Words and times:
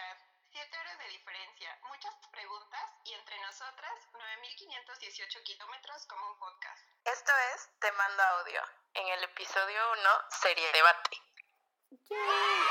días, 0.00 0.18
siete 0.52 0.78
horas 0.78 0.98
de 0.98 1.08
diferencia, 1.08 1.78
muchas 1.82 2.14
preguntas 2.32 2.80
y 3.04 3.12
entre 3.14 3.38
nosotras 3.40 3.92
9.518 4.12 5.42
kilómetros 5.44 6.06
como 6.06 6.30
un 6.30 6.38
podcast. 6.38 6.86
Esto 7.04 7.32
es 7.54 7.68
Te 7.80 7.90
Mando 7.92 8.22
Audio, 8.22 8.62
en 8.94 9.08
el 9.08 9.24
episodio 9.24 9.92
1, 9.92 10.10
Serie 10.40 10.72
Debate. 10.72 11.10
bueno, 12.08 12.70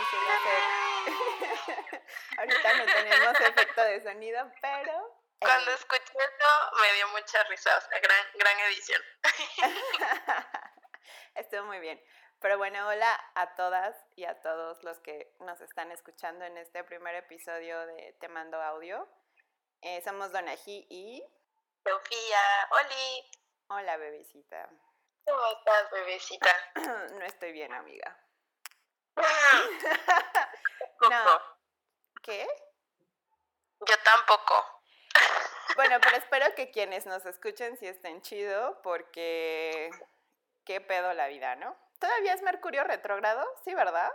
eso 0.00 0.16
va 0.26 0.34
a 0.34 0.40
ser- 0.40 0.62
Ahorita 2.38 2.72
no 2.74 2.84
tenemos 2.86 3.40
efecto 3.40 3.82
de 3.82 4.02
sonido, 4.02 4.52
pero... 4.60 4.92
eh, 4.92 5.38
Cuando 5.40 5.70
escuché 5.72 6.12
eso 6.12 6.70
me 6.80 6.92
dio 6.94 7.08
mucha 7.08 7.42
risa, 7.44 7.76
o 7.76 7.80
sea, 7.80 7.98
gran, 7.98 8.26
gran 8.34 8.58
edición. 8.60 9.02
Estuvo 11.34 11.64
muy 11.64 11.80
bien. 11.80 12.00
Pero 12.40 12.56
bueno, 12.56 12.86
hola 12.86 13.18
a 13.34 13.56
todas 13.56 13.96
y 14.14 14.24
a 14.24 14.40
todos 14.40 14.84
los 14.84 15.00
que 15.00 15.34
nos 15.40 15.60
están 15.60 15.90
escuchando 15.90 16.44
en 16.44 16.56
este 16.56 16.84
primer 16.84 17.16
episodio 17.16 17.84
de 17.86 18.16
Te 18.20 18.28
Mando 18.28 18.62
Audio. 18.62 19.08
Eh, 19.82 20.00
somos 20.02 20.30
Donají 20.30 20.86
y... 20.88 21.24
Sofía, 21.84 22.68
Oli, 22.70 23.30
Hola, 23.70 23.96
bebecita. 23.96 24.68
¿cómo 25.24 25.46
estás, 25.58 25.90
bebecita? 25.90 26.50
No 27.18 27.24
estoy 27.24 27.52
bien, 27.52 27.72
amiga. 27.72 28.16
No. 31.10 31.40
¿Qué? 32.22 32.46
Yo 33.80 33.94
tampoco. 34.04 34.54
Bueno, 35.76 35.98
pero 36.02 36.16
espero 36.16 36.54
que 36.56 36.70
quienes 36.72 37.06
nos 37.06 37.24
escuchen 37.26 37.76
sí 37.76 37.86
estén 37.86 38.20
chido 38.22 38.80
porque 38.82 39.90
qué 40.64 40.80
pedo 40.80 41.12
la 41.14 41.28
vida, 41.28 41.54
¿no? 41.54 41.76
¿Todavía 41.98 42.34
es 42.34 42.42
Mercurio 42.42 42.84
retrógrado? 42.84 43.44
Sí, 43.64 43.74
¿verdad? 43.74 44.10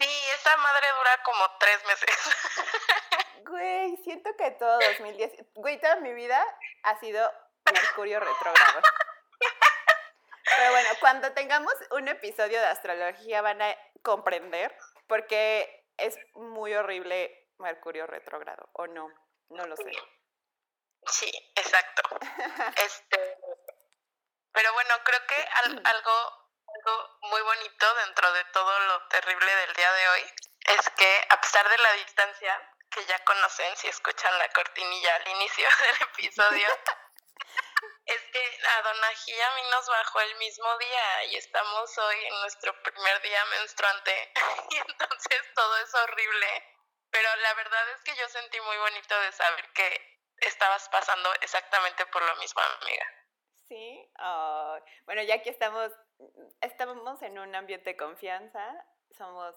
Sí, 0.00 0.08
esa 0.34 0.56
madre 0.56 0.86
dura 0.96 1.22
como 1.24 1.58
tres 1.58 1.84
meses. 1.86 2.08
Güey, 3.44 3.96
siento 4.04 4.30
que 4.36 4.50
todo 4.50 4.78
2010, 4.78 5.32
güey, 5.54 5.80
toda 5.80 5.96
mi 5.96 6.12
vida 6.12 6.44
ha 6.82 6.98
sido 7.00 7.32
Mercurio 7.72 8.20
retrógrado. 8.20 8.82
Pero 10.56 10.70
bueno, 10.72 10.88
cuando 11.00 11.32
tengamos 11.32 11.72
un 11.92 12.08
episodio 12.08 12.60
de 12.60 12.66
astrología 12.66 13.40
van 13.40 13.62
a 13.62 13.74
comprender 14.02 14.76
porque 15.06 15.86
es 15.96 16.18
muy 16.34 16.74
horrible 16.74 17.48
Mercurio 17.58 18.06
retrógrado, 18.06 18.68
¿o 18.72 18.86
no? 18.86 19.08
No 19.48 19.64
lo 19.66 19.76
sé. 19.76 19.92
Sí, 21.06 21.30
exacto. 21.56 22.02
Este, 22.84 23.38
pero 24.52 24.72
bueno, 24.74 24.94
creo 25.04 25.20
que 25.26 25.48
al- 25.64 25.82
algo, 25.86 26.37
muy 27.22 27.42
bonito 27.42 27.94
dentro 27.94 28.32
de 28.32 28.44
todo 28.46 28.80
lo 28.80 29.08
terrible 29.08 29.54
del 29.54 29.74
día 29.74 29.92
de 29.92 30.08
hoy 30.08 30.32
es 30.68 30.90
que 30.90 31.26
a 31.30 31.40
pesar 31.40 31.68
de 31.68 31.78
la 31.78 31.92
distancia 31.92 32.74
que 32.90 33.04
ya 33.06 33.18
conocen 33.24 33.76
si 33.76 33.88
escuchan 33.88 34.38
la 34.38 34.48
cortinilla 34.50 35.14
al 35.16 35.28
inicio 35.28 35.68
del 35.78 36.02
episodio, 36.02 36.68
es 38.06 38.22
que 38.32 38.60
a 38.68 38.82
Donají 38.82 39.40
a 39.40 39.50
mí 39.56 39.62
nos 39.70 39.86
bajó 39.88 40.20
el 40.20 40.36
mismo 40.36 40.78
día 40.78 41.24
y 41.24 41.36
estamos 41.36 41.98
hoy 41.98 42.24
en 42.24 42.40
nuestro 42.40 42.82
primer 42.82 43.22
día 43.22 43.44
menstruante 43.46 44.32
y 44.70 44.76
entonces 44.76 45.42
todo 45.54 45.76
es 45.78 45.94
horrible. 45.94 46.74
Pero 47.10 47.36
la 47.36 47.54
verdad 47.54 47.88
es 47.90 48.02
que 48.02 48.14
yo 48.16 48.28
sentí 48.28 48.60
muy 48.60 48.76
bonito 48.76 49.18
de 49.20 49.32
saber 49.32 49.72
que 49.72 50.20
estabas 50.40 50.88
pasando 50.90 51.32
exactamente 51.40 52.04
por 52.06 52.22
lo 52.22 52.36
mismo, 52.36 52.60
amiga. 52.82 53.17
Sí, 53.68 54.10
ay, 54.14 54.80
bueno, 55.04 55.22
ya 55.22 55.42
que 55.42 55.50
estamos, 55.50 55.92
estamos 56.60 57.22
en 57.22 57.38
un 57.38 57.54
ambiente 57.54 57.90
de 57.90 57.96
confianza, 57.96 58.86
somos 59.10 59.54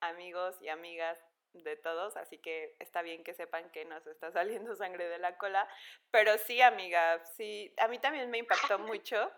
amigos 0.00 0.60
y 0.60 0.68
amigas 0.68 1.18
de 1.54 1.76
todos, 1.76 2.16
así 2.16 2.38
que 2.38 2.76
está 2.78 3.00
bien 3.00 3.24
que 3.24 3.32
sepan 3.32 3.70
que 3.70 3.84
nos 3.84 4.06
está 4.06 4.30
saliendo 4.32 4.74
sangre 4.76 5.08
de 5.08 5.18
la 5.18 5.38
cola, 5.38 5.66
pero 6.10 6.36
sí, 6.38 6.60
amiga, 6.60 7.24
sí, 7.36 7.74
a 7.78 7.88
mí 7.88 7.98
también 7.98 8.30
me 8.30 8.38
impactó 8.38 8.78
mucho 8.78 9.30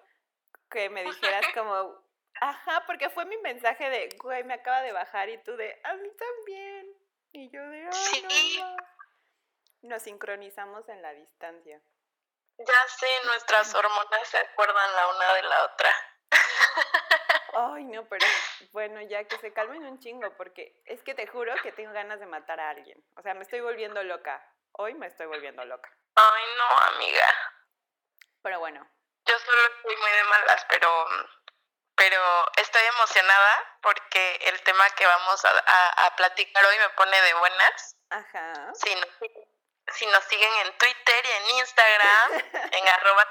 que 0.71 0.91
me 0.91 1.05
dijeras 1.05 1.47
como, 1.55 2.03
ajá, 2.41 2.83
porque 2.87 3.11
fue 3.11 3.27
mi 3.27 3.37
mensaje 3.39 3.89
de, 3.89 4.09
güey, 4.21 4.43
me 4.43 4.55
acaba 4.55 4.83
de 4.83 4.93
bajar 4.93 5.29
y 5.29 5.39
tú 5.39 5.57
de, 5.57 5.79
a 5.85 5.95
mí 5.95 6.09
también, 6.19 6.87
y 7.33 7.51
yo 7.51 7.63
de, 7.69 7.83
ay, 7.83 8.23
no 8.23 8.65
ma". 8.65 8.77
Nos 9.83 10.03
sincronizamos 10.03 10.89
en 10.89 11.01
la 11.01 11.13
distancia. 11.13 11.81
Ya 12.59 12.89
sé, 12.89 13.21
nuestras 13.25 13.75
hormonas 13.75 14.29
se 14.29 14.39
acuerdan 14.39 14.95
la 14.95 15.09
una 15.09 15.35
de 15.35 15.43
la 15.43 15.65
otra. 15.65 15.91
Ay, 17.55 17.85
no, 17.85 18.07
pero 18.09 18.27
bueno, 18.73 19.01
ya 19.03 19.25
que 19.25 19.39
se 19.39 19.53
calmen 19.53 19.85
un 19.85 19.99
chingo, 19.99 20.35
porque 20.37 20.81
es 20.85 21.03
que 21.03 21.15
te 21.15 21.27
juro 21.27 21.55
que 21.63 21.73
tengo 21.73 21.93
ganas 21.93 22.21
de 22.21 22.27
matar 22.27 22.61
a 22.61 22.71
alguien. 22.71 23.03
O 23.17 23.23
sea, 23.23 23.35
me 23.35 23.43
estoy 23.43 23.61
volviendo 23.61 24.03
loca. 24.03 24.43
Hoy 24.73 24.95
me 24.95 25.07
estoy 25.07 25.27
volviendo 25.27 25.65
loca. 25.65 25.91
Ay, 26.17 26.45
no, 26.59 26.79
amiga. 26.95 27.27
Pero 28.43 28.59
bueno, 28.61 28.87
Yo 29.27 29.39
solo 29.39 29.63
estoy 29.77 29.97
muy 29.97 30.11
de 30.11 30.25
malas, 30.25 30.67
pero, 30.69 31.07
pero 31.97 32.21
estoy 32.57 32.83
emocionada 32.95 33.79
porque 33.83 34.37
el 34.43 34.63
tema 34.63 34.89
que 34.91 35.05
vamos 35.07 35.45
a, 35.45 35.51
a- 35.51 36.07
a 36.07 36.17
platicar 36.17 36.65
hoy 36.65 36.79
me 36.79 36.89
pone 36.91 37.21
de 37.23 37.35
buenas. 37.35 37.97
ajá. 38.11 38.73
Siguen- 38.75 39.49
si 39.95 40.07
nos 40.07 40.25
siguen 40.25 40.53
en 40.67 40.79
Twitter 40.79 41.27
y 41.27 41.31
en 41.31 41.51
Instagram, 41.59 42.33
en 42.73 42.89
arroba 42.89 43.27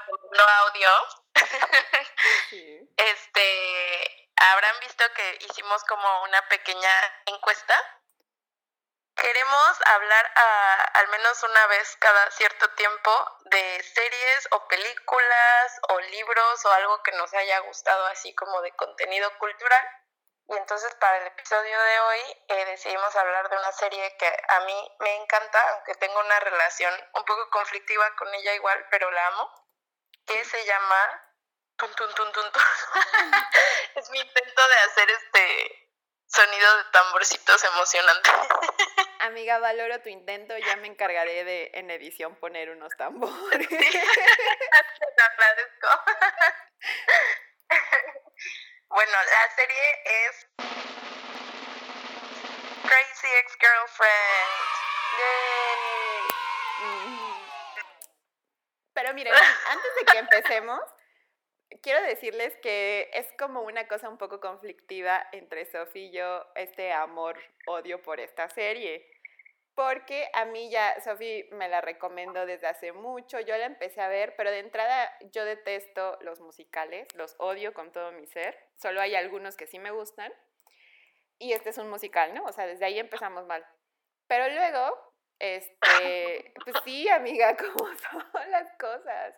audio, 0.64 0.90
Sí. 2.50 2.80
este, 2.96 4.30
habrán 4.36 4.78
visto 4.80 5.04
que 5.14 5.38
hicimos 5.48 5.82
como 5.84 6.22
una 6.24 6.46
pequeña 6.48 7.22
encuesta. 7.26 7.74
Queremos 9.16 9.78
hablar 9.86 10.32
a- 10.36 10.82
al 10.94 11.08
menos 11.08 11.42
una 11.42 11.66
vez 11.68 11.96
cada 11.96 12.30
cierto 12.32 12.68
tiempo 12.74 13.38
de 13.46 13.82
series 13.82 14.48
o 14.50 14.68
películas 14.68 15.80
o 15.88 16.00
libros 16.00 16.64
o 16.66 16.72
algo 16.72 17.02
que 17.02 17.12
nos 17.12 17.32
haya 17.32 17.60
gustado 17.60 18.06
así 18.06 18.34
como 18.34 18.60
de 18.60 18.72
contenido 18.72 19.30
cultural. 19.38 19.88
Y 20.48 20.56
entonces 20.56 20.94
para 21.00 21.18
el 21.18 21.26
episodio 21.26 21.80
de 21.82 22.00
hoy 22.00 22.20
eh, 22.48 22.64
decidimos 22.66 23.14
hablar 23.16 23.48
de 23.50 23.56
una 23.56 23.72
serie 23.72 24.16
que 24.16 24.26
a 24.48 24.60
mí 24.60 24.92
me 25.00 25.16
encanta, 25.16 25.70
aunque 25.70 25.94
tengo 25.94 26.20
una 26.20 26.38
relación 26.40 26.94
un 27.14 27.24
poco 27.24 27.50
conflictiva 27.50 28.14
con 28.16 28.32
ella 28.34 28.54
igual, 28.54 28.86
pero 28.90 29.10
la 29.10 29.26
amo, 29.26 29.50
que 30.24 30.44
se 30.44 30.64
llama 30.64 31.22
Tun, 31.76 31.92
tun, 31.94 32.14
tun, 32.14 32.32
tun, 32.32 32.52
tun. 32.52 32.62
es 33.96 34.10
mi 34.10 34.18
intento 34.18 34.68
de 34.68 34.74
hacer 34.76 35.10
este 35.10 35.92
sonido 36.26 36.76
de 36.78 36.84
tamborcitos 36.90 37.64
emocionante. 37.64 38.30
Amiga, 39.20 39.58
valoro 39.58 40.00
tu 40.00 40.08
intento. 40.08 40.56
Ya 40.56 40.76
me 40.76 40.86
encargaré 40.86 41.44
de 41.44 41.70
en 41.74 41.90
edición 41.90 42.36
poner 42.36 42.70
unos 42.70 42.96
tambores. 42.96 43.68
Te 43.68 43.76
lo 43.78 45.24
agradezco. 45.24 45.88
Bueno, 48.88 49.12
la 49.12 49.50
serie 49.54 50.02
es 50.04 50.46
Crazy 52.82 53.28
Ex-Girlfriend. 53.40 54.76
Pero 58.92 59.14
miren, 59.14 59.34
antes 59.34 59.94
de 59.96 60.04
que 60.04 60.18
empecemos, 60.18 60.80
quiero 61.82 62.02
decirles 62.02 62.56
que 62.62 63.10
es 63.12 63.26
como 63.38 63.62
una 63.62 63.86
cosa 63.88 64.08
un 64.08 64.18
poco 64.18 64.40
conflictiva 64.40 65.28
entre 65.32 65.66
Sofi 65.66 66.06
y 66.06 66.12
yo, 66.12 66.46
este 66.54 66.92
amor-odio 66.92 68.02
por 68.02 68.20
esta 68.20 68.48
serie. 68.48 69.15
Porque 69.76 70.30
a 70.32 70.46
mí 70.46 70.70
ya, 70.70 70.98
Sofi 71.02 71.46
me 71.52 71.68
la 71.68 71.82
recomendó 71.82 72.46
desde 72.46 72.66
hace 72.66 72.92
mucho, 72.92 73.38
yo 73.40 73.56
la 73.58 73.66
empecé 73.66 74.00
a 74.00 74.08
ver, 74.08 74.34
pero 74.34 74.50
de 74.50 74.60
entrada 74.60 75.12
yo 75.30 75.44
detesto 75.44 76.18
los 76.22 76.40
musicales, 76.40 77.06
los 77.14 77.36
odio 77.38 77.74
con 77.74 77.92
todo 77.92 78.10
mi 78.10 78.26
ser, 78.26 78.58
solo 78.76 79.02
hay 79.02 79.14
algunos 79.14 79.54
que 79.54 79.66
sí 79.66 79.78
me 79.78 79.90
gustan, 79.90 80.32
y 81.38 81.52
este 81.52 81.70
es 81.70 81.78
un 81.78 81.90
musical, 81.90 82.32
¿no? 82.34 82.44
O 82.44 82.52
sea, 82.52 82.66
desde 82.66 82.86
ahí 82.86 82.98
empezamos 82.98 83.44
mal. 83.44 83.66
Pero 84.26 84.48
luego, 84.48 85.12
este, 85.38 86.54
pues 86.64 86.76
sí, 86.82 87.06
amiga, 87.10 87.54
como 87.74 87.86
son 87.98 88.50
las 88.50 88.72
cosas. 88.78 89.34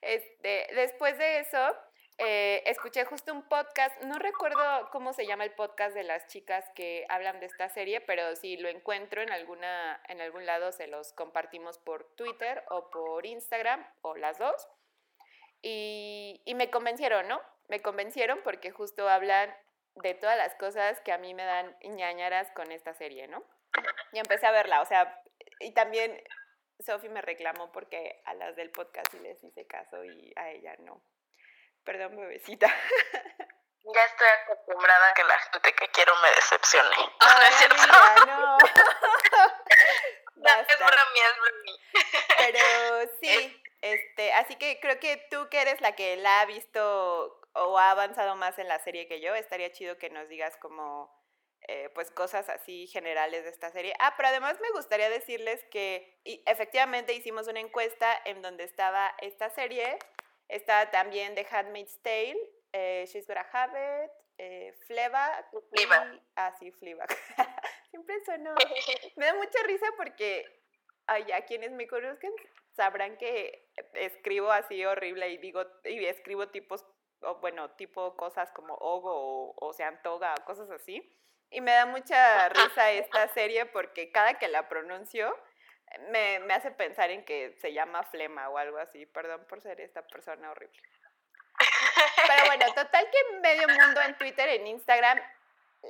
Este, 0.00 0.66
después 0.74 1.16
de 1.18 1.38
eso, 1.38 1.76
eh, 2.18 2.62
escuché 2.66 3.04
justo 3.04 3.32
un 3.32 3.42
podcast, 3.42 4.02
no 4.02 4.18
recuerdo 4.18 4.90
cómo 4.90 5.12
se 5.12 5.24
llama 5.24 5.44
el 5.44 5.52
podcast 5.52 5.94
de 5.94 6.02
las 6.02 6.26
chicas 6.26 6.68
que 6.74 7.06
hablan 7.08 7.38
de 7.38 7.46
esta 7.46 7.68
serie, 7.68 8.00
pero 8.00 8.34
si 8.34 8.56
lo 8.56 8.68
encuentro 8.68 9.22
en, 9.22 9.30
alguna, 9.30 10.00
en 10.08 10.20
algún 10.20 10.44
lado 10.44 10.72
se 10.72 10.88
los 10.88 11.12
compartimos 11.12 11.78
por 11.78 12.04
Twitter 12.16 12.64
o 12.70 12.90
por 12.90 13.24
Instagram 13.24 13.86
o 14.02 14.16
las 14.16 14.38
dos. 14.38 14.68
Y, 15.62 16.42
y 16.44 16.54
me 16.54 16.70
convencieron, 16.70 17.28
¿no? 17.28 17.40
Me 17.68 17.82
convencieron 17.82 18.40
porque 18.42 18.72
justo 18.72 19.08
hablan 19.08 19.54
de 19.96 20.14
todas 20.14 20.36
las 20.36 20.54
cosas 20.56 21.00
que 21.00 21.12
a 21.12 21.18
mí 21.18 21.34
me 21.34 21.44
dan 21.44 21.76
ñañaras 21.82 22.50
con 22.50 22.72
esta 22.72 22.94
serie, 22.94 23.28
¿no? 23.28 23.44
Y 24.12 24.18
empecé 24.18 24.46
a 24.46 24.52
verla, 24.52 24.80
o 24.80 24.86
sea, 24.86 25.22
y 25.60 25.72
también 25.72 26.20
Sofi 26.80 27.08
me 27.08 27.22
reclamó 27.22 27.70
porque 27.72 28.20
a 28.24 28.34
las 28.34 28.56
del 28.56 28.70
podcast 28.70 29.10
sí 29.12 29.18
les 29.20 29.42
hice 29.42 29.66
caso 29.66 30.04
y 30.04 30.32
a 30.36 30.50
ella 30.50 30.76
no. 30.80 31.00
Perdón, 31.88 32.16
bebecita. 32.18 32.68
Ya 33.90 34.04
estoy 34.04 34.28
acostumbrada 34.42 35.08
a 35.08 35.14
que 35.14 35.24
la 35.24 35.38
gente 35.38 35.72
que 35.72 35.88
quiero 35.88 36.12
me 36.16 36.28
decepcione. 36.32 36.90
no 37.22 37.42
es 37.42 37.54
cierto. 37.54 37.76
no. 38.26 38.58
es 40.60 40.78
bromí, 40.78 41.20
es 41.24 41.36
bromí. 41.40 41.80
Pero 42.36 43.10
sí, 43.18 43.62
este, 43.80 44.34
así 44.34 44.56
que 44.56 44.78
creo 44.80 45.00
que 45.00 45.26
tú 45.30 45.48
que 45.48 45.62
eres 45.62 45.80
la 45.80 45.92
que 45.92 46.18
la 46.18 46.42
ha 46.42 46.44
visto 46.44 47.40
o 47.54 47.78
ha 47.78 47.90
avanzado 47.92 48.36
más 48.36 48.58
en 48.58 48.68
la 48.68 48.78
serie 48.80 49.08
que 49.08 49.22
yo, 49.22 49.34
estaría 49.34 49.72
chido 49.72 49.96
que 49.96 50.10
nos 50.10 50.28
digas 50.28 50.54
como 50.58 51.10
eh, 51.62 51.90
pues 51.94 52.10
cosas 52.10 52.48
así 52.48 52.86
generales 52.88 53.44
de 53.44 53.50
esta 53.50 53.70
serie. 53.70 53.94
Ah, 54.00 54.14
pero 54.16 54.28
además 54.28 54.60
me 54.60 54.70
gustaría 54.70 55.08
decirles 55.08 55.64
que 55.70 56.20
efectivamente 56.24 57.14
hicimos 57.14 57.48
una 57.48 57.60
encuesta 57.60 58.20
en 58.26 58.42
donde 58.42 58.64
estaba 58.64 59.14
esta 59.22 59.48
serie, 59.50 59.98
está 60.48 60.90
también 60.90 61.34
The 61.34 61.46
Handmaid's 61.50 62.00
Tale, 62.02 62.38
eh, 62.72 63.04
She's 63.06 63.26
Gotta 63.26 63.46
Have 63.52 64.04
It, 64.04 64.10
eh, 64.38 64.72
Fleabag 64.86 65.46
ah, 66.36 66.54
sí, 66.58 66.70
Fleabag. 66.72 67.08
Siempre 67.90 68.20
sueno... 68.24 68.54
Me 69.16 69.26
da 69.26 69.34
mucha 69.34 69.62
risa 69.64 69.86
porque, 69.96 70.44
ay, 71.06 71.30
a 71.32 71.44
quienes 71.44 71.72
me 71.72 71.86
conozcan 71.86 72.32
sabrán 72.78 73.16
que 73.16 73.72
escribo 73.94 74.52
así 74.52 74.84
horrible 74.84 75.28
y 75.30 75.38
digo, 75.38 75.66
y 75.84 76.06
escribo 76.06 76.48
tipos, 76.48 76.86
o 77.22 77.40
bueno, 77.40 77.72
tipo 77.72 78.16
cosas 78.16 78.52
como 78.52 78.74
ogo 78.74 79.10
o, 79.12 79.54
o 79.66 79.72
se 79.72 79.82
antoga 79.82 80.32
o 80.40 80.44
cosas 80.44 80.70
así. 80.70 81.02
Y 81.50 81.60
me 81.60 81.72
da 81.72 81.86
mucha 81.86 82.48
risa 82.50 82.92
esta 82.92 83.26
serie 83.28 83.66
porque 83.66 84.12
cada 84.12 84.34
que 84.34 84.46
la 84.46 84.68
pronuncio 84.68 85.34
me, 86.10 86.40
me, 86.40 86.54
hace 86.54 86.70
pensar 86.70 87.10
en 87.10 87.24
que 87.24 87.56
se 87.60 87.72
llama 87.72 88.02
Flema 88.04 88.48
o 88.48 88.58
algo 88.58 88.78
así. 88.78 89.06
Perdón 89.06 89.44
por 89.48 89.60
ser 89.60 89.80
esta 89.80 90.06
persona 90.06 90.50
horrible. 90.50 90.80
Pero 92.26 92.46
bueno, 92.46 92.66
total 92.74 93.08
que 93.10 93.38
medio 93.38 93.68
mundo 93.68 94.00
en 94.02 94.16
Twitter, 94.16 94.48
en 94.48 94.66
Instagram, 94.66 95.20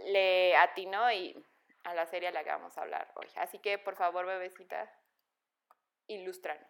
le 0.07 0.57
atinó 0.57 1.11
y 1.13 1.37
a 1.85 1.95
la 1.95 2.07
serie 2.07 2.29
a 2.29 2.33
la 2.33 2.45
que 2.45 2.51
vamos 2.51 2.77
a 2.77 2.83
hablar 2.83 3.11
hoy. 3.15 3.29
Así 3.37 3.59
que, 3.59 3.79
por 3.79 3.97
favor, 3.97 4.27
bebecita, 4.27 4.91
ilústranos. 6.07 6.69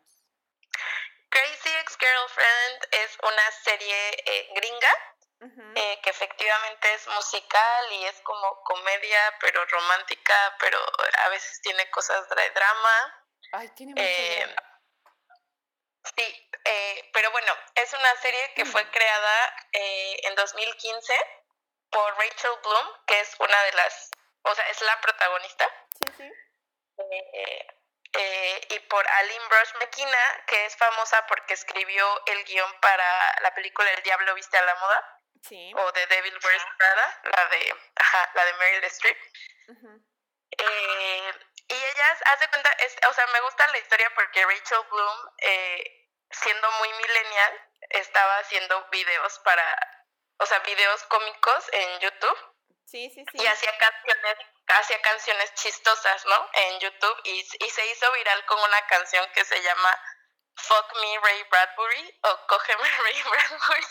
Crazy 1.30 1.69
Ex-Girlfriend 1.80 2.88
es 2.92 3.19
una 3.22 3.50
serie 3.62 4.10
eh, 4.26 4.48
gringa 4.54 4.94
eh, 5.40 6.00
que 6.02 6.10
efectivamente 6.10 6.94
es 6.94 7.06
musical 7.08 7.92
y 7.92 8.04
es 8.06 8.20
como 8.22 8.60
comedia, 8.64 9.20
pero 9.40 9.64
romántica, 9.66 10.56
pero 10.58 10.78
a 11.25 11.28
veces 11.28 11.60
tiene 11.60 11.88
cosas 11.90 12.28
de 12.28 12.50
drama. 12.50 13.18
Ay, 13.53 13.69
tiene 13.71 13.95
eh, 13.97 14.56
Sí, 16.17 16.49
eh, 16.65 17.11
pero 17.12 17.31
bueno, 17.31 17.53
es 17.75 17.93
una 17.93 18.15
serie 18.17 18.53
que 18.55 18.65
fue 18.65 18.85
mm. 18.85 18.91
creada 18.91 19.56
eh, 19.73 20.21
en 20.25 20.35
2015 20.35 21.15
por 21.91 22.17
Rachel 22.17 22.50
Bloom, 22.62 22.87
que 23.06 23.21
es 23.21 23.35
una 23.39 23.62
de 23.65 23.73
las, 23.73 24.11
o 24.43 24.55
sea, 24.55 24.69
es 24.69 24.81
la 24.83 25.00
protagonista. 25.00 25.69
Sí, 25.99 26.06
sí. 26.17 26.33
Eh, 28.12 28.67
y 28.71 28.79
por 28.81 29.06
Aline 29.06 29.45
Brush 29.49 29.75
McKenna, 29.81 30.45
que 30.47 30.65
es 30.65 30.77
famosa 30.77 31.27
porque 31.27 31.55
escribió 31.55 32.27
el 32.27 32.45
guion 32.45 32.81
para 32.81 33.41
la 33.43 33.55
película 33.55 33.91
El 33.93 34.03
Diablo 34.03 34.35
Viste 34.35 34.56
a 34.56 34.62
la 34.62 34.75
Moda. 34.77 35.21
Sí. 35.43 35.73
O 35.77 35.93
The 35.93 36.06
Devil 36.06 36.39
Wears 36.43 36.65
Prada, 36.77 37.21
la 37.25 37.47
de, 37.47 37.75
ajá, 37.95 38.31
la 38.35 38.45
de 38.45 38.53
Meryl 38.55 38.85
Streep. 38.85 39.19
Y 41.69 41.75
ellas, 41.75 42.19
hace 42.26 42.49
cuenta, 42.49 42.76
o 43.09 43.12
sea, 43.12 43.26
me 43.29 43.41
gusta 43.41 43.67
la 43.69 43.79
historia 43.79 44.11
porque 44.15 44.44
Rachel 44.44 44.79
Bloom 44.91 45.31
eh, 45.38 45.99
siendo 46.31 46.70
muy 46.73 46.93
millennial, 46.93 47.70
estaba 47.91 48.38
haciendo 48.38 48.87
videos 48.91 49.38
para, 49.41 50.05
o 50.38 50.47
sea, 50.47 50.59
videos 50.61 51.03
cómicos 51.05 51.69
en 51.73 52.00
YouTube. 52.00 52.38
Sí, 52.87 53.11
sí, 53.15 53.25
sí. 53.31 53.43
Y 53.43 53.47
hacía 53.47 53.76
canciones, 53.79 54.37
hacía 54.69 55.00
canciones 55.03 55.55
chistosas, 55.55 56.25
¿no? 56.26 56.50
En 56.55 56.81
YouTube 56.81 57.20
y, 57.25 57.41
y 57.41 57.71
se 57.71 57.87
hizo 57.87 58.12
viral 58.12 58.44
con 58.47 58.59
una 58.61 58.87
canción 58.87 59.26
que 59.35 59.44
se 59.44 59.62
llama 59.62 60.03
Fuck 60.56 61.00
Me 61.00 61.19
Ray 61.21 61.43
Bradbury 61.50 62.21
o 62.23 62.47
Cógeme 62.47 62.91
Ray 63.05 63.23
Bradbury. 63.23 63.87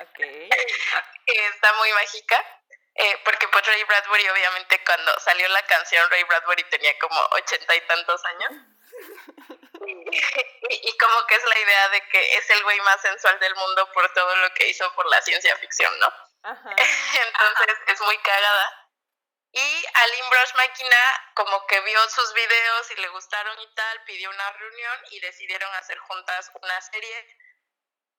ok. 0.02 0.18
está 1.26 1.72
muy 1.74 1.92
mágica. 1.92 2.44
Eh, 3.00 3.20
porque 3.24 3.46
pues 3.46 3.64
Ray 3.64 3.84
Bradbury 3.84 4.28
obviamente 4.28 4.82
cuando 4.84 5.20
salió 5.20 5.46
la 5.50 5.62
canción 5.66 6.10
Ray 6.10 6.24
Bradbury 6.24 6.64
tenía 6.64 6.98
como 6.98 7.20
ochenta 7.30 7.76
y 7.76 7.80
tantos 7.82 8.24
años. 8.24 8.50
y, 9.86 10.98
como 10.98 11.26
que 11.28 11.36
es 11.36 11.44
la 11.44 11.58
idea 11.60 11.88
de 11.90 12.00
que 12.08 12.36
es 12.38 12.50
el 12.50 12.62
güey 12.64 12.80
más 12.80 13.00
sensual 13.00 13.38
del 13.38 13.54
mundo 13.54 13.88
por 13.92 14.12
todo 14.12 14.34
lo 14.36 14.52
que 14.54 14.66
hizo 14.66 14.92
por 14.94 15.06
la 15.06 15.22
ciencia 15.22 15.56
ficción, 15.58 15.96
¿no? 16.00 16.12
Entonces 16.42 17.78
es 17.86 18.00
muy 18.00 18.18
cagada. 18.18 18.90
Y 19.52 19.84
Aline 19.94 20.28
Brush 20.30 20.54
Máquina 20.56 20.96
como 21.34 21.66
que 21.68 21.80
vio 21.80 22.08
sus 22.08 22.34
videos 22.34 22.90
y 22.90 23.00
le 23.00 23.08
gustaron 23.08 23.60
y 23.60 23.74
tal, 23.74 24.02
pidió 24.04 24.28
una 24.28 24.52
reunión 24.54 24.98
y 25.10 25.20
decidieron 25.20 25.72
hacer 25.76 25.98
juntas 25.98 26.50
una 26.60 26.80
serie 26.80 27.36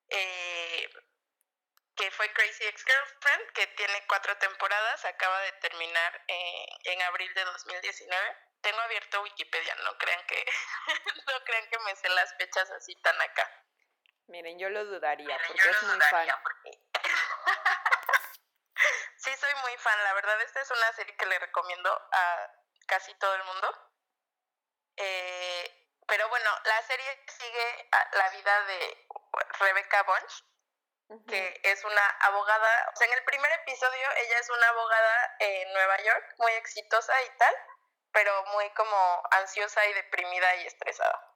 eh, 0.10 0.90
que 2.00 2.10
fue 2.12 2.32
Crazy 2.32 2.64
Ex-Girlfriend, 2.64 3.52
que 3.52 3.68
tiene 3.68 4.06
cuatro 4.08 4.36
temporadas, 4.38 5.06
acaba 5.06 5.42
de 5.42 5.52
terminar 5.54 6.24
eh, 6.28 6.66
en 6.86 7.02
abril 7.02 7.34
de 7.34 7.44
2019 7.44 8.50
tengo 8.62 8.80
abierto 8.82 9.22
Wikipedia, 9.22 9.76
no 9.84 9.98
crean 9.98 10.26
que 10.28 10.46
no 11.28 11.44
crean 11.46 11.68
que 11.70 11.80
me 11.80 11.96
sé 11.96 12.10
las 12.10 12.36
fechas 12.36 12.70
así 12.72 12.94
tan 13.02 13.20
acá. 13.22 13.50
Miren, 14.28 14.60
yo 14.60 14.70
lo 14.70 14.84
dudaría 14.86 15.40
porque 15.48 15.70
es 15.70 15.84
muy 15.84 16.02
fan. 16.02 16.28
sí, 19.18 19.36
soy 19.36 19.56
muy 19.62 19.78
fan, 19.78 20.04
la 20.04 20.14
verdad 20.14 20.42
esta 20.42 20.62
es 20.62 20.72
una 20.72 20.94
serie 20.94 21.16
que 21.16 21.26
le 21.26 21.40
recomiendo 21.40 21.92
a 22.12 22.52
casi 22.88 23.14
todo 23.16 23.34
el 23.36 23.44
mundo. 23.44 23.92
Eh, 24.98 25.88
pero 26.08 26.28
bueno, 26.30 26.50
la 26.66 26.82
serie 26.84 27.24
sigue 27.28 27.90
la 28.14 28.30
vida 28.30 28.64
de 28.66 29.08
Rebecca 29.60 30.04
Bunch, 30.04 30.44
que 31.28 31.62
es 31.64 31.84
una 31.84 32.08
abogada, 32.22 32.92
o 32.94 32.96
sea, 32.96 33.08
en 33.08 33.14
el 33.14 33.24
primer 33.24 33.52
episodio 33.52 34.08
ella 34.16 34.40
es 34.40 34.50
una 34.50 34.70
abogada 34.70 35.36
en 35.40 35.74
Nueva 35.74 35.98
York, 35.98 36.36
muy 36.38 36.52
exitosa 36.54 37.14
y 37.24 37.30
tal, 37.38 37.56
pero 38.12 38.46
muy 38.54 38.70
como 38.72 39.24
ansiosa 39.32 39.86
y 39.88 39.94
deprimida 39.94 40.56
y 40.58 40.68
estresada. 40.68 41.34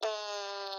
Y 0.00 0.70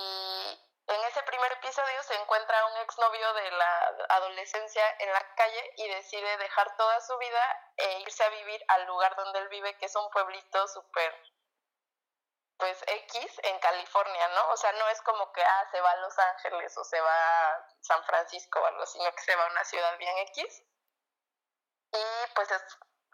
en 0.87 1.03
ese 1.05 1.23
primer 1.23 1.51
episodio 1.53 2.03
se 2.03 2.15
encuentra 2.15 2.65
un 2.65 2.77
exnovio 2.77 3.33
de 3.33 3.51
la 3.51 3.95
adolescencia 4.09 4.83
en 4.99 5.13
la 5.13 5.35
calle 5.35 5.73
y 5.77 5.87
decide 5.87 6.37
dejar 6.37 6.75
toda 6.75 6.99
su 7.01 7.17
vida 7.17 7.73
e 7.77 7.99
irse 8.01 8.23
a 8.25 8.29
vivir 8.29 8.61
al 8.67 8.87
lugar 8.87 9.15
donde 9.15 9.39
él 9.39 9.47
vive, 9.47 9.77
que 9.77 9.85
es 9.85 9.95
un 9.95 10.09
pueblito 10.09 10.67
súper, 10.67 11.15
pues 12.61 12.81
X 12.87 13.41
en 13.43 13.59
California, 13.59 14.27
¿no? 14.29 14.51
O 14.51 14.55
sea, 14.57 14.71
no 14.73 14.87
es 14.89 15.01
como 15.01 15.33
que, 15.33 15.43
ah, 15.43 15.67
se 15.71 15.81
va 15.81 15.91
a 15.91 15.95
Los 15.97 16.17
Ángeles 16.17 16.77
o 16.77 16.83
se 16.83 17.01
va 17.01 17.49
a 17.49 17.67
San 17.81 18.03
Francisco 18.05 18.61
o 18.61 18.65
algo, 18.65 18.85
sino 18.85 19.11
que 19.13 19.21
se 19.23 19.35
va 19.35 19.45
a 19.45 19.51
una 19.51 19.65
ciudad 19.65 19.97
bien 19.97 20.17
X. 20.19 20.63
Y 21.91 22.33
pues 22.35 22.51
es, 22.51 22.63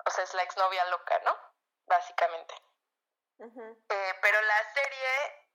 o 0.05 0.09
sea, 0.11 0.23
es 0.23 0.33
la 0.33 0.43
exnovia 0.43 0.85
loca, 0.85 1.17
¿no? 1.19 1.47
básicamente. 1.87 2.53
Eh, 3.39 4.13
pero 4.21 4.41
la 4.41 4.73
serie, 4.73 5.45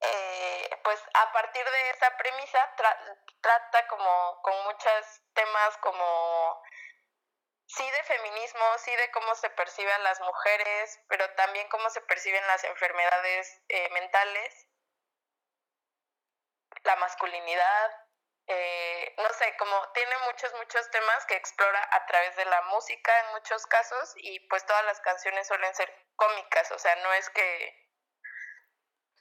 eh, 0.00 0.80
pues 0.84 1.00
a 1.14 1.32
partir 1.32 1.64
de 1.64 1.90
esa 1.90 2.16
premisa, 2.16 2.74
trata 3.40 3.88
como 3.88 4.40
con 4.42 4.64
muchos 4.64 5.20
temas 5.34 5.76
como 5.78 6.62
sí 7.76 7.90
de 7.90 8.02
feminismo, 8.04 8.78
sí 8.78 8.94
de 8.96 9.10
cómo 9.12 9.34
se 9.34 9.48
perciben 9.50 10.02
las 10.04 10.20
mujeres, 10.20 11.00
pero 11.08 11.28
también 11.34 11.68
cómo 11.68 11.88
se 11.90 12.00
perciben 12.02 12.46
las 12.46 12.64
enfermedades 12.64 13.60
eh, 13.68 13.88
mentales, 13.90 14.66
la 16.84 16.96
masculinidad, 16.96 17.90
eh, 18.48 19.14
no 19.18 19.28
sé, 19.30 19.56
como 19.56 19.92
tiene 19.92 20.16
muchos, 20.26 20.52
muchos 20.54 20.90
temas 20.90 21.24
que 21.26 21.36
explora 21.36 21.88
a 21.92 22.06
través 22.06 22.36
de 22.36 22.44
la 22.44 22.60
música 22.62 23.20
en 23.20 23.32
muchos 23.32 23.66
casos 23.66 24.12
y 24.16 24.40
pues 24.48 24.66
todas 24.66 24.84
las 24.84 25.00
canciones 25.00 25.46
suelen 25.46 25.74
ser 25.74 25.90
cómicas, 26.16 26.70
o 26.72 26.78
sea, 26.78 26.94
no 26.96 27.12
es 27.14 27.30
que 27.30 27.78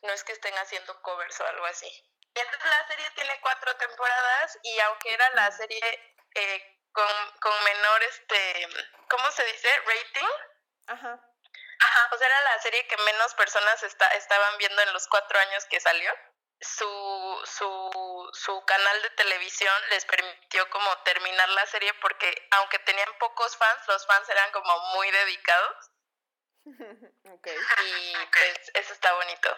no 0.02 0.12
es 0.12 0.24
que 0.24 0.32
estén 0.32 0.58
haciendo 0.58 1.00
covers 1.04 1.40
o 1.40 1.46
algo 1.46 1.66
así. 1.66 1.88
Entonces 2.34 2.70
la 2.70 2.88
serie 2.88 3.12
tiene 3.12 3.40
cuatro 3.42 3.76
temporadas 3.78 4.60
y 4.64 4.80
aunque 4.80 5.14
era 5.14 5.30
la 5.36 5.52
serie 5.52 6.16
eh, 6.34 6.81
con, 6.94 7.32
con 7.40 7.64
menor, 7.64 8.04
este, 8.04 8.68
¿cómo 9.10 9.32
se 9.32 9.44
dice? 9.46 9.70
Rating. 9.86 10.28
Ajá. 10.88 11.20
Ajá. 11.80 12.10
O 12.12 12.18
sea, 12.18 12.28
era 12.28 12.42
la 12.42 12.60
serie 12.62 12.88
que 12.88 12.98
menos 12.98 13.34
personas 13.36 13.82
está, 13.84 14.08
estaban 14.10 14.58
viendo 14.58 14.82
en 14.84 14.94
los 14.94 15.08
cuatro 15.08 15.40
años 15.40 15.66
que 15.66 15.80
salió 15.80 16.12
su, 16.62 17.42
su, 17.46 18.30
su 18.34 18.66
canal 18.66 19.02
de 19.02 19.10
televisión 19.12 19.74
les 19.90 20.06
permitió 20.06 20.70
como 20.70 20.96
terminar 21.00 21.50
la 21.50 21.66
serie 21.66 21.94
porque 21.96 22.48
aunque 22.52 22.80
tenían 22.80 23.10
pocos 23.20 23.58
fans, 23.58 23.88
los 23.88 24.06
fans 24.06 24.30
eran 24.30 24.52
como 24.52 24.80
muy 24.96 25.10
dedicados. 25.12 25.92
Y 27.44 28.14
pues 28.28 28.72
eso 28.76 28.94
está 28.94 29.12
bonito. 29.14 29.58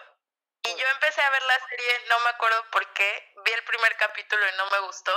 Y 0.62 0.74
yo 0.74 0.88
empecé 0.88 1.20
a 1.20 1.30
ver 1.30 1.42
la 1.42 1.68
serie, 1.68 2.04
no 2.08 2.18
me 2.20 2.30
acuerdo 2.30 2.70
por 2.70 2.92
qué, 2.94 3.34
vi 3.44 3.52
el 3.52 3.64
primer 3.64 3.94
capítulo 3.98 4.48
y 4.48 4.56
no 4.56 4.70
me 4.70 4.78
gustó. 4.80 5.12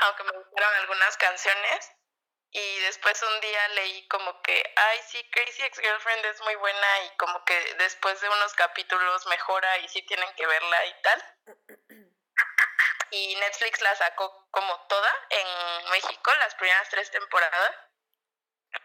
Aunque 0.00 0.24
me 0.24 0.32
gustaron 0.32 0.74
algunas 0.76 1.16
canciones. 1.16 1.92
Y 2.52 2.78
después 2.80 3.22
un 3.22 3.40
día 3.40 3.68
leí 3.68 4.08
como 4.08 4.42
que, 4.42 4.74
ay, 4.74 5.00
sí, 5.08 5.30
Crazy 5.30 5.62
Ex-Girlfriend 5.62 6.24
es 6.26 6.40
muy 6.42 6.56
buena 6.56 7.04
y 7.04 7.16
como 7.16 7.44
que 7.44 7.74
después 7.74 8.20
de 8.20 8.28
unos 8.28 8.54
capítulos 8.54 9.26
mejora 9.26 9.78
y 9.78 9.88
sí 9.88 10.02
tienen 10.02 10.34
que 10.34 10.46
verla 10.46 10.86
y 10.86 11.02
tal. 11.02 11.24
Y 13.12 13.36
Netflix 13.36 13.80
la 13.82 13.94
sacó 13.94 14.48
como 14.50 14.86
toda 14.86 15.12
en 15.30 15.90
México, 15.90 16.34
las 16.34 16.54
primeras 16.56 16.88
tres 16.88 17.10
temporadas. 17.10 17.89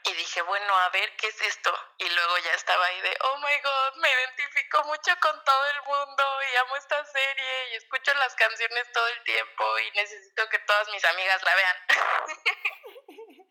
Y 0.04 0.14
dije, 0.14 0.42
bueno, 0.44 0.74
a 0.78 0.90
ver, 0.90 1.16
¿qué 1.18 1.28
es 1.28 1.42
esto? 1.42 1.72
Y 1.98 2.10
luego 2.10 2.38
ya 2.40 2.54
estaba 2.54 2.86
ahí 2.86 3.02
de, 3.02 3.18
oh 3.22 3.38
my 3.38 3.62
god, 3.64 4.02
me 4.02 4.10
identifico 4.10 4.84
mucho 4.86 5.12
con 5.22 5.44
todo 5.44 5.66
el 5.74 5.82
mundo 5.84 6.24
y 6.52 6.56
amo 6.58 6.76
esta 6.76 7.06
serie 7.06 7.72
y 7.72 7.76
escucho 7.76 8.14
las 8.16 8.36
canciones 8.36 8.92
todo 8.92 9.08
el 9.08 9.24
tiempo 9.24 9.80
y 9.80 9.92
necesito 9.98 10.48
que 10.50 10.60
todas 10.60 10.90
mis 10.92 11.06
amigas 11.06 11.44
la 11.44 11.56
vean. 11.56 11.78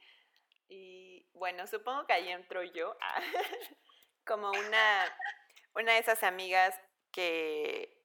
y 0.68 1.28
bueno, 1.34 1.66
supongo 1.66 2.06
que 2.06 2.14
ahí 2.14 2.30
entro 2.30 2.62
yo 2.62 2.96
ah, 3.00 3.20
como 4.26 4.50
una, 4.50 5.18
una 5.74 5.92
de 5.92 5.98
esas 5.98 6.22
amigas 6.22 6.80
que 7.12 8.00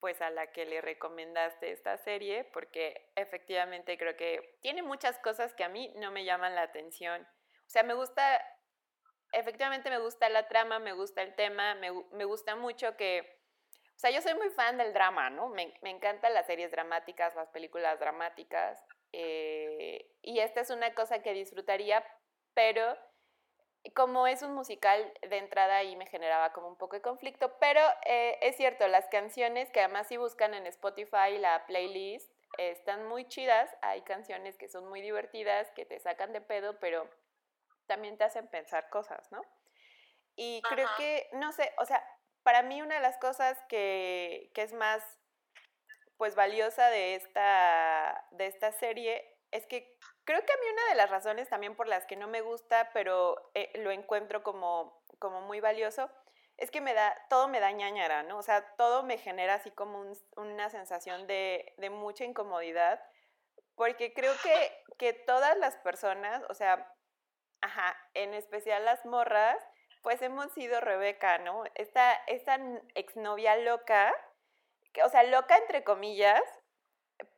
pues 0.00 0.20
a 0.20 0.30
la 0.30 0.52
que 0.52 0.66
le 0.66 0.80
recomendaste 0.80 1.72
esta 1.72 1.98
serie 1.98 2.44
porque 2.52 3.10
efectivamente 3.16 3.98
creo 3.98 4.16
que 4.16 4.58
tiene 4.62 4.82
muchas 4.82 5.18
cosas 5.18 5.54
que 5.54 5.64
a 5.64 5.68
mí 5.68 5.92
no 5.96 6.12
me 6.12 6.24
llaman 6.24 6.54
la 6.54 6.62
atención 6.62 7.26
o 7.68 7.70
sea, 7.70 7.82
me 7.82 7.92
gusta, 7.92 8.42
efectivamente 9.32 9.90
me 9.90 9.98
gusta 9.98 10.30
la 10.30 10.48
trama, 10.48 10.78
me 10.78 10.94
gusta 10.94 11.20
el 11.20 11.34
tema, 11.34 11.74
me, 11.74 11.90
me 12.12 12.24
gusta 12.24 12.56
mucho 12.56 12.96
que, 12.96 13.38
o 13.94 13.98
sea, 13.98 14.10
yo 14.10 14.22
soy 14.22 14.32
muy 14.34 14.48
fan 14.48 14.78
del 14.78 14.94
drama, 14.94 15.28
¿no? 15.28 15.50
Me, 15.50 15.74
me 15.82 15.90
encantan 15.90 16.32
las 16.32 16.46
series 16.46 16.70
dramáticas, 16.70 17.34
las 17.34 17.50
películas 17.50 18.00
dramáticas. 18.00 18.82
Eh, 19.12 20.10
y 20.22 20.38
esta 20.38 20.62
es 20.62 20.70
una 20.70 20.94
cosa 20.94 21.20
que 21.20 21.34
disfrutaría, 21.34 22.02
pero 22.54 22.96
como 23.94 24.26
es 24.26 24.40
un 24.42 24.54
musical 24.54 25.12
de 25.28 25.36
entrada 25.36 25.82
y 25.82 25.94
me 25.94 26.06
generaba 26.06 26.54
como 26.54 26.68
un 26.68 26.76
poco 26.76 26.96
de 26.96 27.02
conflicto, 27.02 27.52
pero 27.58 27.80
eh, 28.06 28.38
es 28.40 28.56
cierto, 28.56 28.88
las 28.88 29.08
canciones 29.08 29.70
que 29.70 29.80
además 29.80 30.08
si 30.08 30.16
buscan 30.16 30.54
en 30.54 30.66
Spotify 30.66 31.36
la 31.38 31.66
playlist 31.66 32.30
están 32.56 33.06
muy 33.06 33.26
chidas, 33.28 33.70
hay 33.82 34.00
canciones 34.02 34.56
que 34.56 34.68
son 34.68 34.88
muy 34.88 35.02
divertidas, 35.02 35.70
que 35.72 35.84
te 35.84 35.98
sacan 36.00 36.32
de 36.32 36.40
pedo, 36.40 36.78
pero 36.80 37.08
también 37.88 38.16
te 38.16 38.24
hacen 38.24 38.46
pensar 38.46 38.88
cosas, 38.90 39.32
¿no? 39.32 39.42
Y 40.36 40.62
creo 40.62 40.88
que, 40.96 41.28
no 41.32 41.50
sé, 41.50 41.74
o 41.78 41.84
sea, 41.84 42.00
para 42.44 42.62
mí 42.62 42.80
una 42.80 42.94
de 42.94 43.00
las 43.00 43.18
cosas 43.18 43.58
que, 43.68 44.52
es 44.54 44.72
más, 44.72 45.02
pues, 46.16 46.36
valiosa 46.36 46.90
de 46.90 47.16
esta, 47.16 48.24
de 48.30 48.46
esta 48.46 48.70
serie 48.70 49.36
es 49.50 49.66
que 49.66 49.98
creo 50.24 50.44
que 50.44 50.52
a 50.52 50.56
mí 50.56 50.66
una 50.72 50.88
de 50.90 50.94
las 50.94 51.10
razones 51.10 51.48
también 51.48 51.74
por 51.74 51.88
las 51.88 52.06
que 52.06 52.16
no 52.16 52.28
me 52.28 52.40
gusta, 52.40 52.90
pero 52.92 53.50
eh, 53.54 53.72
lo 53.82 53.90
encuentro 53.90 54.44
como, 54.44 55.02
como 55.18 55.40
muy 55.40 55.58
valioso, 55.58 56.08
es 56.56 56.70
que 56.70 56.80
me 56.80 56.92
da, 56.94 57.16
todo 57.30 57.48
me 57.48 57.60
da 57.60 57.72
ñañara, 57.72 58.24
¿no? 58.24 58.38
O 58.38 58.42
sea, 58.42 58.76
todo 58.76 59.02
me 59.02 59.18
genera 59.18 59.54
así 59.54 59.70
como 59.70 60.04
una 60.36 60.70
sensación 60.70 61.26
de, 61.26 61.74
de, 61.78 61.88
mucha 61.90 62.24
incomodidad, 62.24 63.00
porque 63.74 64.12
creo 64.12 64.34
que, 64.42 64.84
que 64.98 65.12
todas 65.12 65.56
las 65.56 65.76
personas, 65.76 66.42
o 66.48 66.54
sea, 66.54 66.92
ajá, 67.60 67.96
en 68.14 68.34
especial 68.34 68.84
las 68.84 69.04
morras, 69.04 69.56
pues 70.02 70.22
hemos 70.22 70.52
sido 70.52 70.80
Rebeca, 70.80 71.38
¿no? 71.38 71.64
Esta, 71.74 72.12
esta 72.26 72.58
exnovia 72.94 73.56
loca, 73.56 74.14
que, 74.92 75.02
o 75.02 75.08
sea, 75.08 75.22
loca 75.24 75.56
entre 75.56 75.84
comillas, 75.84 76.42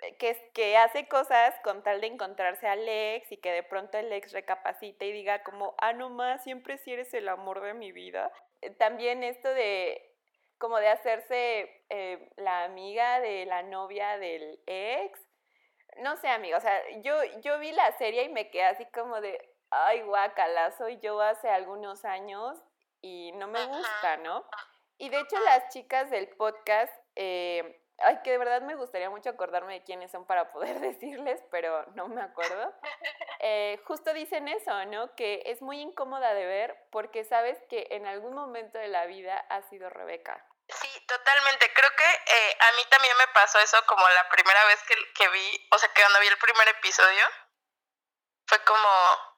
eh, 0.03 0.17
que, 0.19 0.51
que 0.55 0.77
hace 0.77 1.09
cosas 1.09 1.55
con 1.63 1.83
tal 1.83 2.01
de 2.01 2.09
encontrarse 2.09 2.67
al 2.67 2.87
ex 2.89 3.33
y 3.33 3.39
que 3.39 3.53
de 3.53 3.63
pronto 3.63 3.99
el 3.99 4.13
ex 4.13 4.33
recapacite 4.33 5.07
y 5.07 5.13
diga 5.13 5.43
como, 5.43 5.75
ah, 5.79 5.93
no 5.93 6.11
más, 6.11 6.45
siempre 6.45 6.79
si 6.79 6.93
eres 6.93 7.13
el 7.15 7.29
amor 7.29 7.61
de 7.63 7.75
mi 7.75 7.93
vida. 7.93 8.31
Eh, 8.61 8.71
también 8.71 9.25
esto 9.25 9.49
de 9.53 10.07
como 10.59 10.79
de 10.79 10.89
hacerse 10.89 11.85
eh, 11.89 12.29
la 12.37 12.65
amiga 12.65 13.19
de 13.21 13.47
la 13.47 13.63
novia 13.63 14.19
del 14.19 14.61
ex. 14.67 15.19
No 16.03 16.17
sé, 16.19 16.29
amiga, 16.29 16.59
o 16.59 16.61
sea, 16.61 16.79
yo, 17.01 17.15
yo 17.43 17.59
vi 17.59 17.73
la 17.73 17.91
serie 17.99 18.25
y 18.25 18.29
me 18.29 18.51
quedé 18.51 18.65
así 18.65 18.85
como 18.93 19.21
de, 19.21 19.50
ay, 19.71 20.03
guacala, 20.03 20.73
soy 20.73 20.99
yo 21.01 21.21
hace 21.21 21.49
algunos 21.49 22.05
años 22.05 22.59
y 23.01 23.33
no 23.33 23.49
me 23.49 23.65
gusta, 23.67 24.17
¿no? 24.19 24.45
Y 24.99 25.09
de 25.09 25.21
hecho 25.21 25.39
las 25.41 25.69
chicas 25.71 26.11
del 26.11 26.29
podcast, 26.29 26.93
eh, 27.17 27.83
ay, 27.99 28.21
que 28.23 28.33
de 28.33 28.39
verdad 28.39 28.61
me 28.63 28.75
gustaría 28.75 29.09
mucho 29.09 29.31
acordarme 29.31 29.75
de 29.75 29.85
quiénes 29.85 30.11
son 30.11 30.27
para 30.27 30.53
poder 30.53 30.81
decirles, 30.81 31.43
pero 31.51 31.87
no 31.95 32.09
me 32.09 32.23
acuerdo. 32.23 32.73
Eh, 33.43 33.81
justo 33.87 34.13
dicen 34.13 34.49
eso, 34.49 34.85
¿no? 34.85 35.17
Que 35.17 35.43
es 35.47 35.63
muy 35.63 35.81
incómoda 35.81 36.35
de 36.35 36.45
ver 36.45 36.77
porque 36.93 37.25
sabes 37.25 37.57
que 37.71 37.87
en 37.91 38.07
algún 38.07 38.35
momento 38.35 38.77
de 38.77 38.89
la 38.89 39.07
vida 39.07 39.47
ha 39.49 39.63
sido 39.63 39.89
Rebeca. 39.89 40.47
Sí, 40.69 41.07
totalmente. 41.07 41.73
Creo 41.73 41.89
que 41.97 42.05
eh, 42.05 42.57
a 42.61 42.77
mí 42.77 42.83
también 42.91 43.17
me 43.17 43.27
pasó 43.29 43.59
eso 43.61 43.79
como 43.87 44.07
la 44.11 44.29
primera 44.29 44.63
vez 44.67 44.83
que, 44.83 44.95
que 45.15 45.29
vi, 45.31 45.69
o 45.71 45.79
sea, 45.79 45.89
que 45.95 46.03
cuando 46.03 46.21
vi 46.21 46.27
el 46.27 46.37
primer 46.37 46.69
episodio, 46.69 47.25
fue 48.47 48.63
como, 48.65 49.30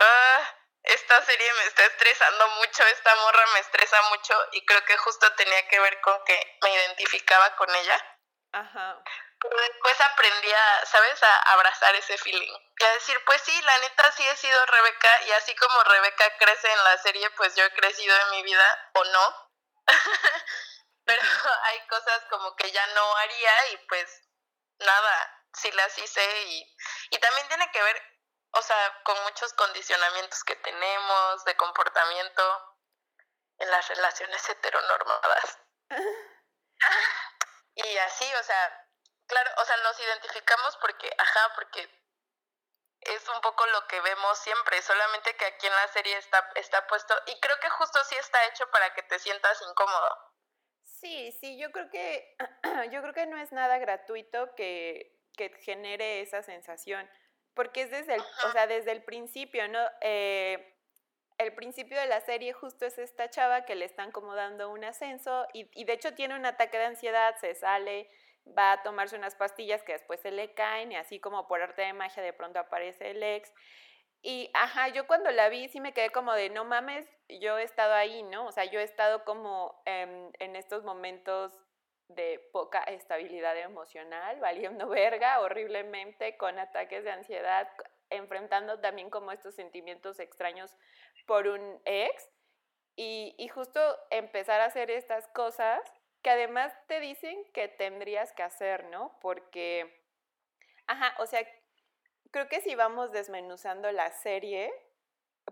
ah, 0.00 0.54
esta 0.82 1.22
serie 1.22 1.52
me 1.54 1.64
está 1.64 1.84
estresando 1.84 2.48
mucho, 2.60 2.84
esta 2.86 3.14
morra 3.16 3.44
me 3.54 3.60
estresa 3.60 4.00
mucho 4.10 4.34
y 4.52 4.64
creo 4.64 4.84
que 4.84 4.96
justo 4.96 5.32
tenía 5.34 5.68
que 5.68 5.80
ver 5.80 6.00
con 6.00 6.24
que 6.24 6.58
me 6.62 6.72
identificaba 6.72 7.54
con 7.56 7.74
ella. 7.74 8.18
Ajá. 8.52 9.02
Pero 9.40 9.56
después 9.56 10.00
aprendí 10.00 10.50
a, 10.50 10.86
¿sabes?, 10.86 11.22
a 11.22 11.38
abrazar 11.52 11.94
ese 11.94 12.16
feeling. 12.18 12.52
Y 12.78 12.84
a 12.84 12.92
decir, 12.94 13.22
pues 13.24 13.40
sí, 13.42 13.60
la 13.62 13.78
neta 13.78 14.10
sí 14.12 14.26
he 14.26 14.36
sido 14.36 14.66
Rebeca 14.66 15.22
y 15.26 15.32
así 15.32 15.54
como 15.56 15.84
Rebeca 15.84 16.36
crece 16.38 16.72
en 16.72 16.84
la 16.84 16.98
serie, 16.98 17.30
pues 17.30 17.54
yo 17.54 17.64
he 17.64 17.72
crecido 17.72 18.16
en 18.16 18.30
mi 18.30 18.42
vida 18.42 18.90
o 18.94 19.04
no. 19.04 19.52
Pero 21.04 21.22
hay 21.62 21.86
cosas 21.86 22.24
como 22.30 22.56
que 22.56 22.70
ya 22.72 22.86
no 22.88 23.16
haría 23.16 23.72
y 23.72 23.76
pues 23.88 24.22
nada, 24.78 25.44
sí 25.54 25.70
las 25.72 25.96
hice 25.98 26.42
y, 26.44 26.76
y 27.10 27.18
también 27.18 27.48
tiene 27.48 27.70
que 27.70 27.82
ver 27.82 28.17
o 28.58 28.62
sea, 28.62 29.02
con 29.04 29.22
muchos 29.22 29.52
condicionamientos 29.52 30.42
que 30.42 30.56
tenemos 30.56 31.44
de 31.44 31.56
comportamiento 31.56 32.42
en 33.58 33.70
las 33.70 33.88
relaciones 33.88 34.48
heteronormadas. 34.48 35.58
y 37.74 37.96
así, 37.98 38.34
o 38.34 38.42
sea, 38.42 38.88
claro, 39.26 39.50
o 39.58 39.64
sea, 39.64 39.76
nos 39.78 39.98
identificamos 40.00 40.76
porque, 40.78 41.10
ajá, 41.16 41.52
porque 41.54 41.88
es 43.00 43.28
un 43.28 43.40
poco 43.42 43.64
lo 43.66 43.86
que 43.86 44.00
vemos 44.00 44.38
siempre, 44.38 44.82
solamente 44.82 45.36
que 45.36 45.46
aquí 45.46 45.66
en 45.66 45.74
la 45.74 45.88
serie 45.88 46.16
está, 46.16 46.50
está 46.56 46.86
puesto, 46.88 47.14
y 47.26 47.38
creo 47.40 47.58
que 47.60 47.70
justo 47.70 48.02
sí 48.04 48.16
está 48.16 48.44
hecho 48.46 48.68
para 48.70 48.92
que 48.94 49.04
te 49.04 49.18
sientas 49.20 49.62
incómodo. 49.62 50.34
Sí, 50.82 51.30
sí, 51.40 51.58
yo 51.60 51.70
creo 51.70 51.88
que, 51.90 52.36
yo 52.90 53.02
creo 53.02 53.14
que 53.14 53.26
no 53.26 53.38
es 53.38 53.52
nada 53.52 53.78
gratuito 53.78 54.52
que, 54.56 55.16
que 55.36 55.50
genere 55.60 56.22
esa 56.22 56.42
sensación 56.42 57.08
porque 57.58 57.82
es 57.82 57.90
desde 57.90 58.14
el, 58.14 58.20
o 58.20 58.52
sea, 58.52 58.68
desde 58.68 58.92
el 58.92 59.02
principio, 59.02 59.66
¿no? 59.66 59.80
Eh, 60.00 60.76
el 61.38 61.52
principio 61.54 61.98
de 61.98 62.06
la 62.06 62.20
serie 62.20 62.52
justo 62.52 62.86
es 62.86 62.98
esta 62.98 63.30
chava 63.30 63.64
que 63.64 63.74
le 63.74 63.84
están 63.84 64.12
como 64.12 64.36
dando 64.36 64.70
un 64.70 64.84
ascenso 64.84 65.44
y, 65.52 65.68
y, 65.74 65.84
de 65.84 65.94
hecho 65.94 66.14
tiene 66.14 66.36
un 66.36 66.46
ataque 66.46 66.78
de 66.78 66.84
ansiedad, 66.84 67.34
se 67.40 67.56
sale, 67.56 68.08
va 68.56 68.70
a 68.70 68.82
tomarse 68.84 69.16
unas 69.16 69.34
pastillas 69.34 69.82
que 69.82 69.90
después 69.90 70.20
se 70.20 70.30
le 70.30 70.54
caen 70.54 70.92
y 70.92 70.96
así 70.96 71.18
como 71.18 71.48
por 71.48 71.60
arte 71.60 71.82
de 71.82 71.92
magia 71.94 72.22
de 72.22 72.32
pronto 72.32 72.60
aparece 72.60 73.10
el 73.10 73.20
ex. 73.24 73.52
Y 74.22 74.52
ajá, 74.54 74.86
yo 74.90 75.08
cuando 75.08 75.32
la 75.32 75.48
vi 75.48 75.66
sí 75.66 75.80
me 75.80 75.92
quedé 75.92 76.10
como 76.10 76.34
de, 76.34 76.50
no 76.50 76.64
mames, 76.64 77.08
yo 77.40 77.58
he 77.58 77.64
estado 77.64 77.94
ahí, 77.94 78.22
¿no? 78.22 78.46
O 78.46 78.52
sea, 78.52 78.66
yo 78.66 78.78
he 78.78 78.84
estado 78.84 79.24
como 79.24 79.82
en 79.84 80.54
estos 80.54 80.84
momentos 80.84 81.60
de 82.08 82.40
poca 82.52 82.82
estabilidad 82.84 83.56
emocional, 83.58 84.40
valiendo 84.40 84.88
verga 84.88 85.40
horriblemente, 85.40 86.36
con 86.36 86.58
ataques 86.58 87.04
de 87.04 87.10
ansiedad, 87.10 87.68
enfrentando 88.10 88.80
también 88.80 89.10
como 89.10 89.32
estos 89.32 89.54
sentimientos 89.54 90.18
extraños 90.18 90.74
por 91.26 91.46
un 91.46 91.80
ex 91.84 92.30
y, 92.96 93.34
y 93.38 93.48
justo 93.48 93.80
empezar 94.10 94.60
a 94.60 94.66
hacer 94.66 94.90
estas 94.90 95.28
cosas 95.28 95.80
que 96.22 96.30
además 96.30 96.72
te 96.88 97.00
dicen 97.00 97.44
que 97.52 97.68
tendrías 97.68 98.32
que 98.32 98.42
hacer, 98.42 98.84
¿no? 98.84 99.16
Porque, 99.20 100.04
ajá, 100.86 101.14
o 101.18 101.26
sea, 101.26 101.46
creo 102.30 102.48
que 102.48 102.60
si 102.60 102.74
vamos 102.74 103.12
desmenuzando 103.12 103.92
la 103.92 104.10
serie, 104.10 104.72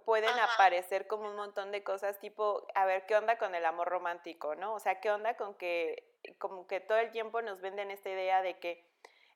pueden 0.04 0.36
aparecer 0.38 1.06
como 1.06 1.28
un 1.28 1.36
montón 1.36 1.72
de 1.72 1.82
cosas 1.82 2.18
tipo, 2.18 2.66
a 2.74 2.84
ver, 2.84 3.06
¿qué 3.06 3.16
onda 3.16 3.38
con 3.38 3.54
el 3.54 3.64
amor 3.64 3.88
romántico, 3.88 4.54
no? 4.54 4.74
O 4.74 4.80
sea, 4.80 5.00
¿qué 5.00 5.10
onda 5.10 5.36
con 5.36 5.54
que 5.54 6.15
como 6.38 6.66
que 6.66 6.80
todo 6.80 6.98
el 6.98 7.10
tiempo 7.10 7.42
nos 7.42 7.60
venden 7.60 7.90
esta 7.90 8.10
idea 8.10 8.42
de 8.42 8.58
que 8.58 8.86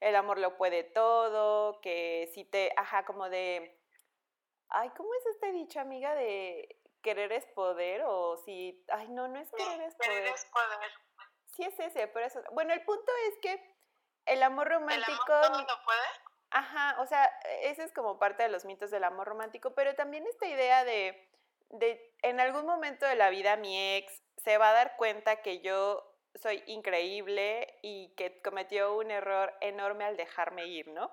el 0.01 0.17
amor 0.17 0.39
lo 0.39 0.57
puede 0.57 0.83
todo, 0.83 1.81
que 1.81 2.31
si 2.35 2.45
te, 2.45 2.73
ajá, 2.77 3.05
como 3.05 3.29
de, 3.29 3.79
ay, 4.69 4.91
¿cómo 4.97 5.13
es 5.15 5.27
este 5.27 5.53
dicho, 5.53 5.81
amiga, 5.81 6.15
de 6.15 6.81
querer 7.03 7.33
es 7.33 7.47
poder? 7.47 8.03
O 8.05 8.37
si, 8.39 8.85
ay, 8.89 9.09
no, 9.09 9.29
no 9.29 9.39
es 9.39 9.51
querer 9.51 9.83
es 9.83 9.95
poder. 9.95 10.11
Querer 10.11 10.35
es 10.35 10.45
poder. 10.47 10.91
Sí 11.55 11.65
es 11.65 11.79
ese, 11.81 12.09
pero 12.09 12.27
eso, 12.27 12.43
bueno, 12.53 12.73
el 12.73 12.83
punto 12.85 13.13
es 13.29 13.39
que 13.43 13.77
el 14.27 14.43
amor 14.43 14.69
romántico... 14.69 15.13
¿El 15.13 15.45
amor 15.45 15.53
todo 15.53 15.61
lo 15.61 15.85
puede? 15.85 16.01
Ajá, 16.51 17.01
o 17.01 17.07
sea, 17.07 17.27
ese 17.63 17.85
es 17.85 17.93
como 17.93 18.19
parte 18.19 18.43
de 18.43 18.49
los 18.49 18.65
mitos 18.65 18.91
del 18.91 19.05
amor 19.05 19.29
romántico, 19.29 19.75
pero 19.75 19.95
también 19.95 20.27
esta 20.27 20.47
idea 20.47 20.85
de, 20.85 21.29
de 21.69 22.15
en 22.23 22.41
algún 22.41 22.67
momento 22.67 23.07
de 23.07 23.15
la 23.15 23.31
vida 23.31 23.57
mi 23.57 23.97
ex 23.97 24.23
se 24.37 24.59
va 24.59 24.71
a 24.71 24.73
dar 24.73 24.97
cuenta 24.97 25.43
que 25.43 25.61
yo 25.61 26.10
soy 26.35 26.63
increíble 26.67 27.79
y 27.83 28.15
que 28.17 28.41
cometió 28.43 28.97
un 28.97 29.11
error 29.11 29.55
enorme 29.61 30.05
al 30.05 30.17
dejarme 30.17 30.67
ir, 30.67 30.89
¿no? 30.89 31.11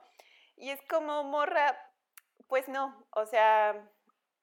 Y 0.56 0.70
es 0.70 0.82
como, 0.90 1.24
morra, 1.24 1.78
pues 2.48 2.68
no, 2.68 3.08
o 3.12 3.26
sea, 3.26 3.90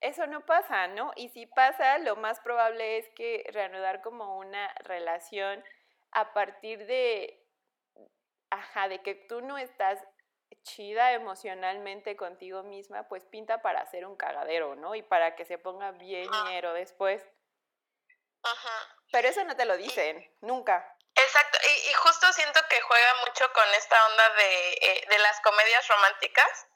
eso 0.01 0.27
no 0.27 0.45
pasa, 0.45 0.87
¿no? 0.89 1.13
Y 1.17 1.29
si 1.31 1.47
pasa, 1.47 1.99
lo 1.99 2.17
más 2.17 2.41
probable 2.41 2.99
es 2.99 3.09
que 3.11 3.45
reanudar 3.53 4.03
como 4.03 4.39
una 4.39 4.73
relación 4.81 5.65
a 6.13 6.33
partir 6.33 6.87
de, 6.87 7.43
ajá, 8.51 8.89
de 8.89 9.03
que 9.03 9.15
tú 9.15 9.41
no 9.41 9.59
estás 9.59 9.99
chida 10.63 11.13
emocionalmente 11.13 12.17
contigo 12.17 12.63
misma, 12.63 13.09
pues 13.09 13.25
pinta 13.25 13.63
para 13.63 13.81
hacer 13.81 14.07
un 14.07 14.17
cagadero, 14.17 14.77
¿no? 14.77 14.95
Y 14.95 15.03
para 15.03 15.37
que 15.37 15.45
se 15.45 15.59
ponga 15.59 15.93
bien 15.93 16.29
ñero 16.49 16.73
después. 16.73 17.27
Ajá. 18.43 18.97
Pero 19.15 19.29
eso 19.29 19.45
no 19.45 19.55
te 19.55 19.65
lo 19.65 19.77
dicen, 19.77 20.29
nunca. 20.41 20.85
Exacto, 21.15 21.57
y, 21.63 21.91
y, 21.91 21.93
justo 21.93 22.33
siento 22.33 22.61
que 22.69 22.81
juega 22.81 23.15
mucho 23.25 23.53
con 23.53 23.75
esta 23.75 24.07
onda 24.09 24.29
de, 24.31 24.73
eh, 24.73 25.07
de 25.09 25.19
las 25.19 25.41
comedias 25.41 25.87
románticas, 25.87 26.67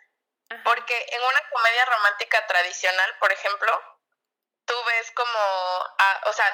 Ajá. 0.49 0.63
porque 0.63 1.07
en 1.11 1.21
una 1.21 1.51
comedia 1.51 1.85
romántica 1.87 2.47
tradicional, 2.47 3.17
por 3.19 3.33
ejemplo, 3.33 3.99
tú 4.67 4.75
ves 4.85 5.11
como, 5.17 5.39
ah, 5.99 6.21
o 6.27 6.33
sea, 6.33 6.47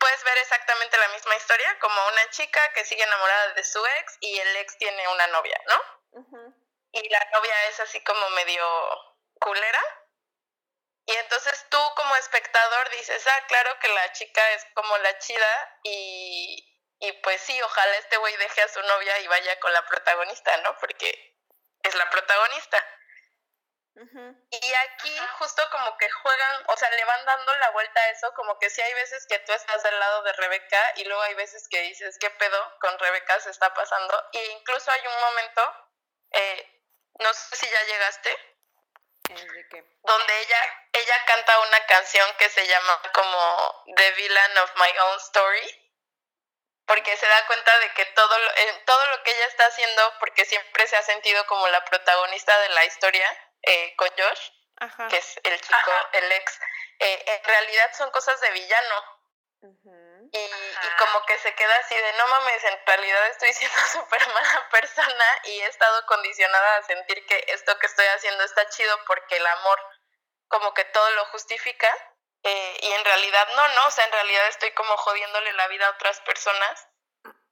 puedes 0.00 0.24
ver 0.24 0.38
exactamente 0.38 0.98
la 0.98 1.08
misma 1.10 1.36
historia, 1.36 1.78
como 1.78 1.94
una 2.08 2.30
chica 2.30 2.72
que 2.72 2.84
sigue 2.84 3.04
enamorada 3.04 3.54
de 3.54 3.62
su 3.62 3.86
ex 3.86 4.16
y 4.18 4.36
el 4.36 4.56
ex 4.56 4.78
tiene 4.78 5.06
una 5.06 5.28
novia, 5.28 5.62
¿no? 5.68 6.56
Y 6.90 7.08
la 7.08 7.24
novia 7.32 7.68
es 7.68 7.78
así 7.78 8.02
como 8.02 8.30
medio 8.30 8.66
culera. 9.38 9.99
Y 11.06 11.12
entonces 11.14 11.66
tú 11.70 11.78
como 11.96 12.14
espectador 12.16 12.90
dices, 12.90 13.26
ah, 13.26 13.46
claro 13.48 13.78
que 13.80 13.88
la 13.88 14.12
chica 14.12 14.50
es 14.52 14.64
como 14.74 14.96
la 14.98 15.18
chida 15.18 15.78
y, 15.82 16.78
y 17.00 17.12
pues 17.22 17.40
sí, 17.40 17.60
ojalá 17.62 17.96
este 17.96 18.16
güey 18.18 18.36
deje 18.36 18.62
a 18.62 18.68
su 18.68 18.80
novia 18.82 19.18
y 19.20 19.26
vaya 19.26 19.58
con 19.60 19.72
la 19.72 19.84
protagonista, 19.86 20.56
¿no? 20.58 20.76
Porque 20.78 21.36
es 21.82 21.94
la 21.94 22.08
protagonista. 22.10 22.86
Y 24.50 24.72
aquí 24.74 25.18
justo 25.38 25.62
como 25.70 25.96
que 25.98 26.08
juegan, 26.08 26.64
o 26.68 26.76
sea, 26.76 26.90
le 26.90 27.04
van 27.04 27.24
dando 27.26 27.54
la 27.56 27.70
vuelta 27.70 28.00
a 28.00 28.10
eso, 28.10 28.32
como 28.34 28.58
que 28.58 28.70
sí 28.70 28.80
hay 28.80 28.94
veces 28.94 29.26
que 29.26 29.38
tú 29.40 29.52
estás 29.52 29.82
del 29.82 29.98
lado 29.98 30.22
de 30.22 30.32
Rebeca 30.32 30.92
y 30.96 31.04
luego 31.04 31.20
hay 31.22 31.34
veces 31.34 31.68
que 31.68 31.82
dices, 31.82 32.16
¿qué 32.18 32.30
pedo 32.30 32.78
con 32.80 32.98
Rebeca 32.98 33.38
se 33.40 33.50
está 33.50 33.74
pasando? 33.74 34.24
E 34.32 34.46
incluso 34.52 34.90
hay 34.90 35.06
un 35.06 35.20
momento, 35.20 35.74
eh, 36.32 36.82
no 37.18 37.34
sé 37.34 37.56
si 37.56 37.68
ya 37.68 37.82
llegaste, 37.82 38.49
Donde 40.02 40.40
ella, 40.40 40.88
ella 40.92 41.24
canta 41.26 41.60
una 41.60 41.86
canción 41.86 42.26
que 42.38 42.48
se 42.48 42.66
llama 42.66 43.02
como 43.12 43.84
The 43.96 44.10
Villain 44.12 44.58
of 44.58 44.72
My 44.76 44.98
Own 44.98 45.18
Story 45.18 45.80
porque 46.90 47.16
se 47.16 47.26
da 47.26 47.46
cuenta 47.46 47.78
de 47.78 47.88
que 47.90 48.04
todo 48.06 48.36
lo, 48.36 48.50
eh, 48.50 48.82
todo 48.84 49.06
lo 49.12 49.22
que 49.22 49.30
ella 49.30 49.46
está 49.46 49.64
haciendo, 49.66 50.12
porque 50.18 50.44
siempre 50.44 50.88
se 50.88 50.96
ha 50.96 51.02
sentido 51.02 51.46
como 51.46 51.68
la 51.68 51.84
protagonista 51.84 52.58
de 52.62 52.68
la 52.70 52.84
historia 52.84 53.28
eh, 53.62 53.94
con 53.96 54.08
Josh, 54.08 54.50
Ajá. 54.78 55.06
que 55.06 55.18
es 55.18 55.40
el 55.44 55.60
chico, 55.60 55.76
Ajá. 55.76 56.08
el 56.14 56.32
ex, 56.32 56.58
eh, 56.98 57.24
en 57.26 57.44
realidad 57.44 57.90
son 57.96 58.10
cosas 58.10 58.40
de 58.40 58.50
villano. 58.50 59.04
Uh-huh. 59.60 59.99
Y, 60.32 60.38
y, 60.38 60.96
como 60.98 61.26
que 61.26 61.36
se 61.38 61.52
queda 61.54 61.76
así 61.78 61.96
de, 61.96 62.12
no 62.12 62.28
mames, 62.28 62.64
en 62.64 62.86
realidad 62.86 63.26
estoy 63.28 63.52
siendo 63.52 63.80
súper 63.92 64.26
mala 64.28 64.68
persona 64.70 65.24
y 65.44 65.60
he 65.60 65.66
estado 65.66 66.06
condicionada 66.06 66.76
a 66.76 66.82
sentir 66.82 67.26
que 67.26 67.44
esto 67.48 67.76
que 67.78 67.86
estoy 67.86 68.06
haciendo 68.06 68.44
está 68.44 68.68
chido 68.68 68.96
porque 69.06 69.36
el 69.36 69.46
amor 69.46 69.80
como 70.48 70.72
que 70.74 70.84
todo 70.84 71.10
lo 71.10 71.24
justifica 71.26 71.88
eh, 72.42 72.78
y 72.82 72.92
en 72.92 73.04
realidad 73.04 73.48
no, 73.54 73.68
no, 73.68 73.86
o 73.86 73.90
sea, 73.90 74.04
en 74.04 74.12
realidad 74.12 74.46
estoy 74.48 74.70
como 74.72 74.96
jodiéndole 74.96 75.52
la 75.52 75.68
vida 75.68 75.86
a 75.86 75.90
otras 75.90 76.20
personas 76.20 76.88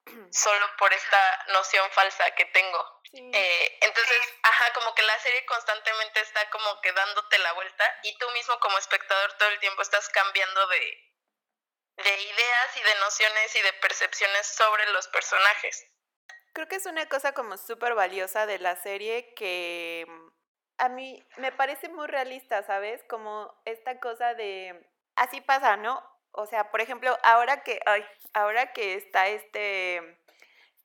solo 0.33 0.77
por 0.79 0.93
esta 0.93 1.45
noción 1.49 1.91
falsa 1.93 2.31
que 2.33 2.47
tengo. 2.47 3.01
Sí. 3.11 3.31
Eh, 3.33 3.79
entonces, 3.83 4.21
ajá, 4.43 4.73
como 4.75 4.95
que 4.95 5.03
la 5.03 5.19
serie 5.21 5.45
constantemente 5.47 6.21
está 6.21 6.49
como 6.51 6.81
que 6.81 6.93
dándote 6.93 7.38
la 7.38 7.53
vuelta 7.53 7.99
y 8.03 8.17
tú 8.19 8.31
mismo 8.31 8.59
como 8.61 8.79
espectador 8.79 9.33
todo 9.35 9.49
el 9.49 9.59
tiempo 9.61 9.83
estás 9.83 10.09
cambiando 10.11 10.67
de, 10.69 11.08
de 12.05 12.23
ideas 12.23 12.77
y 12.77 12.83
de 12.83 13.01
nociones 13.01 13.57
y 13.57 13.63
de 13.63 13.73
percepciones 13.81 14.47
sobre 14.47 14.91
los 14.93 15.09
personajes. 15.09 15.87
Creo 16.53 16.69
que 16.69 16.77
es 16.77 16.87
una 16.87 17.09
cosa 17.09 17.33
como 17.33 17.57
súper 17.57 17.95
valiosa 17.95 18.47
de 18.47 18.59
la 18.59 18.77
serie 18.77 19.35
que 19.35 20.07
a 20.79 20.89
mí 20.89 21.25
me 21.37 21.53
parece 21.53 21.89
muy 21.89 22.07
realista, 22.07 22.63
¿sabes? 22.63 23.03
Como 23.05 23.53
esta 23.65 23.99
cosa 24.01 24.35
de, 24.35 24.89
así 25.17 25.41
pasa, 25.41 25.77
¿no? 25.77 26.03
O 26.33 26.47
sea, 26.47 26.71
por 26.71 26.81
ejemplo, 26.81 27.17
ahora 27.23 27.63
que, 27.63 27.81
ay, 27.87 28.05
ahora 28.33 28.73
que 28.73 28.95
está 28.95 29.29
este, 29.29 30.21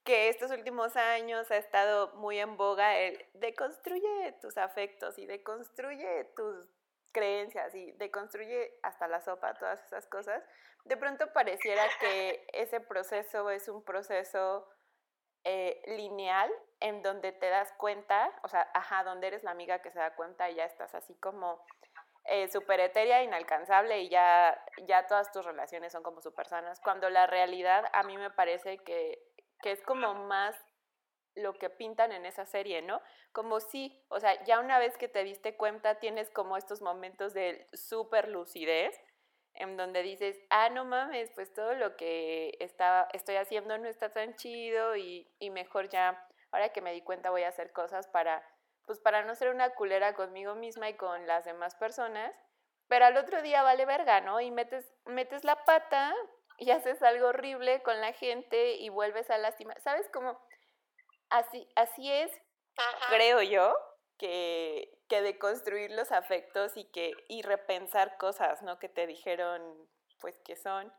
que 0.04 0.30
estos 0.30 0.52
últimos 0.52 0.96
años 0.96 1.50
ha 1.52 1.58
estado 1.58 2.14
muy 2.16 2.40
en 2.40 2.58
boga 2.58 2.98
el 2.98 3.24
deconstruye 3.34 4.34
tus 4.42 4.58
afectos 4.58 5.18
y 5.20 5.28
deconstruye 5.28 6.26
tus 6.36 6.68
creencias 7.12 7.74
y 7.76 7.92
deconstruye 7.94 8.80
hasta 8.82 9.08
la 9.08 9.22
sopa, 9.22 9.54
todas 9.54 9.84
esas 9.86 10.08
cosas, 10.08 10.44
de 10.86 10.98
pronto 10.98 11.32
pareciera 11.34 11.84
que 12.00 12.46
ese 12.54 12.80
proceso 12.80 13.50
es 13.50 13.68
un 13.68 13.84
proceso 13.84 14.68
eh, 15.46 15.82
lineal 15.88 16.52
en 16.80 17.02
donde 17.02 17.32
te 17.32 17.50
das 17.50 17.72
cuenta, 17.74 18.32
o 18.44 18.48
sea, 18.48 18.70
ajá, 18.74 19.04
donde 19.04 19.28
eres 19.28 19.44
la 19.44 19.52
amiga 19.52 19.82
que 19.82 19.92
se 19.92 20.00
da 20.00 20.16
cuenta 20.16 20.50
y 20.50 20.56
ya 20.56 20.66
estás 20.66 20.94
así 20.96 21.16
como 21.16 21.66
eh, 22.26 22.48
súper 22.50 22.80
etérea, 22.80 23.24
inalcanzable 23.24 24.02
y 24.02 24.10
ya, 24.10 24.62
ya 24.88 25.08
todas 25.08 25.32
tus 25.32 25.46
relaciones 25.46 25.92
son 25.92 26.04
como 26.04 26.22
súper 26.22 26.48
sanas, 26.48 26.80
cuando 26.82 27.10
la 27.10 27.28
realidad 27.28 27.86
a 27.94 28.04
mí 28.04 28.18
me 28.18 28.32
parece 28.32 28.78
que, 28.80 29.22
que 29.62 29.72
es 29.72 29.82
como 29.84 30.14
más 30.14 30.56
lo 31.36 31.54
que 31.54 31.70
pintan 31.70 32.12
en 32.12 32.26
esa 32.26 32.46
serie, 32.46 32.82
¿no? 32.82 33.02
Como 33.32 33.60
si, 33.60 34.06
o 34.10 34.20
sea, 34.20 34.42
ya 34.44 34.60
una 34.60 34.80
vez 34.80 34.98
que 34.98 35.08
te 35.08 35.24
diste 35.24 35.58
cuenta 35.58 36.00
tienes 36.00 36.30
como 36.30 36.58
estos 36.58 36.82
momentos 36.82 37.34
de 37.34 37.68
súper 37.74 38.28
lucidez 38.28 38.96
en 39.56 39.78
donde 39.78 40.02
dices, 40.02 40.40
ah, 40.50 40.70
no 40.70 40.86
mames, 40.86 41.30
pues 41.36 41.54
todo 41.54 41.74
lo 41.76 41.96
que 41.96 42.56
está, 42.60 43.08
estoy 43.14 43.36
haciendo 43.36 43.78
no 43.78 43.88
está 43.88 44.10
tan 44.12 44.36
chido 44.36 44.96
y, 44.96 45.28
y 45.40 45.50
mejor 45.50 45.90
ya, 45.90 46.28
ahora 46.52 46.70
que 46.70 46.82
me 46.82 46.94
di 46.94 47.02
cuenta 47.02 47.30
voy 47.30 47.44
a 47.44 47.50
hacer 47.50 47.72
cosas 47.72 48.08
para, 48.08 48.44
pues 48.86 49.00
para 49.00 49.24
no 49.24 49.36
ser 49.36 49.50
una 49.50 49.70
culera 49.72 50.16
conmigo 50.16 50.56
misma 50.56 50.90
y 50.90 50.96
con 50.96 51.28
las 51.28 51.46
demás 51.46 51.76
personas, 51.76 52.34
pero 52.88 53.06
al 53.06 53.18
otro 53.18 53.42
día 53.42 53.64
vale 53.64 53.86
verga, 53.86 54.22
¿no? 54.22 54.40
Y 54.42 54.52
metes, 54.52 54.92
metes 55.06 55.44
la 55.44 55.64
pata 55.66 56.14
y 56.58 56.72
haces 56.72 57.02
algo 57.04 57.28
horrible 57.28 57.82
con 57.84 58.00
la 58.02 58.14
gente 58.14 58.74
y 58.76 58.90
vuelves 58.90 59.30
a 59.30 59.38
lastimar, 59.38 59.80
¿sabes 59.82 60.10
cómo? 60.12 60.40
Así, 61.30 61.68
así 61.76 62.12
es, 62.12 62.32
Ajá. 62.78 63.16
creo 63.16 63.42
yo, 63.42 63.76
que, 64.18 64.93
que 65.08 65.22
de 65.22 65.38
construir 65.38 65.92
los 65.92 66.12
afectos 66.12 66.78
y 66.78 66.86
que 66.86 67.14
y 67.28 67.42
repensar 67.42 68.18
cosas, 68.18 68.62
¿no? 68.62 68.80
Que 68.80 68.90
te 68.90 69.08
dijeron, 69.08 69.90
pues, 70.20 70.38
que 70.46 70.56
son, 70.56 70.94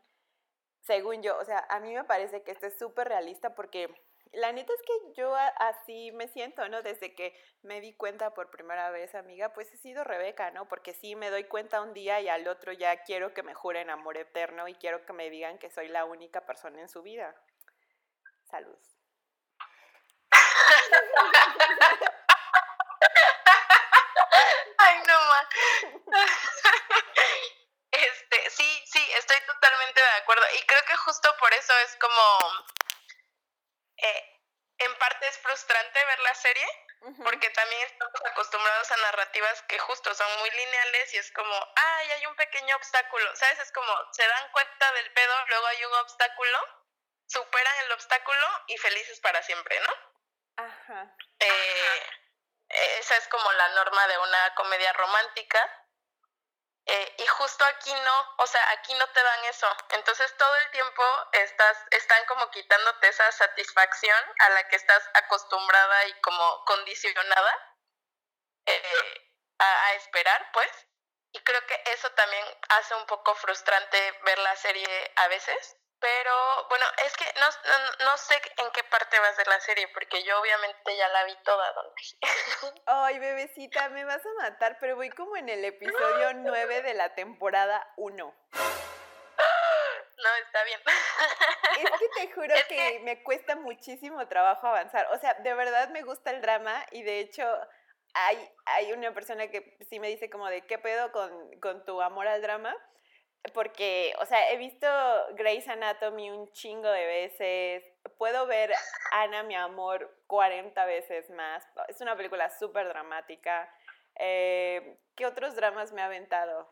según 0.81 1.23
yo, 1.23 1.37
o 1.37 1.45
sea, 1.45 1.65
a 1.69 1.79
mí 1.79 1.93
me 1.93 2.03
parece 2.03 2.43
que 2.43 2.51
esto 2.51 2.67
es 2.67 2.77
súper 2.77 3.07
realista 3.07 3.55
porque 3.55 3.93
la 4.35 4.51
neta 4.51 4.73
es 4.73 4.81
que 4.81 5.13
yo 5.13 5.33
así 5.57 6.11
me 6.11 6.27
siento, 6.27 6.67
¿no? 6.67 6.81
Desde 6.81 7.15
que 7.15 7.33
me 7.61 7.79
di 7.81 7.93
cuenta 7.95 8.33
por 8.33 8.51
primera 8.51 8.89
vez, 8.89 9.15
amiga, 9.15 9.53
pues 9.53 9.71
he 9.73 9.77
sido 9.77 10.03
Rebeca, 10.03 10.51
¿no? 10.51 10.67
Porque 10.67 10.93
sí, 10.93 11.15
me 11.15 11.29
doy 11.29 11.45
cuenta 11.45 11.81
un 11.81 11.93
día 11.93 12.19
y 12.19 12.27
al 12.27 12.47
otro 12.47 12.73
ya 12.73 13.03
quiero 13.03 13.33
que 13.33 13.43
me 13.43 13.53
juren 13.53 13.89
amor 13.89 14.17
eterno 14.17 14.67
y 14.67 14.75
quiero 14.75 15.05
que 15.05 15.13
me 15.13 15.29
digan 15.29 15.57
que 15.57 15.69
soy 15.69 15.87
la 15.87 16.05
única 16.05 16.45
persona 16.45 16.81
en 16.81 16.89
su 16.89 17.01
vida. 17.01 17.35
Salud. 18.43 18.77
Este, 27.95 28.49
sí, 28.49 28.83
sí, 28.91 29.11
estoy 29.13 29.39
totalmente 29.41 30.01
de 30.01 30.17
acuerdo. 30.17 30.43
Y 30.57 30.61
creo 30.63 30.83
que 30.85 30.97
justo 30.97 31.33
por 31.39 31.53
eso 31.53 31.73
es 31.85 31.95
como. 31.95 32.65
Eh, 33.97 34.35
en 34.79 34.95
parte 34.97 35.27
es 35.27 35.37
frustrante 35.37 36.05
ver 36.05 36.19
la 36.19 36.35
serie, 36.35 36.67
uh 37.01 37.09
-huh. 37.09 37.23
porque 37.23 37.49
también 37.51 37.81
estamos 37.83 38.21
acostumbrados 38.25 38.91
a 38.91 38.97
narrativas 38.97 39.61
que 39.69 39.79
justo 39.79 40.13
son 40.13 40.39
muy 40.39 40.51
lineales 40.51 41.13
y 41.13 41.17
es 41.17 41.31
como, 41.31 41.73
ay, 41.75 42.11
hay 42.11 42.25
un 42.25 42.35
pequeño 42.35 42.75
obstáculo, 42.75 43.35
¿sabes? 43.35 43.59
Es 43.59 43.71
como, 43.71 43.93
se 44.11 44.27
dan 44.27 44.51
cuenta 44.51 44.91
del 44.93 45.13
pedo, 45.13 45.45
luego 45.47 45.67
hay 45.67 45.85
un 45.85 45.93
obstáculo, 45.93 46.85
superan 47.27 47.77
el 47.85 47.91
obstáculo 47.93 48.47
y 48.67 48.77
felices 48.77 49.19
para 49.21 49.41
siempre, 49.43 49.79
¿no? 49.79 50.65
Ajá. 50.65 51.15
Eh, 51.39 52.09
esa 52.99 53.17
es 53.17 53.27
como 53.27 53.51
la 53.53 53.69
norma 53.69 54.07
de 54.07 54.17
una 54.17 54.55
comedia 54.55 54.93
romántica. 54.93 55.81
Eh, 56.87 57.15
y 57.17 57.25
justo 57.25 57.65
aquí 57.65 57.91
no, 57.91 58.33
o 58.37 58.47
sea, 58.47 58.69
aquí 58.71 58.93
no 58.93 59.07
te 59.07 59.23
dan 59.23 59.45
eso. 59.45 59.67
Entonces 59.89 60.35
todo 60.37 60.55
el 60.57 60.71
tiempo 60.71 61.03
estás, 61.31 61.77
están 61.91 62.23
como 62.25 62.49
quitándote 62.51 63.07
esa 63.07 63.31
satisfacción 63.31 64.23
a 64.39 64.49
la 64.49 64.67
que 64.67 64.75
estás 64.75 65.09
acostumbrada 65.15 66.05
y 66.05 66.21
como 66.21 66.63
condicionada 66.65 67.77
eh, 68.67 69.31
a 69.59 69.93
esperar, 69.95 70.51
pues. 70.53 70.69
Y 71.31 71.43
creo 71.43 71.65
que 71.65 71.83
eso 71.87 72.09
también 72.11 72.45
hace 72.69 72.95
un 72.95 73.05
poco 73.07 73.35
frustrante 73.35 74.19
ver 74.23 74.37
la 74.39 74.55
serie 74.55 75.13
a 75.15 75.27
veces. 75.27 75.77
Pero 75.99 76.67
bueno, 76.69 76.85
es 77.05 77.15
que 77.17 77.25
no, 77.39 77.47
no, 77.47 78.05
no, 78.05 78.17
sé 78.17 78.35
en 78.35 78.71
qué 78.71 78.83
parte 78.83 79.19
vas 79.19 79.37
de 79.37 79.45
la 79.45 79.59
serie, 79.61 79.87
porque 79.93 80.23
yo 80.23 80.39
obviamente 80.39 80.97
ya 80.97 81.07
la 81.09 81.23
vi 81.23 81.35
toda, 81.43 81.71
Don 81.73 81.85
Ay, 82.85 83.19
bebecita, 83.19 83.89
me 83.89 84.05
vas 84.05 84.23
a 84.25 84.43
matar, 84.43 84.77
pero 84.79 84.95
voy 84.95 85.09
como 85.09 85.37
en 85.37 85.49
el 85.49 85.63
episodio 85.65 86.33
9 86.33 86.81
de 86.81 86.93
la 86.93 87.15
temporada 87.15 87.91
1. 87.97 88.35
No, 90.17 90.35
está 90.45 90.63
bien. 90.63 90.79
Es 91.77 91.99
que 91.99 92.09
te 92.09 92.33
juro 92.33 92.53
que, 92.69 92.99
me 93.03 93.21
cuesta 93.23 93.55
muchísimo 93.55 94.27
trabajo 94.27 94.67
avanzar. 94.67 95.07
O 95.11 95.19
sea, 95.19 95.33
de 95.35 95.53
verdad 95.53 95.89
me 95.89 96.01
gusta 96.03 96.31
el 96.31 96.41
drama 96.41 96.85
y 96.91 97.03
de 97.03 97.19
hecho 97.19 97.45
hay, 98.13 98.51
hay 98.65 98.93
una 98.93 99.13
persona 99.13 99.47
que 99.49 99.77
sí 99.89 99.99
me 99.99 100.07
dice 100.07 100.29
como 100.29 100.47
de 100.47 100.65
qué 100.65 100.77
pedo 100.77 101.11
con, 101.11 101.59
con 101.59 101.85
tu 101.85 102.01
amor 102.01 102.27
al 102.27 102.41
drama 102.41 102.75
porque, 103.53 104.13
o 104.19 104.25
sea, 104.25 104.51
he 104.51 104.57
visto 104.57 104.87
Grey's 105.33 105.67
Anatomy 105.67 106.31
un 106.31 106.51
chingo 106.51 106.89
de 106.89 107.05
veces, 107.05 107.83
puedo 108.17 108.47
ver 108.47 108.71
Ana, 109.11 109.43
mi 109.43 109.55
amor, 109.55 110.09
40 110.27 110.85
veces 110.85 111.29
más. 111.29 111.63
Es 111.87 112.01
una 112.01 112.15
película 112.15 112.49
súper 112.49 112.87
dramática. 112.87 113.69
Eh, 114.15 114.97
¿Qué 115.15 115.25
otros 115.25 115.55
dramas 115.55 115.91
me 115.91 116.01
ha 116.01 116.05
aventado? 116.05 116.69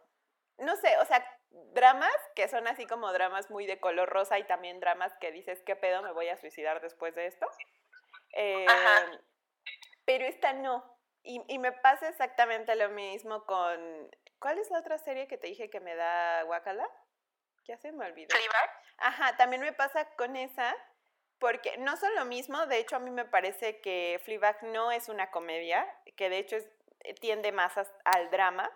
No 0.58 0.76
sé, 0.78 0.98
o 0.98 1.06
sea, 1.06 1.26
dramas 1.74 2.16
que 2.36 2.48
son 2.48 2.68
así 2.68 2.86
como 2.86 3.12
dramas 3.12 3.50
muy 3.50 3.66
de 3.66 3.80
color 3.80 4.10
rosa 4.10 4.40
y 4.40 4.44
también 4.46 4.80
dramas 4.80 5.14
que 5.20 5.32
dices, 5.32 5.62
¿qué 5.66 5.76
pedo 5.76 6.02
me 6.02 6.12
voy 6.12 6.30
a 6.30 6.38
suicidar 6.38 6.82
después 6.82 7.14
de 7.16 7.28
esto? 7.28 7.48
Eh, 8.34 8.66
pero 10.06 10.26
esta 10.26 10.54
no. 10.54 10.84
Y, 11.24 11.42
y 11.48 11.60
me 11.60 11.72
pasa 11.72 12.10
exactamente 12.10 12.76
lo 12.76 12.90
mismo 12.90 13.46
con 13.46 14.10
¿Cuál 14.44 14.60
es 14.60 14.70
la 14.72 14.80
otra 14.80 14.98
serie 14.98 15.26
que 15.26 15.38
te 15.38 15.48
dije 15.48 15.70
que 15.70 15.80
me 15.80 15.96
da 15.96 16.44
guacala? 16.44 16.86
Ya 17.64 17.78
se 17.78 17.94
me 17.94 18.06
olvidó. 18.06 18.28
¿Fleabag? 18.36 18.70
Ajá, 18.98 19.38
también 19.38 19.62
me 19.62 19.72
pasa 19.72 20.06
con 20.18 20.36
esa, 20.36 20.76
porque 21.40 21.78
no 21.78 21.96
son 21.96 22.14
lo 22.16 22.26
mismo, 22.26 22.66
de 22.66 22.80
hecho 22.80 22.98
a 22.98 23.00
mí 23.00 23.10
me 23.10 23.24
parece 23.24 23.80
que 23.80 24.20
Fleabag 24.26 24.62
no 24.64 24.92
es 24.92 25.08
una 25.08 25.32
comedia, 25.32 25.88
que 26.18 26.28
de 26.30 26.40
hecho 26.40 26.58
eh, 26.58 27.14
tiende 27.22 27.54
más 27.54 27.72
al 28.04 28.32
drama, 28.32 28.70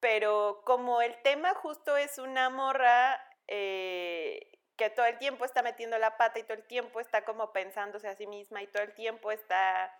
pero 0.00 0.62
como 0.66 1.00
el 1.00 1.16
tema 1.22 1.54
justo 1.54 1.96
es 1.96 2.18
una 2.18 2.50
morra 2.50 3.24
eh, 3.46 4.50
que 4.76 4.90
todo 4.90 5.06
el 5.06 5.18
tiempo 5.18 5.44
está 5.44 5.62
metiendo 5.62 5.96
la 5.96 6.16
pata 6.16 6.40
y 6.40 6.42
todo 6.42 6.54
el 6.54 6.66
tiempo 6.66 6.98
está 6.98 7.24
como 7.24 7.52
pensándose 7.52 8.08
a 8.08 8.16
sí 8.16 8.26
misma 8.26 8.64
y 8.64 8.66
todo 8.66 8.82
el 8.82 8.94
tiempo 8.94 9.30
está, 9.30 9.96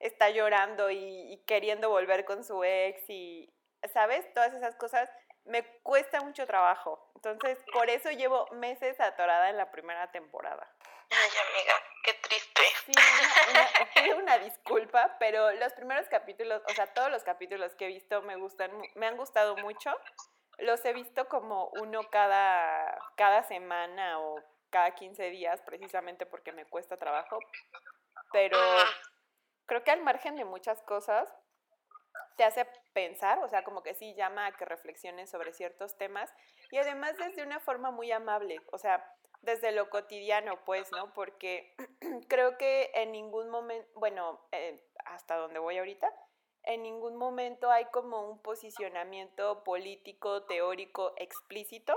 está 0.00 0.28
llorando 0.28 0.90
y 0.90 1.42
queriendo 1.46 1.88
volver 1.88 2.26
con 2.26 2.44
su 2.44 2.62
ex 2.62 3.08
y, 3.08 3.50
¿sabes? 3.92 4.32
Todas 4.34 4.52
esas 4.54 4.76
cosas 4.76 5.10
me 5.44 5.64
cuesta 5.82 6.20
mucho 6.20 6.46
trabajo. 6.46 7.10
Entonces, 7.16 7.58
por 7.72 7.88
eso 7.90 8.10
llevo 8.10 8.46
meses 8.52 8.98
atorada 9.00 9.50
en 9.50 9.56
la 9.56 9.70
primera 9.70 10.10
temporada. 10.10 10.68
Ay, 11.10 11.30
amiga, 11.50 11.74
qué 12.04 12.14
triste. 12.14 12.62
Sí, 12.86 12.92
pido 13.94 14.16
una 14.16 14.38
disculpa, 14.38 15.16
pero 15.18 15.50
los 15.52 15.72
primeros 15.74 16.08
capítulos, 16.08 16.62
o 16.66 16.72
sea, 16.72 16.86
todos 16.86 17.10
los 17.10 17.22
capítulos 17.22 17.74
que 17.74 17.84
he 17.84 17.88
visto 17.88 18.22
me 18.22 18.36
gustan, 18.36 18.70
me 18.94 19.06
han 19.06 19.16
gustado 19.16 19.56
mucho. 19.56 19.94
Los 20.58 20.84
he 20.84 20.92
visto 20.92 21.28
como 21.28 21.68
uno 21.80 22.08
cada, 22.10 22.98
cada 23.16 23.42
semana 23.42 24.20
o 24.20 24.42
cada 24.70 24.92
15 24.92 25.30
días, 25.30 25.60
precisamente 25.62 26.24
porque 26.24 26.52
me 26.52 26.64
cuesta 26.64 26.96
trabajo. 26.96 27.38
Pero 28.32 28.58
creo 29.66 29.84
que 29.84 29.90
al 29.90 30.02
margen 30.02 30.36
de 30.36 30.44
muchas 30.44 30.82
cosas, 30.82 31.28
te 32.36 32.44
hace 32.44 32.66
pensar, 32.92 33.38
o 33.40 33.48
sea, 33.48 33.64
como 33.64 33.82
que 33.82 33.94
sí 33.94 34.14
llama 34.14 34.46
a 34.46 34.56
que 34.56 34.64
reflexiones 34.64 35.30
sobre 35.30 35.52
ciertos 35.52 35.96
temas 35.96 36.30
y 36.70 36.78
además 36.78 37.16
desde 37.18 37.42
una 37.42 37.60
forma 37.60 37.90
muy 37.90 38.10
amable, 38.12 38.60
o 38.70 38.78
sea, 38.78 39.04
desde 39.42 39.72
lo 39.72 39.90
cotidiano, 39.90 40.64
pues, 40.64 40.90
¿no? 40.92 41.12
Porque 41.14 41.74
creo 42.28 42.56
que 42.58 42.90
en 42.94 43.12
ningún 43.12 43.50
momento, 43.50 43.88
bueno, 43.94 44.40
eh, 44.52 44.82
hasta 45.04 45.36
donde 45.36 45.58
voy 45.58 45.78
ahorita, 45.78 46.10
en 46.64 46.82
ningún 46.82 47.16
momento 47.16 47.70
hay 47.70 47.86
como 47.86 48.28
un 48.30 48.40
posicionamiento 48.40 49.64
político, 49.64 50.44
teórico, 50.44 51.12
explícito 51.16 51.96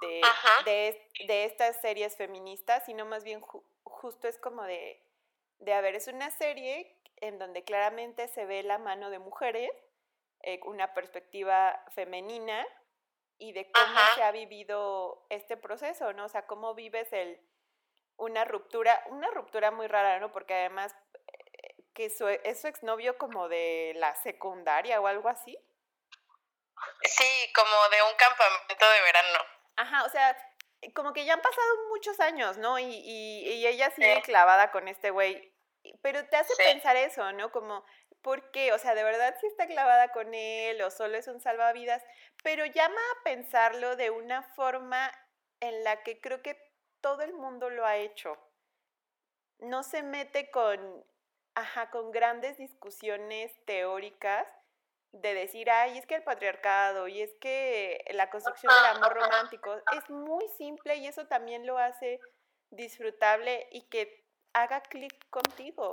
de, 0.00 0.22
de, 0.64 1.08
de 1.26 1.44
estas 1.44 1.80
series 1.80 2.16
feministas, 2.16 2.84
sino 2.84 3.04
más 3.06 3.24
bien 3.24 3.40
justo 3.82 4.28
es 4.28 4.38
como 4.38 4.62
de, 4.62 5.02
de, 5.58 5.72
a 5.72 5.80
ver, 5.80 5.96
es 5.96 6.06
una 6.06 6.30
serie 6.30 6.96
en 7.16 7.38
donde 7.38 7.64
claramente 7.64 8.28
se 8.28 8.44
ve 8.44 8.62
la 8.62 8.78
mano 8.78 9.10
de 9.10 9.18
mujeres, 9.18 9.70
eh, 10.46 10.60
una 10.62 10.94
perspectiva 10.94 11.82
femenina 11.92 12.64
y 13.36 13.52
de 13.52 13.68
cómo 13.72 13.98
se 14.14 14.22
ha 14.22 14.30
vivido 14.30 15.26
este 15.28 15.56
proceso, 15.56 16.12
¿no? 16.12 16.26
O 16.26 16.28
sea, 16.28 16.46
cómo 16.46 16.72
vives 16.72 17.12
el, 17.12 17.40
una 18.16 18.44
ruptura, 18.44 19.02
una 19.08 19.28
ruptura 19.32 19.72
muy 19.72 19.88
rara, 19.88 20.20
¿no? 20.20 20.30
Porque 20.30 20.54
además 20.54 20.94
eh, 21.26 21.74
que 21.94 22.10
su, 22.10 22.28
es 22.28 22.60
su 22.60 22.68
exnovio 22.68 23.18
como 23.18 23.48
de 23.48 23.94
la 23.96 24.14
secundaria 24.14 25.00
o 25.00 25.08
algo 25.08 25.28
así. 25.28 25.58
Sí, 27.02 27.52
como 27.52 27.88
de 27.90 28.02
un 28.04 28.16
campamento 28.16 28.88
de 28.88 29.02
verano. 29.02 29.38
Ajá, 29.78 30.04
o 30.04 30.08
sea, 30.10 30.54
como 30.94 31.12
que 31.12 31.24
ya 31.24 31.34
han 31.34 31.42
pasado 31.42 31.88
muchos 31.88 32.20
años, 32.20 32.56
¿no? 32.56 32.78
Y, 32.78 32.84
y, 32.84 33.48
y 33.48 33.66
ella 33.66 33.90
sigue 33.90 34.22
clavada 34.22 34.70
con 34.70 34.86
este 34.86 35.10
güey 35.10 35.56
pero 36.02 36.26
te 36.26 36.36
hace 36.36 36.54
pensar 36.56 36.96
eso, 36.96 37.32
¿no? 37.32 37.50
Como, 37.50 37.84
¿por 38.26 38.50
qué? 38.50 38.72
O 38.72 38.78
sea, 38.78 38.96
de 38.96 39.04
verdad 39.04 39.36
sí 39.40 39.46
está 39.46 39.68
clavada 39.68 40.10
con 40.10 40.34
él 40.34 40.82
o 40.82 40.90
solo 40.90 41.16
es 41.16 41.28
un 41.28 41.40
salvavidas, 41.40 42.02
pero 42.42 42.66
llama 42.66 43.00
a 43.00 43.22
pensarlo 43.22 43.94
de 43.94 44.10
una 44.10 44.42
forma 44.42 45.12
en 45.60 45.84
la 45.84 46.02
que 46.02 46.20
creo 46.20 46.42
que 46.42 46.60
todo 47.00 47.22
el 47.22 47.34
mundo 47.34 47.70
lo 47.70 47.86
ha 47.86 47.98
hecho. 47.98 48.36
No 49.60 49.84
se 49.84 50.02
mete 50.02 50.50
con, 50.50 51.06
ajá, 51.54 51.88
con 51.90 52.10
grandes 52.10 52.58
discusiones 52.58 53.52
teóricas 53.64 54.52
de 55.12 55.32
decir, 55.32 55.70
ay, 55.70 55.96
es 55.96 56.04
que 56.04 56.16
el 56.16 56.24
patriarcado 56.24 57.06
y 57.06 57.22
es 57.22 57.32
que 57.40 58.04
la 58.10 58.28
construcción 58.28 58.74
del 58.74 58.96
amor 58.96 59.14
romántico 59.14 59.72
es 59.96 60.10
muy 60.10 60.48
simple 60.58 60.96
y 60.96 61.06
eso 61.06 61.28
también 61.28 61.64
lo 61.64 61.78
hace 61.78 62.18
disfrutable 62.70 63.68
y 63.70 63.82
que 63.82 64.26
haga 64.52 64.80
clic 64.80 65.14
contigo. 65.30 65.92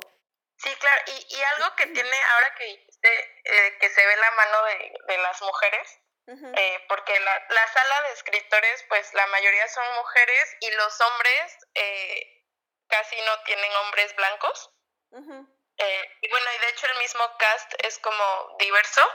Sí, 0.57 0.73
claro, 0.75 1.01
y, 1.07 1.35
y 1.35 1.43
algo 1.43 1.75
que 1.75 1.87
tiene 1.87 2.17
ahora 2.31 2.55
que 2.55 2.63
dijiste 2.65 3.41
eh, 3.43 3.77
que 3.79 3.89
se 3.89 4.05
ve 4.05 4.15
la 4.15 4.31
mano 4.31 4.63
de, 4.65 4.93
de 5.07 5.17
las 5.17 5.41
mujeres, 5.41 5.99
eh, 6.25 6.85
porque 6.87 7.19
la, 7.19 7.45
la, 7.49 7.67
sala 7.67 8.01
de 8.03 8.13
escritores, 8.13 8.85
pues 8.87 9.13
la 9.13 9.27
mayoría 9.27 9.67
son 9.67 9.83
mujeres 9.95 10.55
y 10.61 10.71
los 10.71 11.01
hombres 11.01 11.57
eh, 11.73 12.45
casi 12.87 13.19
no 13.21 13.43
tienen 13.43 13.71
hombres 13.75 14.15
blancos. 14.15 14.71
y 15.11 16.29
bueno, 16.29 16.45
y 16.55 16.59
de 16.59 16.69
hecho 16.69 16.87
el 16.87 16.97
mismo 16.99 17.37
cast 17.37 17.73
es 17.79 17.99
como 17.99 18.55
diverso. 18.59 19.05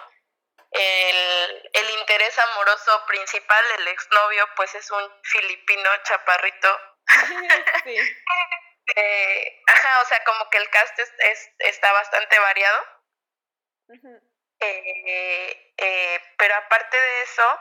El, 0.71 1.71
el 1.73 1.91
interés 1.99 2.39
amoroso 2.39 3.07
principal, 3.07 3.65
el 3.79 3.89
exnovio, 3.89 4.47
pues 4.55 4.75
es 4.75 4.91
un 4.91 5.23
filipino 5.23 5.89
chaparrito. 6.03 6.81
sí. 7.85 7.97
Eh, 8.97 9.63
ajá, 9.67 10.01
o 10.03 10.05
sea, 10.07 10.25
como 10.25 10.49
que 10.51 10.59
el 10.59 10.71
cast 10.71 10.99
es, 10.99 11.51
está 11.59 11.93
bastante 11.93 12.39
variado. 12.39 12.87
Eh, 14.61 15.75
eh, 15.77 16.35
pero 16.37 16.55
aparte 16.57 17.01
de 17.01 17.23
eso, 17.23 17.61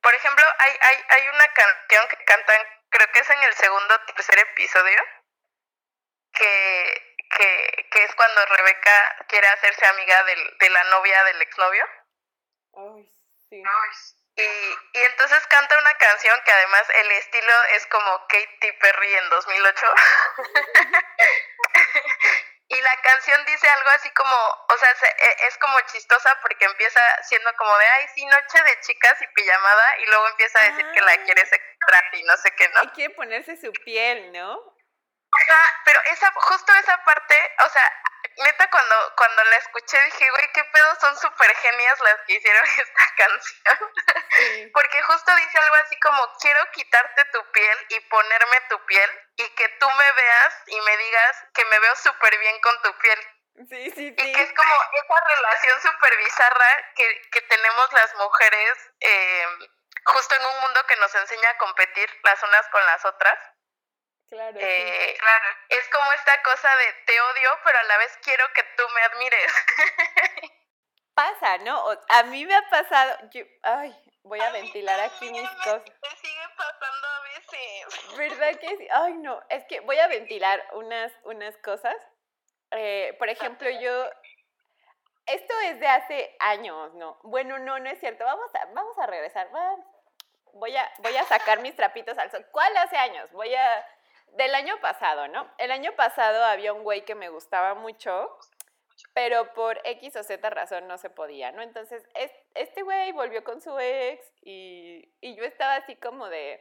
por 0.00 0.14
ejemplo, 0.14 0.44
hay, 0.58 0.72
hay, 0.80 0.96
hay 1.08 1.28
una 1.28 1.48
canción 1.48 2.08
que 2.08 2.24
cantan, 2.24 2.66
creo 2.90 3.10
que 3.12 3.20
es 3.20 3.30
en 3.30 3.42
el 3.42 3.54
segundo 3.54 3.94
o 3.94 4.00
tercer 4.12 4.38
episodio, 4.38 5.02
que, 6.32 7.16
que, 7.36 7.88
que 7.90 8.04
es 8.04 8.14
cuando 8.14 8.46
Rebeca 8.46 9.16
quiere 9.28 9.48
hacerse 9.48 9.86
amiga 9.86 10.22
del, 10.24 10.58
de 10.58 10.70
la 10.70 10.84
novia 10.84 11.24
del 11.24 11.42
exnovio. 11.42 11.84
Ay, 12.74 13.10
sí. 13.48 13.62
Y, 14.36 14.42
y 14.42 15.02
entonces 15.04 15.46
canta 15.46 15.78
una 15.78 15.94
canción 15.94 16.40
que 16.44 16.50
además 16.50 16.82
el 16.92 17.12
estilo 17.12 17.52
es 17.74 17.86
como 17.86 18.26
Katy 18.26 18.72
Perry 18.72 19.14
en 19.14 19.30
2008. 19.30 19.94
y 22.68 22.80
la 22.80 23.00
canción 23.02 23.44
dice 23.44 23.68
algo 23.68 23.90
así 23.90 24.10
como, 24.10 24.36
o 24.68 24.76
sea, 24.76 24.90
e, 24.90 25.46
es 25.46 25.56
como 25.58 25.80
chistosa 25.82 26.36
porque 26.42 26.64
empieza 26.64 27.00
siendo 27.22 27.54
como 27.54 27.78
de, 27.78 27.86
ay, 27.86 28.08
sí, 28.14 28.26
noche 28.26 28.60
de 28.64 28.80
chicas 28.80 29.22
y 29.22 29.26
pijamada, 29.28 29.98
y 29.98 30.06
luego 30.06 30.26
empieza 30.28 30.58
a 30.58 30.64
decir 30.64 30.90
que 30.92 31.00
la 31.00 31.12
ah. 31.12 31.22
quiere 31.24 31.46
secuestrar 31.46 32.04
y 32.14 32.24
no 32.24 32.36
sé 32.36 32.50
qué, 32.56 32.68
¿no? 32.70 32.82
Y 32.82 32.88
quiere 32.88 33.14
ponerse 33.14 33.56
su 33.56 33.70
piel, 33.84 34.32
¿no? 34.32 34.58
Ajá, 35.32 35.80
pero 35.84 36.00
esa, 36.10 36.32
justo 36.34 36.74
esa 36.74 37.04
parte, 37.04 37.52
o 37.64 37.68
sea, 37.68 37.92
neta 38.36 38.70
cuando, 38.70 39.14
cuando 39.16 39.44
la 39.44 39.56
escuché 39.56 40.00
dije, 40.04 40.30
güey, 40.30 40.52
qué 40.52 40.64
pedo, 40.64 40.94
son 41.00 41.16
súper 41.18 41.54
genias 41.56 42.00
las 42.00 42.20
que 42.26 42.34
hicieron 42.34 42.64
esta 42.78 43.14
canción. 43.16 43.92
Porque 44.72 45.02
justo 45.02 45.34
dice 45.36 45.58
algo 45.58 45.74
así 45.76 45.98
como, 46.00 46.36
quiero 46.40 46.70
quitarte 46.72 47.24
tu 47.26 47.50
piel 47.52 47.86
y 47.90 48.00
ponerme 48.00 48.60
tu 48.68 48.84
piel 48.86 49.10
y 49.36 49.48
que 49.50 49.68
tú 49.80 49.90
me 49.90 50.12
veas 50.12 50.62
y 50.66 50.80
me 50.80 50.96
digas 50.96 51.44
que 51.54 51.64
me 51.66 51.78
veo 51.78 51.96
súper 51.96 52.38
bien 52.38 52.60
con 52.60 52.82
tu 52.82 52.98
piel. 52.98 53.18
Sí, 53.68 53.90
sí, 53.90 53.92
sí. 53.94 54.14
Y 54.16 54.32
que 54.32 54.42
es 54.42 54.52
como 54.52 54.74
esa 54.74 55.28
relación 55.28 55.82
súper 55.82 56.16
bizarra 56.16 56.92
que, 56.96 57.22
que 57.30 57.40
tenemos 57.42 57.92
las 57.92 58.14
mujeres 58.16 58.90
eh, 59.00 59.46
justo 60.04 60.34
en 60.34 60.46
un 60.46 60.60
mundo 60.60 60.80
que 60.86 60.96
nos 60.96 61.14
enseña 61.14 61.50
a 61.50 61.58
competir 61.58 62.20
las 62.24 62.42
unas 62.42 62.68
con 62.68 62.84
las 62.84 63.04
otras. 63.04 63.38
Claro, 64.34 64.58
eh, 64.60 65.16
claro. 65.16 65.48
Es 65.68 65.88
como 65.90 66.12
esta 66.12 66.42
cosa 66.42 66.68
de 66.76 66.92
te 67.06 67.20
odio, 67.20 67.50
pero 67.62 67.78
a 67.78 67.82
la 67.84 67.98
vez 67.98 68.18
quiero 68.20 68.44
que 68.52 68.64
tú 68.76 68.82
me 68.92 69.02
admires. 69.02 69.52
Pasa, 71.14 71.58
¿no? 71.58 71.84
a 72.08 72.22
mí 72.24 72.44
me 72.44 72.56
ha 72.56 72.68
pasado, 72.68 73.16
ay, 73.62 73.96
voy 74.24 74.40
a, 74.40 74.50
ventilar 74.50 74.98
aquí 74.98 75.30
mis 75.30 75.48
cosas. 75.48 75.82
Me 75.84 76.16
sigue 76.16 76.42
pasando 76.56 77.06
a 77.06 77.20
veces. 77.20 78.16
¿Verdad 78.16 78.58
que 78.58 78.76
sí? 78.76 78.88
Ay, 78.90 79.14
no, 79.14 79.40
es 79.50 79.64
que 79.66 79.78
voy 79.80 80.00
a 80.00 80.08
ventilar 80.08 80.66
unas, 80.72 81.12
unas 81.22 81.56
cosas. 81.58 81.94
Eh, 82.72 83.14
por 83.20 83.28
ejemplo, 83.28 83.70
yo, 83.70 84.10
esto 85.26 85.54
es 85.66 85.78
de 85.78 85.86
hace 85.86 86.36
años, 86.40 86.92
¿no? 86.94 87.20
Bueno, 87.22 87.60
no, 87.60 87.78
no 87.78 87.88
es 87.88 88.00
cierto. 88.00 88.24
Vamos 88.24 88.52
a, 88.56 88.64
vamos 88.72 88.98
a 88.98 89.06
regresar. 89.06 89.48
Voy 90.54 90.76
a, 90.76 90.92
voy 90.98 91.16
a 91.16 91.24
sacar 91.26 91.60
mis 91.60 91.76
trapitos 91.76 92.18
al 92.18 92.32
sol. 92.32 92.44
¿Cuál 92.50 92.76
hace 92.78 92.96
años? 92.96 93.30
Voy 93.30 93.54
a 93.54 93.86
del 94.34 94.54
año 94.54 94.80
pasado, 94.80 95.28
¿no? 95.28 95.48
El 95.58 95.70
año 95.70 95.92
pasado 95.96 96.44
había 96.44 96.72
un 96.72 96.82
güey 96.82 97.04
que 97.04 97.14
me 97.14 97.28
gustaba 97.28 97.74
mucho, 97.74 98.36
pero 99.12 99.52
por 99.54 99.80
X 99.84 100.16
o 100.16 100.22
Z 100.22 100.50
razón 100.50 100.88
no 100.88 100.98
se 100.98 101.10
podía, 101.10 101.52
¿no? 101.52 101.62
Entonces, 101.62 102.04
este 102.54 102.82
güey 102.82 103.12
volvió 103.12 103.44
con 103.44 103.60
su 103.60 103.78
ex 103.78 104.32
y, 104.42 105.12
y 105.20 105.36
yo 105.36 105.44
estaba 105.44 105.76
así 105.76 105.96
como 105.96 106.28
de, 106.28 106.60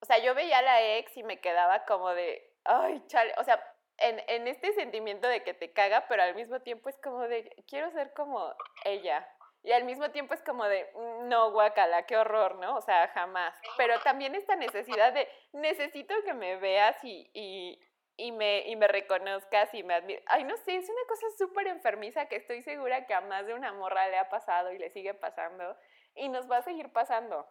o 0.00 0.06
sea, 0.06 0.18
yo 0.18 0.34
veía 0.34 0.58
a 0.58 0.62
la 0.62 0.96
ex 0.96 1.16
y 1.16 1.22
me 1.22 1.40
quedaba 1.40 1.84
como 1.84 2.10
de, 2.10 2.50
ay, 2.64 3.02
chale, 3.06 3.34
o 3.36 3.44
sea, 3.44 3.62
en, 3.98 4.22
en 4.28 4.48
este 4.48 4.72
sentimiento 4.72 5.28
de 5.28 5.44
que 5.44 5.52
te 5.52 5.72
caga, 5.72 6.06
pero 6.08 6.22
al 6.22 6.34
mismo 6.34 6.60
tiempo 6.60 6.88
es 6.88 6.96
como 7.02 7.28
de, 7.28 7.54
quiero 7.68 7.90
ser 7.92 8.14
como 8.14 8.54
ella, 8.84 9.28
y 9.62 9.72
al 9.72 9.84
mismo 9.84 10.10
tiempo 10.10 10.34
es 10.34 10.42
como 10.42 10.64
de, 10.64 10.90
mm, 10.94 11.28
no, 11.28 11.50
guacala, 11.52 12.06
qué 12.06 12.16
horror, 12.16 12.56
¿no? 12.56 12.76
O 12.76 12.80
sea, 12.80 13.08
jamás. 13.08 13.54
Pero 13.76 14.00
también 14.00 14.34
esta 14.34 14.56
necesidad 14.56 15.12
de, 15.12 15.28
necesito 15.52 16.14
que 16.24 16.32
me 16.32 16.56
veas 16.56 16.96
y, 17.02 17.30
y, 17.34 17.78
y, 18.16 18.32
me, 18.32 18.60
y 18.66 18.76
me 18.76 18.88
reconozcas 18.88 19.72
y 19.74 19.82
me 19.82 19.94
admires. 19.94 20.22
Ay, 20.26 20.44
no 20.44 20.56
sé, 20.56 20.76
es 20.76 20.88
una 20.88 21.06
cosa 21.08 21.26
súper 21.36 21.66
enfermiza 21.66 22.26
que 22.26 22.36
estoy 22.36 22.62
segura 22.62 23.06
que 23.06 23.14
a 23.14 23.20
más 23.20 23.46
de 23.46 23.54
una 23.54 23.72
morra 23.72 24.08
le 24.08 24.18
ha 24.18 24.30
pasado 24.30 24.72
y 24.72 24.78
le 24.78 24.90
sigue 24.90 25.14
pasando 25.14 25.76
y 26.14 26.28
nos 26.28 26.50
va 26.50 26.58
a 26.58 26.62
seguir 26.62 26.90
pasando. 26.92 27.46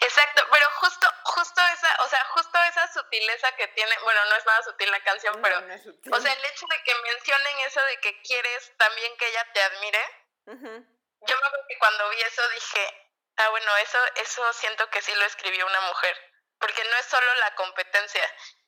Exacto, 0.00 0.42
pero 0.50 0.66
justo, 0.80 1.06
justo 1.24 1.60
esa, 1.72 1.96
o 2.04 2.08
sea, 2.08 2.24
justo 2.34 2.58
esa 2.68 2.92
sutileza 2.92 3.52
que 3.56 3.68
tiene, 3.68 3.92
bueno, 4.04 4.20
no 4.26 4.36
es 4.36 4.44
nada 4.44 4.62
sutil 4.62 4.90
la 4.90 5.00
canción, 5.00 5.40
pero, 5.42 5.58
o 5.58 6.20
sea, 6.20 6.32
el 6.32 6.44
hecho 6.44 6.66
de 6.66 6.82
que 6.84 6.92
mencionen 7.02 7.58
eso 7.66 7.80
de 7.84 7.96
que 8.00 8.20
quieres 8.20 8.76
también 8.76 9.16
que 9.16 9.28
ella 9.28 9.46
te 9.54 9.62
admire, 9.62 10.00
yo 10.46 11.36
me 11.36 11.46
acuerdo 11.46 11.66
que 11.68 11.78
cuando 11.78 12.08
vi 12.10 12.20
eso 12.22 12.48
dije, 12.50 13.10
ah, 13.36 13.48
bueno, 13.50 13.76
eso, 13.78 13.98
eso 14.16 14.52
siento 14.52 14.88
que 14.90 15.02
sí 15.02 15.14
lo 15.14 15.24
escribió 15.24 15.66
una 15.66 15.80
mujer, 15.82 16.16
porque 16.58 16.84
no 16.84 16.96
es 16.96 17.06
solo 17.06 17.34
la 17.36 17.54
competencia, 17.54 18.22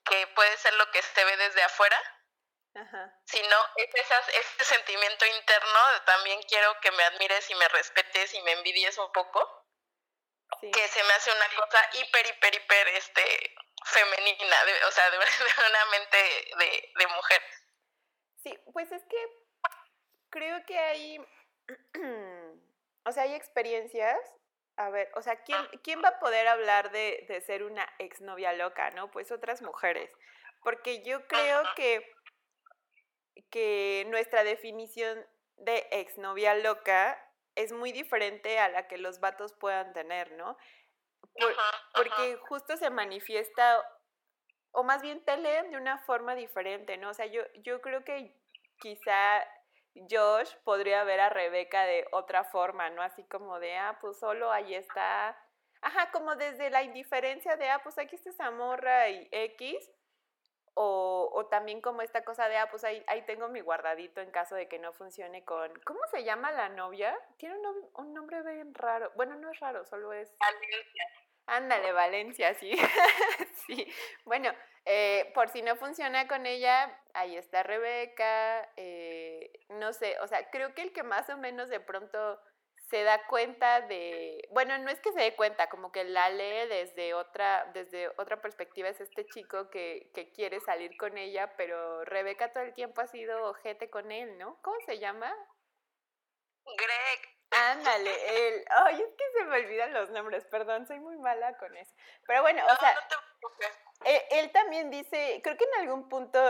que 0.04 0.26
puede 0.28 0.56
ser 0.58 0.74
lo 0.74 0.90
que 0.90 1.02
se 1.02 1.24
ve 1.24 1.36
desde 1.36 1.62
afuera, 1.62 1.98
sino 3.26 3.56
es 3.76 3.94
esas, 3.94 4.28
ese 4.30 4.64
sentimiento 4.64 5.24
interno 5.26 5.92
de 5.92 6.00
también 6.00 6.42
quiero 6.42 6.78
que 6.80 6.90
me 6.90 7.04
admires 7.04 7.48
y 7.48 7.54
me 7.54 7.68
respetes 7.68 8.34
y 8.34 8.42
me 8.42 8.52
envidies 8.52 8.98
un 8.98 9.12
poco, 9.12 9.68
que 10.60 10.88
se 10.88 11.02
me 11.04 11.12
hace 11.12 11.32
una 11.32 11.48
cosa 11.56 11.88
hiper, 11.92 12.26
hiper, 12.26 12.54
hiper 12.54 12.88
este, 12.88 13.54
femenina, 13.84 14.56
o 14.86 14.90
sea, 14.90 15.10
de, 15.10 15.18
de 15.18 15.68
una 15.68 15.84
mente 15.86 16.16
de, 16.58 16.92
de 16.96 17.06
mujer. 17.08 17.42
Sí, 18.42 18.58
pues 18.72 18.90
es 18.92 19.02
que 19.08 19.44
creo 20.30 20.64
que 20.66 20.78
hay 20.78 21.18
o 23.04 23.12
sea, 23.12 23.24
hay 23.24 23.34
experiencias. 23.34 24.18
A 24.76 24.90
ver, 24.90 25.10
o 25.14 25.22
sea, 25.22 25.36
¿quién, 25.44 25.60
quién 25.84 26.02
va 26.02 26.08
a 26.08 26.18
poder 26.18 26.48
hablar 26.48 26.90
de, 26.90 27.24
de 27.28 27.40
ser 27.40 27.62
una 27.62 27.88
exnovia 27.98 28.52
loca, 28.54 28.90
no? 28.90 29.10
Pues 29.10 29.30
otras 29.30 29.62
mujeres. 29.62 30.10
Porque 30.62 31.04
yo 31.04 31.26
creo 31.28 31.62
que, 31.76 32.12
que 33.50 34.04
nuestra 34.08 34.42
definición 34.42 35.24
de 35.58 35.86
exnovia 35.92 36.54
loca 36.56 37.20
es 37.54 37.72
muy 37.72 37.92
diferente 37.92 38.58
a 38.58 38.68
la 38.68 38.88
que 38.88 38.98
los 38.98 39.20
vatos 39.20 39.52
puedan 39.52 39.92
tener, 39.92 40.32
¿no? 40.32 40.56
porque 41.94 42.36
justo 42.48 42.76
se 42.76 42.90
manifiesta, 42.90 43.82
o 44.72 44.84
más 44.84 45.02
bien 45.02 45.24
te 45.24 45.36
leen 45.36 45.70
de 45.70 45.76
una 45.76 45.98
forma 45.98 46.34
diferente, 46.34 46.96
¿no? 46.96 47.10
O 47.10 47.14
sea, 47.14 47.26
yo, 47.26 47.42
yo 47.62 47.80
creo 47.80 48.04
que 48.04 48.36
quizá 48.78 49.44
Josh 50.10 50.54
podría 50.64 51.04
ver 51.04 51.20
a 51.20 51.28
Rebeca 51.28 51.84
de 51.84 52.06
otra 52.12 52.44
forma, 52.44 52.90
¿no? 52.90 53.02
Así 53.02 53.22
como 53.24 53.58
de, 53.60 53.76
ah, 53.76 53.98
pues 54.00 54.18
solo 54.18 54.50
ahí 54.50 54.74
está. 54.74 55.38
Ajá, 55.80 56.10
como 56.10 56.34
desde 56.36 56.70
la 56.70 56.82
indiferencia 56.82 57.56
de, 57.56 57.70
ah, 57.70 57.80
pues 57.82 57.98
aquí 57.98 58.16
está 58.16 58.30
esa 58.30 59.08
y 59.08 59.28
X. 59.30 59.90
O, 60.76 61.30
o 61.32 61.46
también 61.46 61.80
como 61.80 62.02
esta 62.02 62.24
cosa 62.24 62.48
de, 62.48 62.56
ah, 62.56 62.68
pues 62.68 62.82
ahí, 62.82 63.04
ahí 63.06 63.22
tengo 63.22 63.48
mi 63.48 63.60
guardadito 63.60 64.20
en 64.20 64.32
caso 64.32 64.56
de 64.56 64.68
que 64.68 64.80
no 64.80 64.92
funcione 64.92 65.44
con... 65.44 65.72
¿Cómo 65.84 66.00
se 66.10 66.24
llama 66.24 66.50
la 66.50 66.68
novia? 66.68 67.16
Tiene 67.36 67.56
un, 67.56 67.90
un 67.94 68.12
nombre 68.12 68.42
bien 68.42 68.74
raro. 68.74 69.12
Bueno, 69.14 69.36
no 69.36 69.52
es 69.52 69.60
raro, 69.60 69.84
solo 69.84 70.12
es... 70.12 70.36
Valencia. 70.40 71.06
Ándale, 71.46 71.92
Valencia, 71.92 72.54
sí. 72.54 72.72
sí. 73.66 73.86
Bueno, 74.24 74.50
eh, 74.86 75.30
por 75.34 75.48
si 75.50 75.62
no 75.62 75.76
funciona 75.76 76.26
con 76.26 76.46
ella, 76.46 76.98
ahí 77.14 77.36
está 77.36 77.62
Rebeca, 77.62 78.68
eh, 78.76 79.50
no 79.68 79.92
sé, 79.92 80.18
o 80.20 80.26
sea, 80.26 80.50
creo 80.50 80.74
que 80.74 80.82
el 80.82 80.92
que 80.92 81.02
más 81.02 81.28
o 81.30 81.36
menos 81.36 81.68
de 81.68 81.80
pronto 81.80 82.40
se 82.90 83.02
da 83.02 83.26
cuenta 83.26 83.80
de, 83.82 84.46
bueno, 84.52 84.76
no 84.78 84.90
es 84.90 85.00
que 85.00 85.12
se 85.12 85.20
dé 85.20 85.34
cuenta, 85.36 85.68
como 85.68 85.90
que 85.92 86.04
la 86.04 86.28
lee 86.30 86.68
desde 86.68 87.14
otra, 87.14 87.70
desde 87.74 88.08
otra 88.18 88.40
perspectiva, 88.40 88.88
es 88.88 89.00
este 89.00 89.26
chico 89.26 89.68
que, 89.70 90.10
que 90.14 90.30
quiere 90.32 90.60
salir 90.60 90.96
con 90.96 91.16
ella, 91.18 91.54
pero 91.56 92.04
Rebeca 92.04 92.52
todo 92.52 92.62
el 92.64 92.74
tiempo 92.74 93.00
ha 93.00 93.06
sido 93.06 93.50
ojete 93.50 93.90
con 93.90 94.12
él, 94.12 94.38
¿no? 94.38 94.58
¿Cómo 94.62 94.76
se 94.86 94.98
llama? 94.98 95.34
Greg. 96.76 97.33
Ándale, 97.54 98.48
él. 98.48 98.64
Ay, 98.68 99.00
es 99.00 99.14
que 99.16 99.24
se 99.38 99.44
me 99.44 99.56
olvidan 99.56 99.92
los 99.92 100.10
nombres, 100.10 100.44
perdón, 100.46 100.86
soy 100.86 100.98
muy 100.98 101.16
mala 101.16 101.56
con 101.58 101.76
eso. 101.76 101.92
Pero 102.26 102.42
bueno, 102.42 102.62
o 102.66 102.76
sea, 102.76 102.94
e, 104.04 104.40
él, 104.40 104.50
también 104.52 104.90
dice, 104.90 105.40
creo 105.42 105.56
que 105.56 105.64
en 105.64 105.80
algún 105.80 106.08
punto 106.08 106.40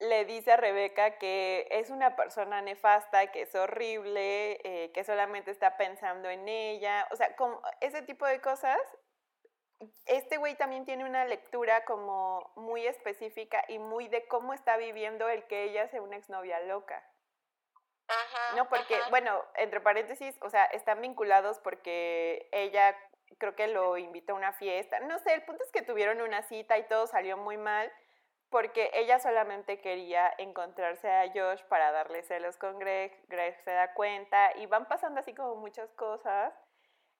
le 0.00 0.24
dice 0.24 0.52
a 0.52 0.56
Rebeca 0.56 1.18
que 1.18 1.66
es 1.70 1.90
una 1.90 2.16
persona 2.16 2.62
nefasta, 2.62 3.30
que 3.32 3.42
es 3.42 3.54
horrible, 3.54 4.60
eh, 4.64 4.92
que 4.92 5.04
solamente 5.04 5.50
está 5.50 5.76
pensando 5.76 6.30
en 6.30 6.48
ella, 6.48 7.08
o 7.10 7.16
sea, 7.16 7.34
como 7.36 7.60
ese 7.80 8.02
tipo 8.02 8.26
de 8.26 8.40
cosas. 8.40 8.78
Este 10.06 10.38
güey 10.38 10.56
también 10.56 10.84
tiene 10.84 11.04
una 11.04 11.24
lectura 11.24 11.84
como 11.84 12.52
muy 12.56 12.84
específica 12.86 13.64
y 13.68 13.78
muy 13.78 14.08
de 14.08 14.26
cómo 14.26 14.52
está 14.52 14.76
viviendo 14.76 15.28
el 15.28 15.46
que 15.46 15.64
ella 15.64 15.88
sea 15.88 16.02
una 16.02 16.16
exnovia 16.16 16.58
loca. 16.60 17.04
Ajá, 18.08 18.56
no, 18.56 18.68
porque, 18.68 18.98
bueno, 19.10 19.44
entre 19.54 19.80
paréntesis, 19.80 20.36
o 20.40 20.50
sea, 20.50 20.64
están 20.66 21.00
vinculados 21.00 21.58
porque 21.60 22.48
ella 22.52 22.96
creo 23.38 23.54
que 23.54 23.68
lo 23.68 23.96
invitó 23.98 24.32
a 24.32 24.36
una 24.36 24.52
fiesta. 24.52 25.00
No 25.00 25.18
sé, 25.18 25.34
el 25.34 25.44
punto 25.44 25.62
es 25.64 25.70
que 25.70 25.82
tuvieron 25.82 26.20
una 26.20 26.42
cita 26.42 26.78
y 26.78 26.86
todo 26.88 27.06
salió 27.06 27.36
muy 27.36 27.56
mal 27.56 27.92
porque 28.50 28.90
ella 28.94 29.18
solamente 29.18 29.80
quería 29.80 30.32
encontrarse 30.38 31.10
a 31.10 31.30
Josh 31.34 31.62
para 31.64 31.92
darle 31.92 32.22
celos 32.22 32.56
con 32.56 32.78
Greg. 32.78 33.12
Greg 33.28 33.60
se 33.62 33.70
da 33.70 33.92
cuenta 33.92 34.56
y 34.56 34.66
van 34.66 34.88
pasando 34.88 35.20
así 35.20 35.34
como 35.34 35.56
muchas 35.56 35.92
cosas 35.92 36.54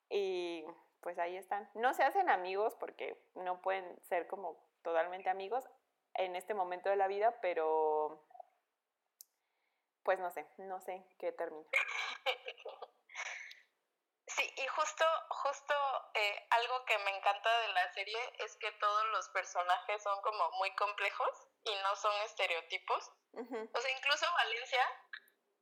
y 0.09 0.65
pues 1.01 1.19
ahí 1.19 1.37
están. 1.37 1.69
No 1.75 1.93
se 1.93 2.03
hacen 2.03 2.31
amigos 2.31 2.75
porque 2.77 3.23
no 3.35 3.61
pueden 3.61 3.85
ser 4.09 4.27
como 4.27 4.59
totalmente 4.83 5.29
amigos 5.29 5.69
en 6.15 6.35
este 6.35 6.55
momento 6.55 6.89
de 6.89 6.97
la 6.97 7.09
vida, 7.09 7.39
pero 7.43 8.25
pues 10.03 10.19
no 10.19 10.31
sé, 10.31 10.47
no 10.59 10.81
sé 10.81 11.05
qué 11.19 11.33
termina. 11.33 11.69
Sí, 14.39 14.55
y 14.57 14.67
justo, 14.69 15.05
justo 15.31 15.75
eh, 16.15 16.47
algo 16.51 16.85
que 16.85 16.99
me 16.99 17.17
encanta 17.17 17.61
de 17.61 17.69
la 17.69 17.93
serie 17.93 18.19
es 18.39 18.57
que 18.57 18.71
todos 18.73 19.07
los 19.07 19.29
personajes 19.31 20.03
son 20.03 20.21
como 20.23 20.51
muy 20.53 20.71
complejos 20.77 21.49
y 21.65 21.75
no 21.83 21.97
son 21.97 22.15
estereotipos. 22.23 23.11
O 23.33 23.81
sea, 23.81 23.91
incluso 23.91 24.27
Valencia, 24.35 24.87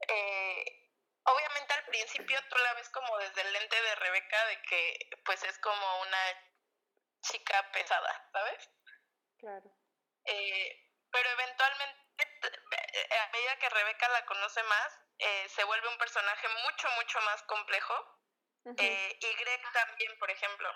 eh, 0.08 0.90
obviamente 1.24 1.74
al 1.74 1.84
principio 1.86 2.38
tú 2.50 2.56
la 2.58 2.74
ves 2.74 2.88
como 2.90 3.16
desde 3.18 3.42
el 3.42 3.52
lente 3.52 3.80
de 3.80 3.94
Rebeca 3.94 4.46
de 4.46 4.62
que 4.62 5.10
pues 5.24 5.42
es 5.44 5.58
como 5.60 6.00
una 6.02 6.52
chica 7.22 7.70
pesada, 7.72 8.28
¿sabes? 8.32 8.70
Claro. 9.38 9.70
Eh, 10.24 10.92
pero 11.10 11.30
eventualmente 11.30 12.05
a 12.18 13.32
medida 13.32 13.58
que 13.58 13.68
Rebeca 13.68 14.08
la 14.08 14.24
conoce 14.26 14.62
más, 14.64 15.00
eh, 15.18 15.48
se 15.48 15.64
vuelve 15.64 15.88
un 15.88 15.98
personaje 15.98 16.48
mucho, 16.48 16.88
mucho 16.96 17.20
más 17.22 17.42
complejo. 17.44 17.94
eh, 18.78 19.18
y 19.20 19.34
Greg 19.34 19.62
también, 19.72 20.18
por 20.18 20.30
ejemplo. 20.30 20.68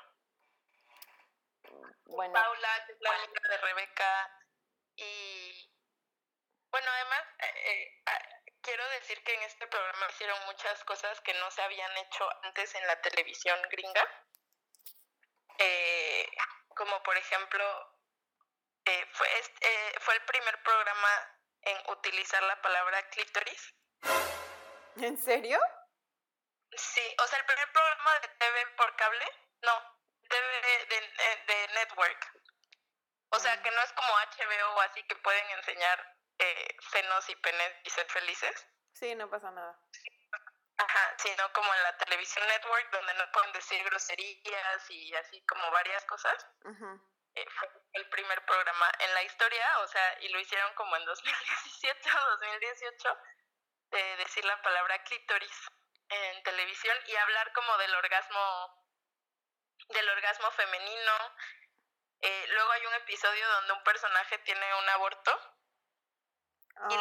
Bueno, 2.05 2.33
Paula, 2.33 2.87
que 2.87 2.92
es 2.92 3.00
la 3.00 3.11
amiga 3.11 3.40
de 3.48 3.59
Rebeca. 3.59 4.31
Y 4.96 5.72
bueno, 6.70 6.87
además, 6.88 7.22
eh, 7.38 7.53
eh, 7.66 8.03
ah, 8.07 8.29
quiero 8.62 8.88
decir 8.90 9.22
que 9.24 9.35
en 9.35 9.42
este 9.42 9.66
programa 9.66 10.07
hicieron 10.09 10.38
muchas 10.46 10.85
cosas 10.85 11.20
que 11.22 11.35
no 11.35 11.50
se 11.50 11.62
habían 11.62 11.96
hecho 11.98 12.29
antes 12.44 12.74
en 12.76 12.87
la 12.87 13.00
televisión 13.00 13.61
gringa. 13.70 14.26
Como 16.76 17.03
por 17.03 17.16
ejemplo, 17.16 17.89
eh, 18.84 19.06
fue, 19.12 19.28
eh, 19.60 19.94
fue 20.00 20.14
el 20.14 20.22
primer 20.24 20.62
programa 20.62 21.08
en 21.62 21.78
utilizar 21.90 22.42
la 22.44 22.60
palabra 22.62 23.02
clítoris. 23.10 23.74
¿en 24.96 25.16
serio? 25.22 25.60
Sí, 26.72 27.16
o 27.22 27.26
sea, 27.26 27.38
el 27.38 27.44
primer 27.46 27.72
programa 27.72 28.18
de 28.20 28.28
TV 28.28 28.66
por 28.76 28.96
cable, 28.96 29.24
no, 29.62 29.98
TV 30.28 30.46
de, 30.62 31.00
de- 31.00 31.54
de 31.54 31.68
network. 31.74 32.32
O 33.32 33.38
sea, 33.38 33.62
que 33.62 33.70
no 33.70 33.80
es 33.82 33.92
como 33.92 34.12
HBO 34.12 34.74
o 34.76 34.80
así 34.82 35.02
que 35.06 35.16
pueden 35.16 35.50
enseñar 35.50 36.16
eh, 36.38 36.76
senos 36.92 37.28
y 37.28 37.36
penes 37.36 37.72
y 37.84 37.90
ser 37.90 38.06
felices. 38.10 38.66
Sí, 38.94 39.14
no 39.14 39.28
pasa 39.30 39.50
nada. 39.50 39.78
Ajá, 40.78 41.14
sino 41.18 41.52
como 41.52 41.72
en 41.74 41.82
la 41.82 41.96
televisión 41.98 42.46
network 42.48 42.90
donde 42.90 43.14
no 43.14 43.30
pueden 43.32 43.52
decir 43.52 43.84
groserías 43.84 44.90
y 44.90 45.14
así 45.14 45.44
como 45.46 45.70
varias 45.70 46.04
cosas. 46.06 46.46
Eh, 47.34 47.46
fue 47.58 47.68
el 47.92 48.09
primer 48.09 48.44
programa 48.44 48.90
en 49.00 49.14
la 49.14 49.22
historia, 49.22 49.79
o 49.81 49.87
sea, 49.88 50.18
y 50.20 50.29
lo 50.29 50.38
hicieron 50.40 50.72
como 50.74 50.96
en 50.96 51.05
2017 51.05 52.11
o 52.12 52.31
2018, 52.31 53.18
de 53.90 54.16
decir 54.16 54.44
la 54.44 54.61
palabra 54.62 55.03
clítoris 55.03 55.68
en 56.09 56.42
televisión 56.42 56.96
y 57.07 57.16
hablar 57.16 57.53
como 57.53 57.76
del 57.79 57.94
orgasmo, 57.94 58.85
del 59.88 60.09
orgasmo 60.09 60.50
femenino. 60.53 61.12
Eh, 62.22 62.46
luego 62.50 62.70
hay 62.72 62.87
un 62.87 62.94
episodio 62.94 63.48
donde 63.48 63.72
un 63.72 63.83
personaje 63.83 64.38
tiene 64.38 64.74
un 64.74 64.88
aborto 64.90 65.57
y 66.90 66.96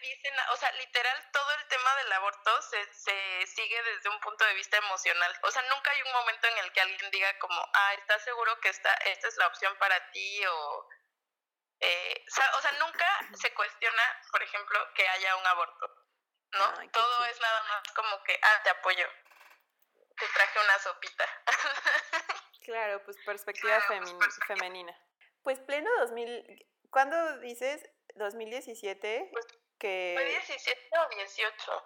Dicen, 0.00 0.34
o 0.52 0.56
sea, 0.56 0.70
literal 0.72 1.30
todo 1.32 1.50
el 1.52 1.66
tema 1.68 1.94
del 1.96 2.12
aborto 2.12 2.62
se, 2.62 2.92
se 2.94 3.46
sigue 3.46 3.82
desde 3.82 4.08
un 4.08 4.20
punto 4.20 4.44
de 4.44 4.54
vista 4.54 4.76
emocional. 4.76 5.32
O 5.42 5.50
sea, 5.50 5.62
nunca 5.62 5.90
hay 5.90 6.02
un 6.02 6.12
momento 6.12 6.46
en 6.48 6.58
el 6.58 6.72
que 6.72 6.80
alguien 6.80 7.10
diga 7.10 7.38
como, 7.38 7.60
ah, 7.74 7.94
¿estás 7.94 8.22
seguro 8.24 8.58
que 8.60 8.68
esta, 8.68 8.92
esta 8.94 9.28
es 9.28 9.36
la 9.36 9.46
opción 9.48 9.76
para 9.78 10.10
ti? 10.10 10.46
O, 10.46 10.88
eh, 11.80 12.24
o 12.28 12.60
sea, 12.60 12.72
nunca 12.80 13.06
se 13.34 13.52
cuestiona, 13.54 14.02
por 14.30 14.42
ejemplo, 14.42 14.78
que 14.94 15.08
haya 15.08 15.36
un 15.36 15.46
aborto, 15.46 15.86
¿no? 16.52 16.74
Ay, 16.78 16.88
todo 16.90 17.24
es 17.26 17.40
nada 17.40 17.62
más 17.64 17.82
como 17.94 18.22
que, 18.24 18.38
ah, 18.42 18.60
te 18.62 18.70
apoyo. 18.70 19.06
Te 20.18 20.28
traje 20.28 20.58
una 20.60 20.78
sopita. 20.80 21.24
Claro, 22.64 23.02
pues 23.04 23.16
perspectiva 23.26 23.76
Claro, 23.80 23.86
pues, 23.88 24.10
femi- 24.12 24.18
perspectiva. 24.20 24.56
femenina. 24.56 24.96
Pues 25.42 25.58
pleno 25.58 25.90
2000, 25.98 26.64
¿cuándo 26.92 27.38
dices 27.38 27.82
2017? 28.14 29.30
Pues, 29.32 29.46
¿Fue 30.14 30.24
Que 30.24 30.30
17 30.30 30.80
o 30.98 31.08
18? 31.16 31.82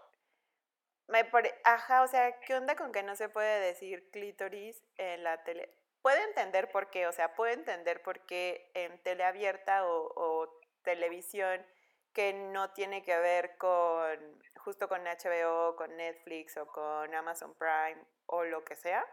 me 1.08 1.24
pare- 1.24 1.54
ajá, 1.64 2.02
o 2.02 2.08
sea, 2.08 2.38
¿qué 2.40 2.54
onda 2.54 2.74
con 2.76 2.92
que 2.92 3.02
no 3.02 3.14
se 3.16 3.28
puede 3.28 3.60
decir 3.60 4.10
clítoris 4.10 4.82
en 4.96 5.22
la 5.24 5.42
tele? 5.44 5.72
Puedo 6.02 6.18
entender 6.22 6.70
por 6.70 6.90
qué, 6.90 7.06
o 7.06 7.12
sea, 7.12 7.34
puedo 7.34 7.52
entender 7.52 8.02
por 8.02 8.26
qué 8.26 8.70
en 8.74 9.02
tele 9.02 9.24
abierta 9.24 9.86
o, 9.86 10.12
o 10.16 10.60
televisión 10.82 11.64
que 12.12 12.32
no 12.32 12.72
tiene 12.72 13.02
que 13.02 13.16
ver 13.18 13.56
con 13.56 14.40
justo 14.58 14.88
con 14.88 15.04
HBO, 15.06 15.76
con 15.76 15.96
Netflix 15.96 16.56
o 16.56 16.66
con 16.66 17.14
Amazon 17.14 17.54
Prime 17.54 18.02
o 18.26 18.44
lo 18.44 18.64
que 18.64 18.74
sea. 18.76 19.04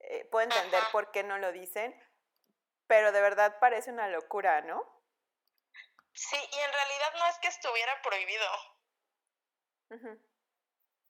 eh, 0.00 0.24
puedo 0.30 0.44
entender 0.44 0.80
Ajá. 0.80 0.92
por 0.92 1.10
qué 1.10 1.22
no 1.22 1.36
lo 1.38 1.52
dicen, 1.52 1.94
pero 2.86 3.12
de 3.12 3.20
verdad 3.20 3.58
parece 3.60 3.90
una 3.92 4.08
locura, 4.08 4.62
¿no? 4.62 4.82
Sí, 6.14 6.36
y 6.36 6.58
en 6.58 6.72
realidad 6.72 7.14
no 7.14 7.26
es 7.26 7.38
que 7.38 7.48
estuviera 7.48 8.02
prohibido. 8.02 8.46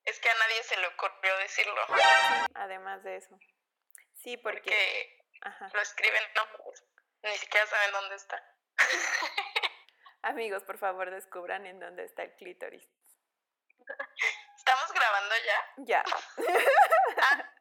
Es 0.05 0.19
que 0.21 0.31
a 0.31 0.35
nadie 0.35 0.63
se 0.63 0.77
le 0.77 0.87
ocurrió 0.87 1.37
decirlo. 1.39 1.83
Además 2.55 3.03
de 3.05 3.17
eso. 3.17 3.39
Sí, 4.15 4.37
porque... 4.37 4.71
Porque 4.71 5.19
Ajá. 5.43 5.71
lo 5.73 5.81
escriben 5.81 6.23
nombres. 6.35 6.85
Ni 7.23 7.37
siquiera 7.39 7.67
saben 7.67 7.93
dónde 7.93 8.17
está. 8.17 8.57
Amigos, 10.23 10.63
por 10.65 10.79
favor, 10.79 11.11
descubran 11.11 11.67
en 11.67 11.81
dónde 11.81 12.05
está 12.05 12.23
el 12.23 12.35
clítoris. 12.37 12.87
¿Estamos 14.57 14.93
grabando 14.93 15.35
ya? 15.45 15.75
Ya. 15.79 16.05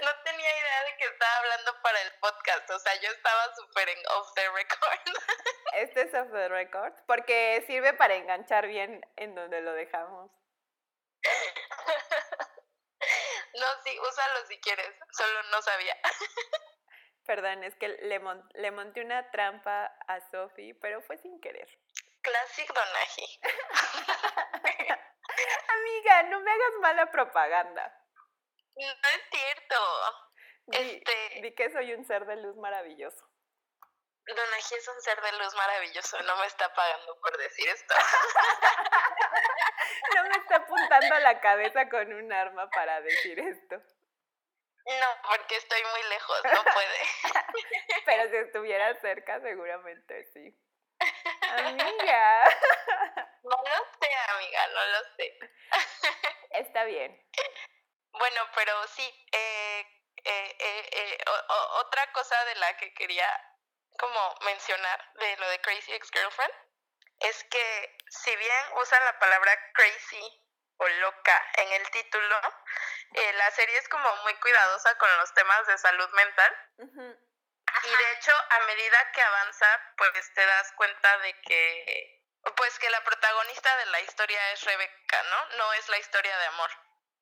No 0.00 0.10
tenía 0.22 0.58
idea 0.58 0.84
de 0.84 0.96
que 0.96 1.04
estaba 1.06 1.36
hablando 1.38 1.82
para 1.82 2.00
el 2.02 2.12
podcast. 2.20 2.70
O 2.70 2.78
sea, 2.78 2.94
yo 3.00 3.10
estaba 3.10 3.54
súper 3.56 3.88
en 3.88 3.98
off 4.06 4.32
the 4.34 4.48
record. 4.50 5.00
Este 5.74 6.02
es 6.02 6.14
off 6.14 6.30
the 6.32 6.48
record 6.48 6.92
porque 7.06 7.62
sirve 7.66 7.92
para 7.94 8.14
enganchar 8.14 8.66
bien 8.66 9.00
en 9.16 9.34
donde 9.34 9.60
lo 9.60 9.72
dejamos. 9.72 10.30
No, 13.54 13.66
sí, 13.82 13.98
úsalo 13.98 14.46
si 14.46 14.60
quieres. 14.60 14.94
Solo 15.10 15.42
no 15.50 15.62
sabía. 15.62 15.96
Perdón, 17.26 17.64
es 17.64 17.74
que 17.76 17.88
le, 17.88 18.20
mon- 18.20 18.46
le 18.54 18.70
monté 18.70 19.00
una 19.00 19.30
trampa 19.30 19.86
a 20.06 20.20
Sophie, 20.30 20.74
pero 20.80 21.00
fue 21.02 21.18
sin 21.18 21.40
querer. 21.40 21.68
Classic 22.22 22.68
Donaji. 22.72 23.40
Amiga, 25.68 26.22
no 26.24 26.40
me 26.40 26.50
hagas 26.50 26.72
mala 26.80 27.10
propaganda. 27.10 27.92
No 28.76 28.84
es 28.86 29.22
cierto. 29.30 29.76
Di, 30.66 30.76
Este- 30.78 31.40
di 31.42 31.54
que 31.54 31.70
soy 31.72 31.94
un 31.94 32.04
ser 32.04 32.26
de 32.26 32.36
luz 32.36 32.56
maravilloso. 32.56 33.27
Donaji 34.34 34.74
es 34.74 34.88
un 34.88 35.00
ser 35.02 35.20
de 35.20 35.32
luz 35.32 35.54
maravilloso. 35.54 36.20
No 36.22 36.36
me 36.36 36.46
está 36.46 36.72
pagando 36.74 37.18
por 37.20 37.36
decir 37.38 37.68
esto. 37.68 37.94
No 40.14 40.22
me 40.24 40.36
está 40.36 40.56
apuntando 40.56 41.14
a 41.14 41.20
la 41.20 41.40
cabeza 41.40 41.88
con 41.88 42.12
un 42.12 42.32
arma 42.32 42.68
para 42.70 43.00
decir 43.00 43.38
esto. 43.38 43.76
No, 43.76 45.06
porque 45.28 45.56
estoy 45.56 45.80
muy 45.92 46.02
lejos. 46.10 46.40
No 46.44 46.64
puede. 46.64 46.98
Pero 48.04 48.28
si 48.30 48.36
estuviera 48.36 48.94
cerca, 49.00 49.40
seguramente 49.40 50.24
sí. 50.32 50.54
Amiga. 51.50 52.44
No 53.44 53.56
lo 53.56 53.86
sé, 54.00 54.14
amiga, 54.28 54.66
no 54.68 54.86
lo 54.86 54.98
sé. 55.16 55.38
Está 56.50 56.84
bien. 56.84 57.22
Bueno, 58.12 58.40
pero 58.54 58.86
sí, 58.88 59.26
eh, 59.32 59.80
eh, 60.24 60.56
eh, 60.58 60.88
eh, 60.92 61.18
o- 61.26 61.52
o- 61.54 61.80
otra 61.80 62.10
cosa 62.12 62.44
de 62.46 62.54
la 62.56 62.76
que 62.76 62.92
quería 62.94 63.28
como 63.98 64.34
mencionar 64.42 65.12
de 65.14 65.36
lo 65.36 65.48
de 65.50 65.60
Crazy 65.60 65.92
Ex-Girlfriend 65.92 66.54
es 67.20 67.44
que 67.44 67.96
si 68.08 68.34
bien 68.36 68.64
usan 68.76 69.04
la 69.04 69.18
palabra 69.18 69.72
crazy 69.74 70.44
o 70.76 70.88
loca 70.88 71.46
en 71.54 71.72
el 71.72 71.90
título, 71.90 72.40
eh, 73.14 73.32
la 73.32 73.50
serie 73.50 73.76
es 73.78 73.88
como 73.88 74.14
muy 74.22 74.34
cuidadosa 74.36 74.96
con 74.98 75.16
los 75.18 75.34
temas 75.34 75.66
de 75.66 75.78
salud 75.78 76.08
mental 76.10 76.56
y 77.84 77.90
de 77.90 78.12
hecho, 78.12 78.32
a 78.32 78.60
medida 78.60 79.12
que 79.12 79.22
avanza, 79.22 79.94
pues 79.96 80.34
te 80.34 80.44
das 80.44 80.72
cuenta 80.72 81.18
de 81.18 81.40
que, 81.42 82.24
pues 82.56 82.78
que 82.78 82.90
la 82.90 83.04
protagonista 83.04 83.76
de 83.76 83.86
la 83.86 84.00
historia 84.00 84.52
es 84.52 84.64
Rebeca, 84.64 85.22
¿no? 85.22 85.56
No 85.58 85.72
es 85.74 85.88
la 85.88 85.98
historia 85.98 86.36
de 86.38 86.46
amor. 86.46 86.70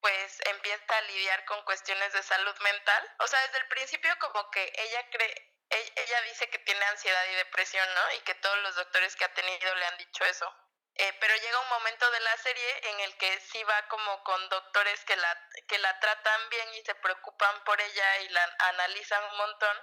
Pues 0.00 0.38
empieza 0.46 0.96
a 0.96 1.00
lidiar 1.02 1.44
con 1.46 1.62
cuestiones 1.64 2.12
de 2.12 2.22
salud 2.22 2.56
mental. 2.60 3.14
O 3.18 3.26
sea, 3.26 3.40
desde 3.42 3.58
el 3.58 3.68
principio 3.68 4.16
como 4.18 4.50
que 4.50 4.72
ella 4.76 5.10
cree, 5.10 5.55
ella 5.70 6.22
dice 6.22 6.48
que 6.50 6.58
tiene 6.60 6.84
ansiedad 6.86 7.24
y 7.26 7.34
depresión, 7.34 7.88
¿no? 7.94 8.12
Y 8.14 8.20
que 8.20 8.34
todos 8.36 8.58
los 8.58 8.74
doctores 8.76 9.16
que 9.16 9.24
ha 9.24 9.34
tenido 9.34 9.74
le 9.74 9.86
han 9.86 9.98
dicho 9.98 10.24
eso. 10.24 10.54
Eh, 10.98 11.14
pero 11.20 11.34
llega 11.36 11.60
un 11.60 11.68
momento 11.68 12.10
de 12.10 12.20
la 12.20 12.36
serie 12.38 12.90
en 12.90 13.00
el 13.00 13.16
que 13.18 13.40
sí 13.40 13.62
va 13.64 13.86
como 13.88 14.22
con 14.24 14.48
doctores 14.48 15.04
que 15.04 15.14
la, 15.16 15.48
que 15.68 15.78
la 15.78 16.00
tratan 16.00 16.48
bien 16.48 16.74
y 16.74 16.82
se 16.84 16.94
preocupan 16.94 17.64
por 17.64 17.78
ella 17.78 18.18
y 18.20 18.28
la 18.30 18.56
analizan 18.60 19.22
un 19.24 19.36
montón 19.36 19.76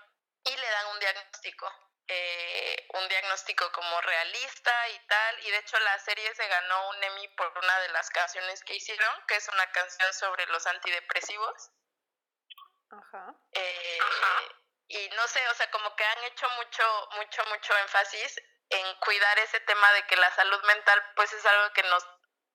y 0.44 0.58
le 0.58 0.70
dan 0.70 0.88
un 0.88 1.00
diagnóstico, 1.00 1.72
eh, 2.08 2.88
un 2.96 3.08
diagnóstico 3.10 3.72
como 3.74 4.02
realista 4.02 4.90
y 4.90 5.08
tal, 5.08 5.40
y 5.46 5.52
de 5.52 5.58
hecho 5.60 5.78
la 5.80 6.00
serie 6.00 6.34
se 6.34 6.48
ganó 6.48 6.90
un 6.90 7.04
Emmy 7.04 7.28
por 7.30 7.58
una 7.60 7.80
de 7.82 7.90
las 7.90 8.10
canciones 8.10 8.64
que 8.64 8.76
hicieron, 8.76 9.26
que 9.28 9.36
es 9.36 9.48
una 9.50 9.72
canción 9.72 10.12
sobre 10.16 10.48
los 10.48 10.66
antidepresivos, 10.66 11.72
Ajá. 12.90 13.36
eh, 13.52 14.00
y 14.88 15.10
no 15.10 15.28
sé, 15.28 15.48
o 15.50 15.54
sea, 15.56 15.70
como 15.72 15.96
que 15.96 16.06
han 16.06 16.24
hecho 16.26 16.50
mucho, 16.52 17.10
mucho, 17.16 17.44
mucho 17.46 17.78
énfasis 17.78 18.42
en 18.70 18.96
cuidar 19.00 19.40
ese 19.40 19.60
tema 19.62 19.92
de 19.94 20.06
que 20.08 20.16
la 20.16 20.32
salud 20.32 20.62
mental 20.64 21.04
pues 21.16 21.32
es 21.34 21.46
algo 21.46 21.74
que 21.74 21.84
nos, 21.84 22.08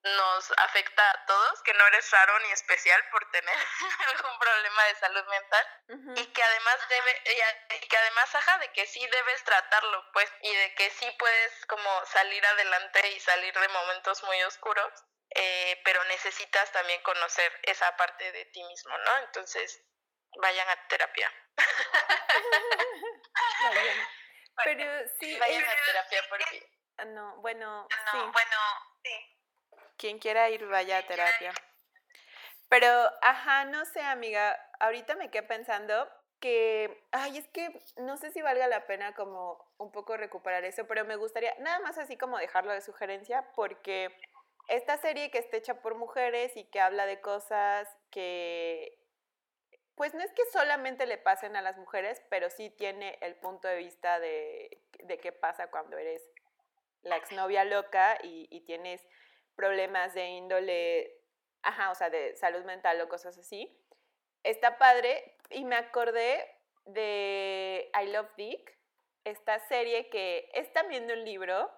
nos 0.03 0.51
afecta 0.59 1.09
a 1.09 1.25
todos, 1.25 1.61
que 1.63 1.73
no 1.73 1.87
eres 1.87 2.09
raro 2.11 2.39
ni 2.39 2.51
especial 2.51 3.01
por 3.11 3.29
tener 3.31 3.55
algún 4.15 4.39
problema 4.39 4.83
de 4.85 4.95
salud 4.95 5.25
mental 5.25 5.67
y 6.15 6.25
que 6.27 6.43
además 6.43 6.77
debe 6.89 7.23
y, 7.25 7.87
que 7.87 7.97
además 7.97 8.35
ajá 8.35 8.57
de 8.59 8.71
que 8.71 8.85
sí 8.85 9.05
debes 9.07 9.43
tratarlo, 9.43 10.05
pues 10.13 10.31
y 10.41 10.55
de 10.55 10.75
que 10.75 10.89
sí 10.91 11.09
puedes 11.17 11.65
como 11.67 12.05
salir 12.05 12.45
adelante 12.45 13.09
y 13.09 13.19
salir 13.19 13.53
de 13.53 13.67
momentos 13.69 14.23
muy 14.23 14.41
oscuros, 14.43 14.91
eh, 15.35 15.81
pero 15.83 16.03
necesitas 16.05 16.71
también 16.71 17.01
conocer 17.01 17.59
esa 17.63 17.95
parte 17.97 18.31
de 18.31 18.45
ti 18.45 18.63
mismo, 18.63 18.97
¿no? 18.97 19.17
Entonces, 19.19 19.81
vayan 20.41 20.69
a 20.69 20.87
terapia. 20.87 21.31
Pero 24.63 24.85
sí. 25.19 25.37
Vayan 25.39 25.63
a 25.63 25.75
terapia 25.85 26.21
porque. 26.29 26.69
Ah, 26.97 27.05
no, 27.05 27.37
bueno, 27.37 27.87
sí. 28.11 28.17
Bueno, 28.17 28.57
sí. 29.03 29.11
Quien 29.97 30.19
quiera 30.19 30.49
ir, 30.49 30.65
vaya 30.67 30.99
a 30.99 31.07
terapia. 31.07 31.53
Pero, 32.69 33.09
ajá, 33.21 33.65
no 33.65 33.85
sé, 33.85 34.01
amiga. 34.01 34.57
Ahorita 34.79 35.15
me 35.15 35.31
quedé 35.31 35.43
pensando 35.43 36.09
que, 36.39 37.05
ay, 37.11 37.37
es 37.37 37.47
que 37.49 37.69
no 37.97 38.17
sé 38.17 38.31
si 38.31 38.41
valga 38.41 38.67
la 38.67 38.85
pena 38.85 39.13
como 39.13 39.73
un 39.77 39.91
poco 39.91 40.17
recuperar 40.17 40.63
eso, 40.63 40.87
pero 40.87 41.05
me 41.05 41.15
gustaría 41.15 41.53
nada 41.59 41.79
más 41.79 41.97
así 41.97 42.17
como 42.17 42.37
dejarlo 42.37 42.71
de 42.71 42.81
sugerencia, 42.81 43.45
porque 43.55 44.15
esta 44.69 44.97
serie 44.97 45.31
que 45.31 45.39
está 45.39 45.57
hecha 45.57 45.81
por 45.81 45.95
mujeres 45.95 46.55
y 46.55 46.63
que 46.65 46.79
habla 46.79 47.05
de 47.05 47.21
cosas 47.21 47.87
que 48.11 48.98
pues 49.99 50.13
no 50.13 50.23
es 50.23 50.31
que 50.31 50.45
solamente 50.53 51.05
le 51.05 51.17
pasen 51.17 51.57
a 51.57 51.61
las 51.61 51.75
mujeres, 51.75 52.21
pero 52.29 52.49
sí 52.49 52.69
tiene 52.69 53.19
el 53.19 53.35
punto 53.35 53.67
de 53.67 53.75
vista 53.75 54.17
de, 54.21 54.81
qué 55.21 55.33
pasa 55.33 55.69
cuando 55.69 55.97
eres 55.97 56.23
la 57.01 57.17
exnovia 57.17 57.65
loca 57.65 58.17
y, 58.23 58.61
tienes 58.61 59.05
problemas 59.57 60.13
de 60.13 60.25
índole, 60.25 61.19
ajá, 61.63 61.91
o 61.91 61.95
sea, 61.95 62.09
de 62.09 62.33
salud 62.37 62.63
mental 62.63 63.01
o 63.01 63.09
cosas 63.09 63.37
así. 63.37 63.77
Está 64.43 64.77
padre 64.77 65.35
y 65.49 65.65
me 65.65 65.75
acordé 65.75 66.49
de 66.85 67.91
I 68.01 68.07
Love 68.07 68.33
Dick, 68.37 68.77
esta 69.25 69.59
serie 69.67 70.09
que 70.09 70.49
es 70.53 70.71
también 70.71 71.07
de 71.07 71.13
un 71.15 71.25
libro 71.25 71.69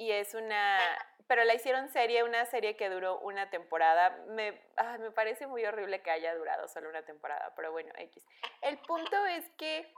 y 0.00 0.12
es 0.12 0.32
una, 0.32 0.78
pero 1.26 1.44
la 1.44 1.52
hicieron 1.52 1.90
serie, 1.90 2.22
una 2.22 2.46
serie 2.46 2.74
que 2.74 2.88
duró 2.88 3.18
una 3.20 3.50
temporada. 3.50 4.16
Me, 4.28 4.58
me 4.98 5.10
parece 5.10 5.46
muy 5.46 5.62
horrible 5.66 6.00
que 6.00 6.10
haya 6.10 6.34
durado 6.34 6.68
solo 6.68 6.88
una 6.88 7.02
temporada, 7.02 7.52
pero 7.54 7.70
bueno, 7.70 7.92
X. 7.98 8.26
El 8.62 8.78
punto 8.78 9.26
es 9.26 9.44
que 9.58 9.92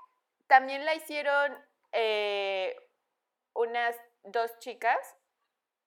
también 0.49 0.85
la 0.85 0.97
hicieron 0.97 1.57
eh, 1.93 2.75
unas 3.55 3.97
dos 4.25 4.59
chicas, 4.59 4.99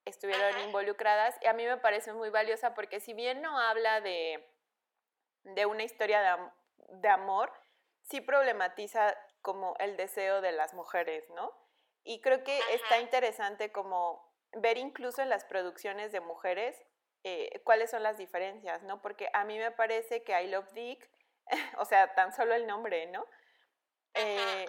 estuvieron 0.05 0.61
involucradas 0.61 1.36
y 1.41 1.47
a 1.47 1.53
mí 1.53 1.66
me 1.66 1.76
parece 1.76 2.13
muy 2.13 2.30
valiosa 2.30 2.74
porque 2.74 3.01
si 3.01 3.13
bien 3.13 3.41
no 3.41 3.59
habla 3.59 3.99
de, 3.99 4.47
de 5.43 5.66
una 5.66 5.84
historia 5.84 6.22
de, 6.22 6.97
de 7.01 7.09
amor, 7.09 7.51
sí 8.03 8.22
problematiza 8.22 9.13
como 9.41 9.76
el 9.80 9.97
deseo 9.97 10.39
de 10.39 10.53
las 10.53 10.74
mujeres, 10.74 11.30
¿no? 11.32 11.64
Y 12.05 12.21
creo 12.21 12.43
que 12.43 12.57
está 12.71 12.99
interesante 12.99 13.71
como 13.71 14.31
ver 14.53 14.77
incluso 14.77 15.21
en 15.21 15.29
las 15.29 15.43
producciones 15.43 16.11
de 16.11 16.21
mujeres 16.21 16.81
eh, 17.23 17.61
cuáles 17.63 17.89
son 17.89 18.03
las 18.03 18.17
diferencias, 18.17 18.83
¿no? 18.83 19.01
Porque 19.01 19.27
a 19.33 19.43
mí 19.43 19.57
me 19.57 19.71
parece 19.71 20.23
que 20.23 20.39
I 20.39 20.47
Love 20.47 20.71
Dick, 20.73 21.09
o 21.79 21.85
sea, 21.85 22.13
tan 22.13 22.31
solo 22.31 22.53
el 22.53 22.67
nombre, 22.67 23.07
¿no? 23.07 23.25
Eh, 24.13 24.67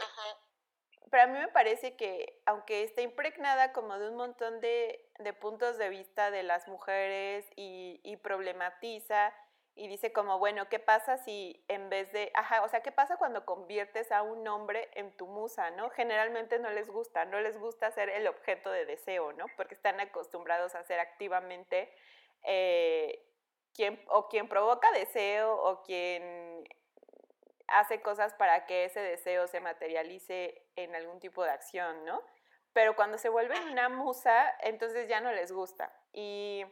pero 1.11 1.25
a 1.25 1.27
mí 1.27 1.39
me 1.39 1.49
parece 1.49 1.95
que, 1.97 2.41
aunque 2.47 2.83
está 2.83 3.03
impregnada 3.03 3.73
como 3.75 3.99
de 3.99 4.09
un 4.09 4.17
montón 4.17 4.61
de, 4.61 5.07
de 5.19 5.33
puntos 5.35 5.77
de 5.77 5.91
vista 5.91 6.31
de 6.31 6.43
las 6.43 6.67
mujeres 6.67 7.47
y, 7.55 8.01
y 8.03 8.17
problematiza 8.17 9.35
y 9.79 9.89
dice 9.89 10.11
como, 10.11 10.39
bueno, 10.39 10.71
¿qué 10.71 10.79
pasa 10.79 11.19
si 11.19 11.63
en 11.69 11.91
vez 11.91 12.11
de, 12.11 12.33
ajá, 12.35 12.63
o 12.63 12.69
sea, 12.69 12.81
¿qué 12.83 12.93
pasa 12.93 13.19
cuando 13.19 13.45
conviertes 13.45 14.11
a 14.11 14.23
un 14.23 14.49
hombre 14.49 14.89
en 14.95 15.15
tu 15.19 15.27
musa, 15.27 15.71
¿no? 15.73 15.91
Generalmente 15.91 16.59
no 16.59 16.71
les 16.71 16.89
gusta, 16.89 17.27
no 17.27 17.41
les 17.41 17.59
gusta 17.59 17.91
ser 17.91 18.09
el 18.09 18.27
objeto 18.27 18.71
de 18.71 18.87
deseo, 18.87 19.35
¿no? 19.35 19.45
Porque 19.55 19.75
están 19.75 20.01
acostumbrados 20.01 20.75
a 20.75 20.83
ser 20.85 20.99
activamente 20.99 21.93
eh, 22.43 23.23
quien, 23.75 24.03
o 24.09 24.29
quien 24.29 24.49
provoca 24.49 24.91
deseo 24.93 25.55
o 25.55 25.83
quien 25.83 26.67
hace 27.69 28.01
cosas 28.01 28.33
para 28.33 28.65
que 28.65 28.87
ese 28.87 29.01
deseo 29.01 29.47
se 29.47 29.61
materialice 29.61 30.67
en 30.77 30.95
algún 30.95 31.21
tipo 31.21 31.45
de 31.45 31.51
acción, 31.51 32.03
¿no? 32.07 32.23
Pero 32.73 32.97
cuando 32.97 33.19
se 33.19 33.29
vuelven 33.29 33.63
una 33.69 33.91
musa, 33.91 34.57
entonces 34.61 35.07
ya 35.07 35.21
no 35.21 35.33
les 35.33 35.53
gusta. 35.53 35.93
Y 36.15 36.65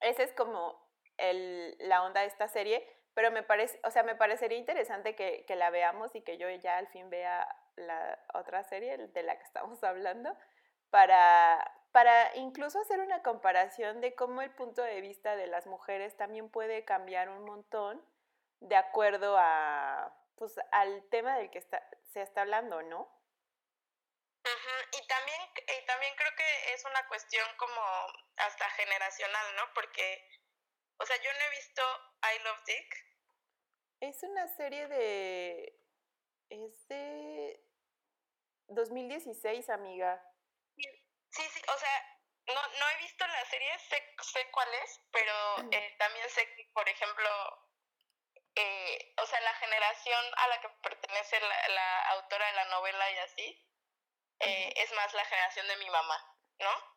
ese 0.00 0.22
es 0.22 0.32
como 0.32 0.85
el, 1.18 1.76
la 1.80 2.02
onda 2.02 2.22
de 2.22 2.26
esta 2.26 2.48
serie, 2.48 2.86
pero 3.14 3.30
me 3.30 3.42
parece, 3.42 3.80
o 3.84 3.90
sea, 3.90 4.02
me 4.02 4.14
parecería 4.14 4.58
interesante 4.58 5.14
que, 5.14 5.44
que, 5.46 5.56
la 5.56 5.70
veamos 5.70 6.14
y 6.14 6.20
que 6.20 6.36
yo 6.38 6.50
ya 6.50 6.76
al 6.76 6.86
fin 6.88 7.08
vea 7.08 7.48
la 7.76 8.18
otra 8.34 8.62
serie 8.64 8.98
de 8.98 9.22
la 9.22 9.36
que 9.36 9.44
estamos 9.44 9.82
hablando, 9.84 10.36
para, 10.90 11.72
para 11.92 12.36
incluso 12.36 12.80
hacer 12.80 13.00
una 13.00 13.22
comparación 13.22 14.00
de 14.00 14.14
cómo 14.14 14.42
el 14.42 14.50
punto 14.50 14.82
de 14.82 15.00
vista 15.00 15.36
de 15.36 15.46
las 15.46 15.66
mujeres 15.66 16.16
también 16.16 16.50
puede 16.50 16.84
cambiar 16.84 17.28
un 17.28 17.44
montón 17.44 18.04
de 18.60 18.76
acuerdo 18.76 19.36
a, 19.38 20.14
pues, 20.36 20.54
al 20.72 21.02
tema 21.08 21.36
del 21.38 21.50
que 21.50 21.58
está, 21.58 21.82
se 22.12 22.22
está 22.22 22.42
hablando, 22.42 22.82
¿no? 22.82 23.08
Y 24.92 25.06
también, 25.08 25.40
y 25.56 25.86
también 25.86 26.14
creo 26.16 26.30
que 26.36 26.74
es 26.74 26.84
una 26.84 27.06
cuestión 27.08 27.44
como 27.56 27.82
hasta 28.36 28.70
generacional, 28.70 29.56
¿no? 29.56 29.62
Porque 29.74 30.35
o 30.98 31.06
sea, 31.06 31.16
yo 31.16 31.32
no 31.32 31.38
he 31.40 31.50
visto 31.50 31.82
I 32.22 32.42
Love 32.44 32.64
Dick. 32.66 33.06
Es 34.00 34.22
una 34.22 34.46
serie 34.56 34.88
de... 34.88 35.80
Es 36.48 36.88
de 36.88 37.60
2016, 38.68 39.68
amiga. 39.70 40.22
Sí, 40.76 41.42
sí, 41.52 41.60
o 41.68 41.78
sea, 41.78 42.20
no, 42.46 42.54
no 42.54 42.88
he 42.88 43.02
visto 43.02 43.26
la 43.26 43.44
serie, 43.46 43.78
sé, 43.78 44.14
sé 44.22 44.50
cuál 44.52 44.68
es, 44.84 45.00
pero 45.10 45.32
eh, 45.72 45.96
también 45.98 46.28
sé 46.30 46.48
que, 46.54 46.70
por 46.72 46.88
ejemplo, 46.88 47.28
eh, 48.54 49.14
o 49.20 49.26
sea, 49.26 49.40
la 49.40 49.54
generación 49.54 50.24
a 50.36 50.48
la 50.48 50.60
que 50.60 50.68
pertenece 50.82 51.40
la, 51.40 51.68
la 51.68 52.08
autora 52.10 52.46
de 52.46 52.52
la 52.52 52.64
novela 52.66 53.10
y 53.10 53.18
así, 53.18 53.66
eh, 54.40 54.72
es 54.76 54.92
más 54.92 55.12
la 55.14 55.24
generación 55.24 55.66
de 55.68 55.76
mi 55.76 55.90
mamá, 55.90 56.36
¿no? 56.60 56.95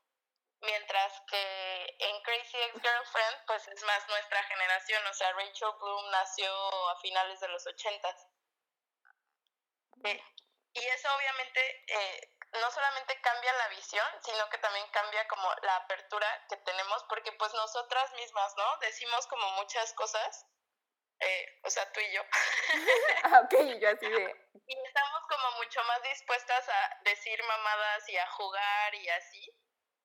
Mientras 0.62 1.22
que 1.30 1.96
en 2.00 2.22
Crazy 2.22 2.58
Ex-Girlfriend 2.58 3.46
pues 3.48 3.68
es 3.68 3.84
más 3.84 4.08
nuestra 4.10 4.44
generación, 4.44 5.06
o 5.08 5.14
sea, 5.14 5.32
Rachel 5.34 5.72
Bloom 5.80 6.12
nació 6.12 6.90
a 6.90 7.00
finales 7.00 7.40
de 7.40 7.48
los 7.50 7.66
ochentas. 7.68 8.28
Eh, 10.04 10.24
y 10.74 10.86
eso 10.86 11.10
obviamente 11.16 11.84
eh, 11.88 12.36
no 12.54 12.72
solamente 12.72 13.20
cambia 13.22 13.54
la 13.54 13.68
visión, 13.70 14.06
sino 14.24 14.50
que 14.50 14.58
también 14.58 14.88
cambia 14.92 15.28
como 15.28 15.50
la 15.62 15.76
apertura 15.78 16.46
que 16.50 16.58
tenemos, 16.58 17.04
porque 17.10 17.32
pues 17.34 17.54
nosotras 17.54 18.12
mismas, 18.14 18.54
¿no? 18.58 18.78
Decimos 18.80 19.28
como 19.28 19.50
muchas 19.52 19.94
cosas, 19.94 20.46
eh, 21.20 21.60
o 21.64 21.70
sea, 21.70 21.92
tú 21.92 22.00
y 22.00 22.14
yo. 22.14 22.22
ah, 23.24 23.42
ok, 23.44 23.54
yo 23.80 23.90
así 23.90 24.10
de... 24.10 24.50
Y 24.66 24.86
estamos 24.86 25.22
como 25.30 25.52
mucho 25.58 25.84
más 25.84 26.02
dispuestas 26.04 26.70
a 26.70 26.98
decir 27.04 27.44
mamadas 27.44 28.10
y 28.10 28.18
a 28.18 28.28
jugar 28.32 28.96
y 28.96 29.10
así, 29.10 29.56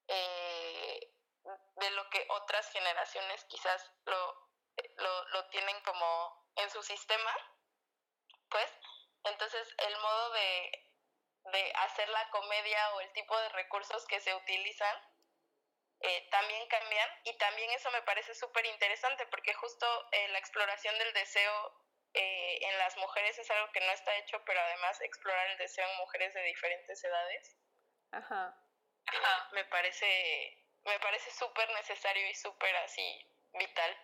eh, 0.09 1.15
de 1.77 1.91
lo 1.91 2.09
que 2.11 2.27
otras 2.31 2.71
generaciones 2.71 3.45
quizás 3.45 3.93
lo, 4.07 4.49
lo, 4.97 5.29
lo 5.29 5.49
tienen 5.49 5.81
como 5.83 6.51
en 6.57 6.71
su 6.71 6.83
sistema, 6.83 7.35
pues 8.49 8.71
entonces 9.25 9.75
el 9.79 9.97
modo 9.99 10.33
de, 10.33 10.91
de 11.53 11.73
hacer 11.77 12.09
la 12.09 12.29
comedia 12.31 12.95
o 12.95 13.01
el 13.01 13.13
tipo 13.13 13.37
de 13.39 13.49
recursos 13.51 14.07
que 14.07 14.21
se 14.21 14.35
utilizan 14.35 14.97
eh, 16.01 16.29
también 16.31 16.67
cambian 16.69 17.11
y 17.25 17.37
también 17.39 17.71
eso 17.71 17.91
me 17.91 18.03
parece 18.03 18.35
súper 18.35 18.67
interesante 18.67 19.27
porque 19.27 19.55
justo 19.55 19.87
eh, 20.13 20.29
la 20.29 20.39
exploración 20.39 20.97
del 20.99 21.13
deseo 21.15 21.81
en 22.17 22.79
las 22.79 22.97
mujeres 22.99 23.37
es 23.41 23.51
algo 23.51 23.73
que 23.73 23.81
no 23.81 23.91
está 23.91 24.17
hecho, 24.19 24.41
pero 24.47 24.61
además 24.61 25.01
explorar 25.01 25.49
el 25.49 25.59
deseo 25.59 25.85
en 25.85 25.97
mujeres 25.97 26.33
de 26.33 26.43
diferentes 26.45 27.03
edades. 27.03 27.57
Ajá 28.13 28.57
me 29.53 29.65
parece, 29.67 30.07
me 30.85 30.99
parece 31.01 31.31
súper 31.31 31.69
necesario 31.71 32.29
y 32.29 32.35
súper 32.35 32.75
así 32.77 33.31
vital. 33.59 33.97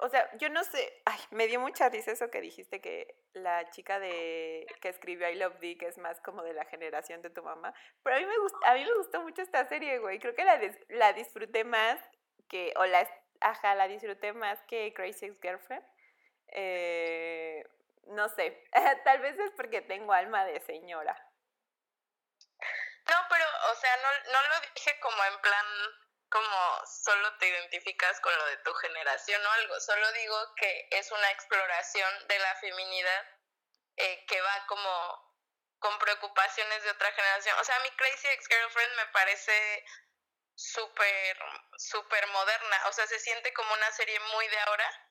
o 0.00 0.08
sea, 0.08 0.30
yo 0.38 0.48
no 0.48 0.62
sé, 0.62 1.02
ay, 1.04 1.18
me 1.30 1.48
dio 1.48 1.58
mucha 1.60 1.88
risa 1.88 2.12
eso 2.12 2.30
que 2.30 2.40
dijiste 2.40 2.80
que 2.80 3.16
la 3.32 3.68
chica 3.70 3.98
de 3.98 4.66
que 4.80 4.88
escribió 4.88 5.28
I 5.28 5.34
Love 5.34 5.58
Dick 5.58 5.82
es 5.82 5.98
más 5.98 6.20
como 6.20 6.42
de 6.42 6.52
la 6.52 6.64
generación 6.66 7.20
de 7.20 7.30
tu 7.30 7.42
mamá, 7.42 7.74
pero 8.04 8.16
a 8.16 8.20
mí 8.20 8.26
me 8.26 8.38
gustó, 8.38 8.58
a 8.64 8.74
mí 8.74 8.84
me 8.84 8.94
gustó 8.94 9.20
mucho 9.22 9.42
esta 9.42 9.64
serie, 9.68 9.98
güey. 9.98 10.18
Creo 10.20 10.34
que 10.34 10.44
la, 10.44 10.60
la 10.88 11.12
disfruté 11.12 11.64
más 11.64 11.98
que 12.48 12.72
o 12.76 12.84
la 12.86 13.08
ajá, 13.42 13.74
la 13.74 13.88
disfruté 13.88 14.32
más 14.32 14.62
que 14.64 14.92
Crazy 14.94 15.26
Ex 15.26 15.40
Girlfriend. 15.40 15.84
Eh, 16.48 17.64
no 18.06 18.28
sé, 18.28 18.64
tal 19.04 19.20
vez 19.20 19.38
es 19.38 19.50
porque 19.52 19.80
tengo 19.80 20.12
alma 20.12 20.44
de 20.44 20.60
señora. 20.60 21.16
No, 23.06 23.26
pero, 23.28 23.44
o 23.70 23.74
sea, 23.76 23.96
no, 23.96 24.32
no 24.32 24.48
lo 24.48 24.60
dije 24.74 24.98
como 25.00 25.24
en 25.24 25.40
plan 25.40 25.66
como 26.32 26.86
solo 26.86 27.36
te 27.36 27.46
identificas 27.46 28.18
con 28.20 28.34
lo 28.34 28.46
de 28.46 28.56
tu 28.58 28.72
generación 28.74 29.44
o 29.44 29.50
algo, 29.50 29.78
solo 29.80 30.10
digo 30.12 30.54
que 30.56 30.88
es 30.90 31.12
una 31.12 31.30
exploración 31.30 32.26
de 32.26 32.38
la 32.38 32.54
feminidad 32.56 33.26
eh, 33.96 34.24
que 34.26 34.40
va 34.40 34.66
como 34.66 35.32
con 35.78 35.98
preocupaciones 35.98 36.82
de 36.84 36.90
otra 36.90 37.12
generación. 37.12 37.58
O 37.60 37.64
sea, 37.64 37.78
mi 37.80 37.90
Crazy 37.90 38.28
Ex-Girlfriend 38.28 38.96
me 38.96 39.06
parece 39.08 39.84
súper, 40.54 41.38
súper 41.76 42.26
moderna, 42.28 42.76
o 42.88 42.92
sea, 42.92 43.06
se 43.06 43.18
siente 43.18 43.52
como 43.52 43.74
una 43.74 43.90
serie 43.92 44.18
muy 44.34 44.48
de 44.48 44.58
ahora. 44.60 45.08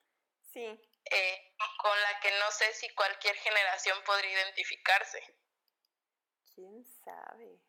Sí. 0.52 0.88
Eh, 1.04 1.54
con 1.78 2.00
la 2.00 2.20
que 2.20 2.30
no 2.38 2.50
sé 2.50 2.72
si 2.74 2.92
cualquier 2.94 3.36
generación 3.36 4.02
podría 4.04 4.32
identificarse. 4.32 5.20
¿Quién 6.54 6.84
sabe? 7.04 7.61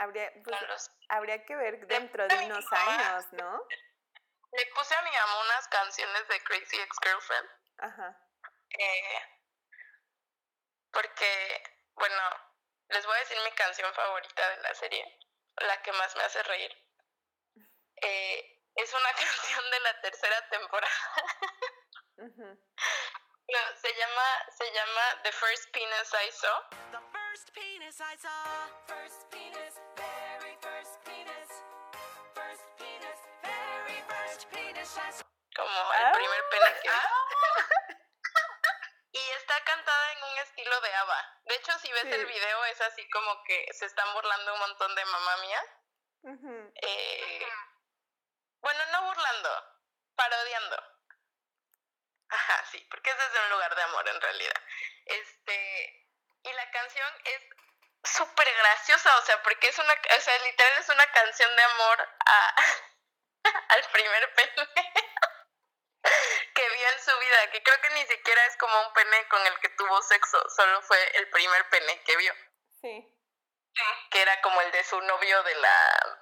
Habría, 0.00 0.32
pues, 0.44 0.90
habría 1.08 1.44
que 1.44 1.56
ver 1.56 1.84
dentro 1.88 2.28
de 2.28 2.36
unos 2.44 2.64
años, 2.72 3.26
¿no? 3.32 3.62
Le 4.52 4.66
puse 4.66 4.94
a 4.94 5.02
mi 5.02 5.10
mamá 5.10 5.40
unas 5.42 5.68
canciones 5.68 6.28
de 6.28 6.40
Crazy 6.44 6.80
Ex-Girlfriend. 6.80 7.50
Ajá. 7.78 8.16
Eh, 8.70 9.22
porque, 10.92 11.62
bueno, 11.94 12.22
les 12.88 13.04
voy 13.04 13.16
a 13.16 13.20
decir 13.20 13.36
mi 13.44 13.50
canción 13.52 13.92
favorita 13.92 14.48
de 14.50 14.56
la 14.62 14.74
serie, 14.74 15.18
la 15.56 15.82
que 15.82 15.92
más 15.92 16.14
me 16.16 16.22
hace 16.22 16.42
reír. 16.44 16.72
Eh, 17.96 18.62
es 18.76 18.94
una 18.94 19.12
canción 19.14 19.70
de 19.70 19.80
la 19.80 20.00
tercera 20.00 20.48
temporada. 20.48 20.92
se 23.80 23.94
llama, 23.94 24.46
se 24.56 24.72
llama 24.72 25.22
The 25.24 25.32
First 25.32 25.72
Penis 25.72 26.14
I 26.14 26.30
Saw. 26.30 26.62
The 26.92 27.00
first 27.12 27.52
penis 27.54 28.00
I 28.00 28.16
saw. 28.16 28.68
First 28.86 29.30
penis, 29.30 29.67
Como 35.54 35.92
el 35.92 36.12
primer 36.12 36.48
pene 36.48 36.80
que 36.80 36.88
Y 39.12 39.30
está 39.30 39.62
cantada 39.64 40.12
en 40.12 40.22
un 40.22 40.38
estilo 40.38 40.80
de 40.80 40.94
ABBA. 40.94 41.40
De 41.44 41.54
hecho, 41.56 41.78
si 41.78 41.92
ves 41.92 42.04
el 42.04 42.26
video, 42.26 42.64
es 42.66 42.80
así 42.82 43.08
como 43.10 43.42
que 43.44 43.66
se 43.72 43.86
están 43.86 44.12
burlando 44.14 44.54
un 44.54 44.60
montón 44.60 44.94
de 44.94 45.04
mamá 45.04 45.36
mía. 45.38 45.62
eh, 46.74 47.48
bueno, 48.60 48.86
no 48.92 49.02
burlando, 49.06 49.50
parodiando. 50.14 50.82
Ajá, 52.30 52.64
sí, 52.70 52.86
porque 52.90 53.10
es 53.10 53.16
desde 53.16 53.44
un 53.44 53.50
lugar 53.50 53.74
de 53.74 53.82
amor 53.82 54.08
en 54.08 54.20
realidad. 54.20 54.62
Este, 55.06 56.06
y 56.42 56.52
la 56.52 56.70
canción 56.70 57.08
es 57.24 57.42
súper 58.04 58.46
graciosa, 58.54 59.16
o 59.18 59.22
sea, 59.22 59.42
porque 59.42 59.68
es 59.68 59.78
una, 59.78 59.92
o 59.94 60.20
sea, 60.20 60.38
literal 60.44 60.78
es 60.78 60.88
una 60.88 61.06
canción 61.12 61.56
de 61.56 61.62
amor 61.62 62.08
a, 62.26 62.54
al 63.68 63.84
primer 63.92 64.34
pene 64.34 64.68
que 66.54 66.70
vio 66.70 66.88
en 66.88 67.00
su 67.00 67.18
vida, 67.18 67.50
que 67.52 67.62
creo 67.62 67.80
que 67.80 67.90
ni 67.90 68.06
siquiera 68.06 68.44
es 68.46 68.56
como 68.56 68.80
un 68.86 68.92
pene 68.92 69.28
con 69.28 69.46
el 69.46 69.58
que 69.60 69.68
tuvo 69.70 70.02
sexo, 70.02 70.42
solo 70.50 70.82
fue 70.82 70.98
el 71.16 71.28
primer 71.30 71.68
pene 71.68 72.02
que 72.02 72.16
vio. 72.16 72.34
Sí. 72.80 73.14
Que 74.10 74.22
era 74.22 74.40
como 74.40 74.60
el 74.60 74.72
de 74.72 74.82
su 74.84 75.00
novio 75.00 75.42
de 75.44 75.54
la 75.54 76.20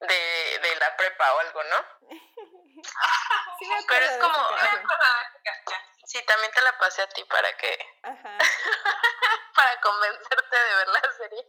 de, 0.00 0.58
de 0.62 0.76
la 0.76 0.96
prepa 0.96 1.34
o 1.34 1.38
algo, 1.40 1.62
¿no? 1.64 1.76
sí, 3.58 3.70
Pero 3.86 4.06
es 4.06 4.16
como... 4.18 4.48
Sí, 6.12 6.22
también 6.26 6.52
te 6.52 6.60
la 6.60 6.76
pasé 6.76 7.00
a 7.00 7.08
ti 7.08 7.24
para 7.24 7.56
que... 7.56 7.78
para 9.54 9.80
convencerte 9.80 10.56
de 10.56 10.74
ver 10.74 10.88
la 10.88 11.12
serie. 11.16 11.48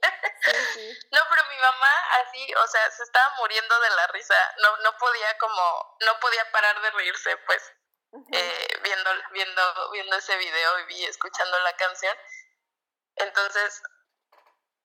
No, 1.12 1.20
pero 1.30 1.44
mi 1.50 1.58
mamá 1.58 1.92
así, 2.22 2.54
o 2.56 2.68
sea, 2.68 2.90
se 2.92 3.04
estaba 3.04 3.36
muriendo 3.40 3.78
de 3.82 3.90
la 3.90 4.08
risa. 4.08 4.54
No, 4.60 4.78
no 4.78 4.98
podía 4.98 5.38
como... 5.38 5.98
No 6.00 6.18
podía 6.22 6.50
parar 6.54 6.80
de 6.80 6.92
reírse, 6.92 7.36
pues. 7.46 7.74
eh, 8.32 8.68
viendo, 8.84 9.12
viendo, 9.32 9.92
viendo 9.92 10.16
ese 10.16 10.38
video 10.38 10.90
y 10.92 11.04
escuchando 11.08 11.60
la 11.60 11.76
canción. 11.76 12.18
Entonces, 13.18 13.84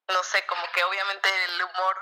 no 0.09 0.24
sé, 0.24 0.45
como 0.47 0.72
que 0.72 0.83
obviamente 0.83 1.45
el 1.45 1.62
humor 1.62 1.97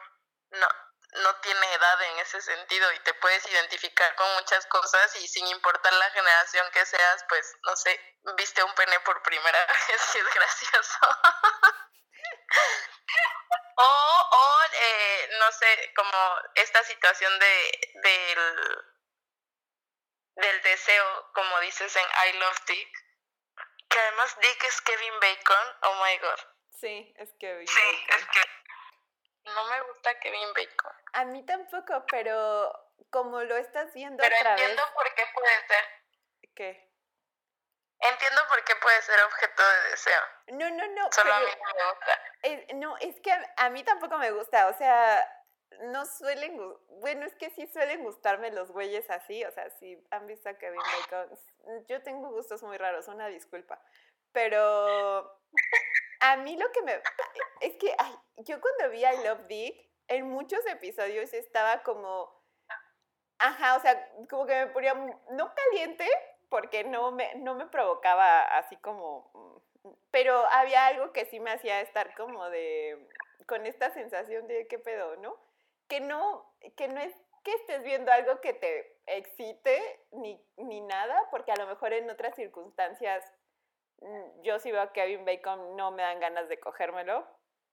no, 0.52 0.68
no 1.12 1.34
tiene 1.36 1.74
edad 1.74 2.02
en 2.02 2.18
ese 2.18 2.40
sentido 2.40 2.92
y 2.92 2.98
te 3.00 3.14
puedes 3.14 3.46
identificar 3.46 4.14
con 4.16 4.34
muchas 4.34 4.66
cosas 4.66 5.16
y 5.16 5.28
sin 5.28 5.46
importar 5.46 5.92
la 5.92 6.10
generación 6.10 6.68
que 6.72 6.84
seas, 6.84 7.24
pues, 7.28 7.56
no 7.62 7.76
sé, 7.76 8.18
viste 8.36 8.62
un 8.62 8.74
pene 8.74 8.98
por 9.00 9.22
primera 9.22 9.66
vez 9.66 10.14
y 10.14 10.18
es 10.18 10.34
gracioso. 10.34 10.98
o, 13.76 14.28
o 14.32 14.58
eh, 14.72 15.28
no 15.38 15.52
sé, 15.52 15.92
como 15.94 16.40
esta 16.54 16.82
situación 16.84 17.38
de, 17.38 17.90
del, 17.94 18.84
del 20.36 20.62
deseo, 20.62 21.30
como 21.34 21.60
dices 21.60 21.94
en 21.96 22.06
I 22.28 22.32
Love 22.38 22.64
Dick, 22.66 22.88
que 23.88 23.98
además 23.98 24.36
Dick 24.40 24.64
es 24.64 24.80
Kevin 24.82 25.20
Bacon, 25.20 25.76
oh 25.82 26.04
my 26.04 26.18
god. 26.18 26.40
Sí, 26.78 27.14
es 27.16 27.30
Kevin 27.40 27.66
sí, 27.66 28.06
Es 28.08 28.26
que 28.26 28.55
no 29.56 29.64
me 29.68 29.80
gusta 29.82 30.18
Kevin 30.20 30.52
Bacon. 30.54 30.92
A 31.14 31.24
mí 31.24 31.44
tampoco, 31.44 32.04
pero 32.10 32.72
como 33.10 33.42
lo 33.42 33.56
estás 33.56 33.92
viendo 33.94 34.22
pero 34.22 34.36
otra 34.36 34.52
entiendo 34.52 34.82
por 34.94 35.14
qué 35.14 35.22
puede 35.34 35.66
ser. 35.66 35.84
¿Qué? 36.54 36.86
Entiendo 37.98 38.42
por 38.48 38.62
qué 38.64 38.74
puede 38.76 39.02
ser 39.02 39.18
objeto 39.24 39.62
de 39.62 39.90
deseo. 39.90 40.20
No, 40.48 40.70
no, 40.70 40.86
no. 40.88 41.08
Solo 41.12 41.32
a 41.32 41.40
mí 41.40 41.46
no 41.46 41.74
me 41.74 41.90
gusta. 41.90 42.20
Es, 42.42 42.74
no, 42.74 42.96
es 42.98 43.20
que 43.20 43.32
a, 43.56 43.70
mí 43.70 43.82
tampoco 43.84 44.18
me 44.18 44.30
gusta. 44.32 44.68
O 44.68 44.76
sea, 44.76 45.26
no 45.84 46.04
suelen. 46.04 46.60
Bueno, 47.00 47.24
es 47.24 47.34
que 47.36 47.50
sí 47.50 47.66
suelen 47.66 48.04
gustarme 48.04 48.50
los 48.50 48.70
güeyes 48.70 49.08
así. 49.08 49.42
O 49.44 49.50
sea, 49.50 49.70
si 49.70 49.98
han 50.10 50.26
visto 50.26 50.48
a 50.48 50.58
Kevin 50.58 50.80
Bacon. 51.00 51.38
Yo 51.88 52.02
tengo 52.02 52.30
gustos 52.30 52.62
muy 52.62 52.76
raros, 52.76 53.08
una 53.08 53.28
disculpa. 53.28 53.80
Pero 54.32 55.40
a 56.20 56.36
mí 56.36 56.56
lo 56.56 56.70
que 56.72 56.82
me... 56.82 57.00
Es 57.60 57.76
que 57.76 57.94
yo 58.38 58.60
cuando 58.60 58.90
vi 58.90 59.04
I 59.04 59.24
Love 59.24 59.46
Dick, 59.46 59.90
en 60.08 60.28
muchos 60.30 60.64
episodios 60.66 61.32
estaba 61.32 61.82
como... 61.82 62.34
Ajá, 63.38 63.76
o 63.76 63.80
sea, 63.80 64.10
como 64.30 64.46
que 64.46 64.54
me 64.54 64.66
ponía 64.68 64.94
no 64.94 65.54
caliente, 65.54 66.08
porque 66.48 66.84
no 66.84 67.12
me, 67.12 67.34
no 67.36 67.54
me 67.54 67.66
provocaba 67.66 68.42
así 68.58 68.76
como... 68.76 69.62
Pero 70.10 70.44
había 70.50 70.86
algo 70.86 71.12
que 71.12 71.26
sí 71.26 71.38
me 71.38 71.52
hacía 71.52 71.80
estar 71.80 72.14
como 72.14 72.48
de... 72.50 73.08
con 73.46 73.66
esta 73.66 73.90
sensación 73.90 74.46
de 74.48 74.66
qué 74.68 74.78
pedo, 74.78 75.16
¿no? 75.16 75.36
Que 75.88 76.00
no, 76.00 76.52
que 76.76 76.88
no 76.88 77.00
es 77.00 77.14
que 77.44 77.52
estés 77.52 77.84
viendo 77.84 78.10
algo 78.10 78.40
que 78.40 78.54
te 78.54 78.98
excite 79.06 80.04
ni, 80.10 80.44
ni 80.56 80.80
nada, 80.80 81.28
porque 81.30 81.52
a 81.52 81.56
lo 81.56 81.68
mejor 81.68 81.92
en 81.92 82.10
otras 82.10 82.34
circunstancias 82.34 83.24
Mm, 83.24 83.35
yo 84.42 84.58
sí 84.58 84.70
veo 84.70 84.82
a 84.82 84.92
Kevin 84.92 85.24
Bacon, 85.24 85.76
no 85.76 85.90
me 85.90 86.02
dan 86.02 86.20
ganas 86.20 86.48
de 86.48 86.60
cogérmelo, 86.60 87.26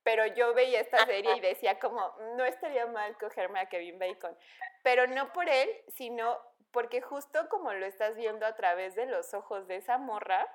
pero 0.04 0.26
yo 0.28 0.54
veía 0.54 0.82
esta 0.82 1.06
serie 1.06 1.36
y 1.36 1.40
decía 1.40 1.80
como, 1.80 2.16
no 2.36 2.46
estaría 2.46 2.86
mal 2.88 3.18
cogerme 3.18 3.60
a 3.60 3.70
Kevin 3.70 4.00
Bacon, 4.00 4.38
pero 4.84 5.08
no 5.08 5.32
por 5.34 5.48
él, 5.50 5.70
sino 5.88 6.40
porque 6.72 7.02
justo 7.02 7.48
como 7.50 7.74
lo 7.74 7.86
estás 7.86 8.16
viendo 8.16 8.46
a 8.46 8.56
través 8.56 8.96
de 8.96 9.06
los 9.06 9.34
ojos 9.34 9.68
de 9.68 9.78
esa 9.78 9.98
morra, 9.98 10.48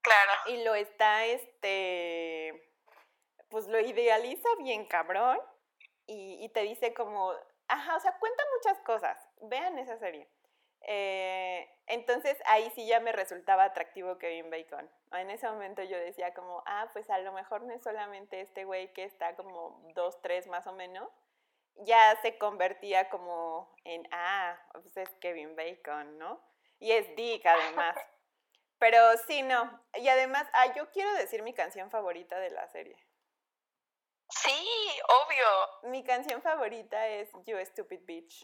claro. 0.00 0.32
y 0.46 0.62
lo 0.64 0.74
está, 0.74 1.26
este, 1.26 2.72
pues 3.48 3.66
lo 3.66 3.80
idealiza 3.80 4.48
bien 4.58 4.86
cabrón, 4.86 5.38
y, 6.06 6.44
y 6.44 6.48
te 6.50 6.60
dice 6.60 6.94
como, 6.94 7.32
ajá, 7.68 7.96
o 7.96 8.00
sea, 8.00 8.16
cuenta 8.18 8.44
muchas 8.56 8.80
cosas, 8.84 9.28
vean 9.42 9.78
esa 9.78 9.98
serie. 9.98 10.28
Eh, 10.82 11.68
entonces 11.86 12.36
ahí 12.46 12.70
sí 12.74 12.86
ya 12.86 13.00
me 13.00 13.12
resultaba 13.12 13.64
atractivo 13.64 14.18
Kevin 14.18 14.50
Bacon. 14.50 14.90
En 15.12 15.30
ese 15.30 15.48
momento 15.48 15.82
yo 15.82 15.98
decía 15.98 16.34
como, 16.34 16.62
ah, 16.66 16.88
pues 16.92 17.08
a 17.10 17.18
lo 17.18 17.32
mejor 17.32 17.62
no 17.62 17.72
es 17.72 17.82
solamente 17.82 18.40
este 18.40 18.64
güey 18.64 18.92
que 18.92 19.04
está 19.04 19.36
como 19.36 19.80
dos, 19.94 20.20
tres 20.22 20.46
más 20.46 20.66
o 20.66 20.72
menos. 20.72 21.08
Ya 21.80 22.16
se 22.22 22.38
convertía 22.38 23.08
como 23.10 23.74
en, 23.84 24.06
ah, 24.10 24.58
pues 24.72 24.96
es 24.96 25.10
Kevin 25.20 25.54
Bacon, 25.56 26.18
¿no? 26.18 26.40
Y 26.78 26.92
es 26.92 27.14
Dick 27.16 27.44
además. 27.44 27.96
Pero 28.78 28.98
sí, 29.26 29.42
no. 29.42 29.82
Y 29.94 30.08
además, 30.08 30.46
ah, 30.52 30.74
yo 30.74 30.90
quiero 30.90 31.12
decir 31.14 31.42
mi 31.42 31.54
canción 31.54 31.90
favorita 31.90 32.38
de 32.38 32.50
la 32.50 32.68
serie. 32.68 32.96
Sí, 34.28 34.68
obvio. 35.24 35.90
Mi 35.90 36.02
canción 36.02 36.42
favorita 36.42 37.06
es 37.08 37.30
You 37.46 37.58
Stupid 37.64 38.00
Bitch. 38.04 38.42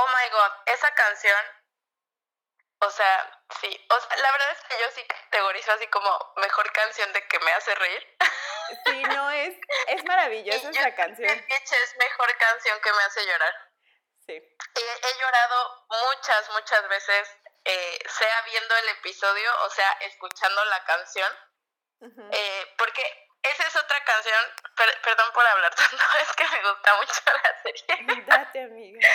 Oh 0.00 0.06
my 0.06 0.30
god, 0.30 0.52
esa 0.66 0.94
canción, 0.94 1.44
o 2.80 2.90
sea, 2.90 3.42
sí, 3.60 3.86
o 3.90 4.00
sea, 4.00 4.16
la 4.16 4.30
verdad 4.30 4.52
es 4.52 4.60
que 4.68 4.80
yo 4.80 4.90
sí 4.94 5.04
categorizo 5.06 5.72
así 5.72 5.88
como 5.88 6.32
mejor 6.36 6.70
canción 6.72 7.12
de 7.12 7.26
que 7.26 7.40
me 7.40 7.52
hace 7.52 7.74
reír. 7.74 8.16
Sí, 8.84 9.02
no 9.02 9.30
es, 9.30 9.56
es 9.88 10.04
maravillosa 10.04 10.70
esa 10.70 10.94
canción. 10.94 11.28
Es 11.28 11.96
mejor 11.98 12.36
canción 12.36 12.78
que 12.80 12.92
me 12.92 13.02
hace 13.02 13.26
llorar. 13.26 13.54
Sí. 14.26 14.34
he 14.34 15.20
llorado 15.20 15.86
muchas, 15.88 16.50
muchas 16.50 16.88
veces, 16.88 17.36
eh, 17.64 17.98
sea 18.06 18.42
viendo 18.42 18.76
el 18.76 18.88
episodio 18.90 19.50
o 19.64 19.70
sea 19.70 19.90
escuchando 20.02 20.64
la 20.66 20.84
canción. 20.84 21.32
eh, 22.30 22.74
porque 22.76 23.28
esa 23.42 23.66
es 23.66 23.76
otra 23.76 24.04
canción, 24.04 24.54
perdón 25.02 25.32
por 25.32 25.46
hablar 25.46 25.74
tanto, 25.74 25.96
es 26.22 26.32
que 26.36 26.48
me 26.48 26.70
gusta 26.70 26.94
mucho 26.96 27.20
la 27.26 27.62
serie. 27.62 28.24
Date, 28.26 28.62
amiga. 28.62 29.08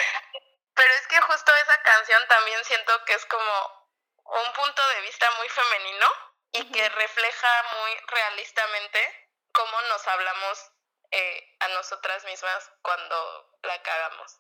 Pero 0.76 0.94
es 0.94 1.08
que 1.08 1.22
justo 1.22 1.56
esa 1.56 1.82
canción 1.82 2.28
también 2.28 2.64
siento 2.66 3.06
que 3.06 3.14
es 3.14 3.26
como 3.26 3.90
un 4.26 4.54
punto 4.54 4.88
de 4.90 5.02
vista 5.02 5.30
muy 5.38 5.50
femenino 5.50 6.08
y 6.54 6.72
que 6.72 6.90
refleja 6.90 7.64
muy 7.78 7.98
realistamente 8.08 9.30
cómo 9.52 9.82
nos 9.84 10.08
hablamos 10.08 10.72
eh, 11.12 11.56
a 11.60 11.68
nosotras 11.70 12.24
mismas 12.26 12.72
cuando 12.82 13.58
la 13.64 13.82
cagamos. 13.84 14.40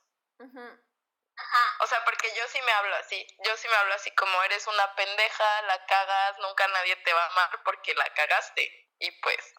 O 1.80 1.88
sea, 1.88 2.04
porque 2.06 2.34
yo 2.36 2.48
sí 2.48 2.62
me 2.62 2.72
hablo 2.72 2.96
así, 2.96 3.26
yo 3.40 3.58
sí 3.58 3.68
me 3.68 3.76
hablo 3.76 3.94
así 3.96 4.14
como 4.16 4.44
eres 4.44 4.66
una 4.68 4.96
pendeja, 4.96 5.62
la 5.64 5.86
cagas, 5.86 6.38
nunca 6.40 6.68
nadie 6.68 6.96
te 6.98 7.14
va 7.14 7.24
a 7.24 7.28
amar 7.28 7.64
porque 7.64 7.94
la 7.96 8.12
cagaste 8.14 8.90
y 9.00 9.12
pues 9.22 9.54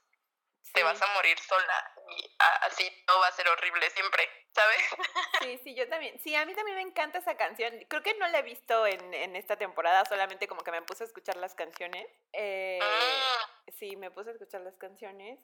te 0.72 0.82
vas 0.82 1.00
a 1.00 1.06
morir 1.08 1.38
sola 1.40 1.93
y 2.16 2.36
así 2.62 2.90
todo 3.06 3.20
va 3.20 3.28
a 3.28 3.32
ser 3.32 3.48
horrible 3.48 3.88
siempre, 3.90 4.28
¿sabes? 4.52 4.78
Sí, 5.42 5.60
sí, 5.62 5.74
yo 5.74 5.88
también. 5.88 6.18
Sí, 6.20 6.34
a 6.34 6.46
mí 6.46 6.54
también 6.54 6.76
me 6.76 6.82
encanta 6.82 7.18
esa 7.18 7.36
canción. 7.36 7.84
Creo 7.88 8.02
que 8.02 8.14
no 8.14 8.26
la 8.28 8.38
he 8.38 8.42
visto 8.42 8.86
en, 8.86 9.12
en 9.12 9.36
esta 9.36 9.56
temporada, 9.56 10.04
solamente 10.06 10.48
como 10.48 10.62
que 10.62 10.70
me 10.70 10.80
puse 10.82 11.04
a 11.04 11.06
escuchar 11.06 11.36
las 11.36 11.54
canciones. 11.54 12.06
Eh, 12.32 12.78
ah. 12.82 13.62
Sí, 13.78 13.96
me 13.96 14.10
puse 14.10 14.30
a 14.30 14.32
escuchar 14.32 14.62
las 14.62 14.76
canciones. 14.76 15.38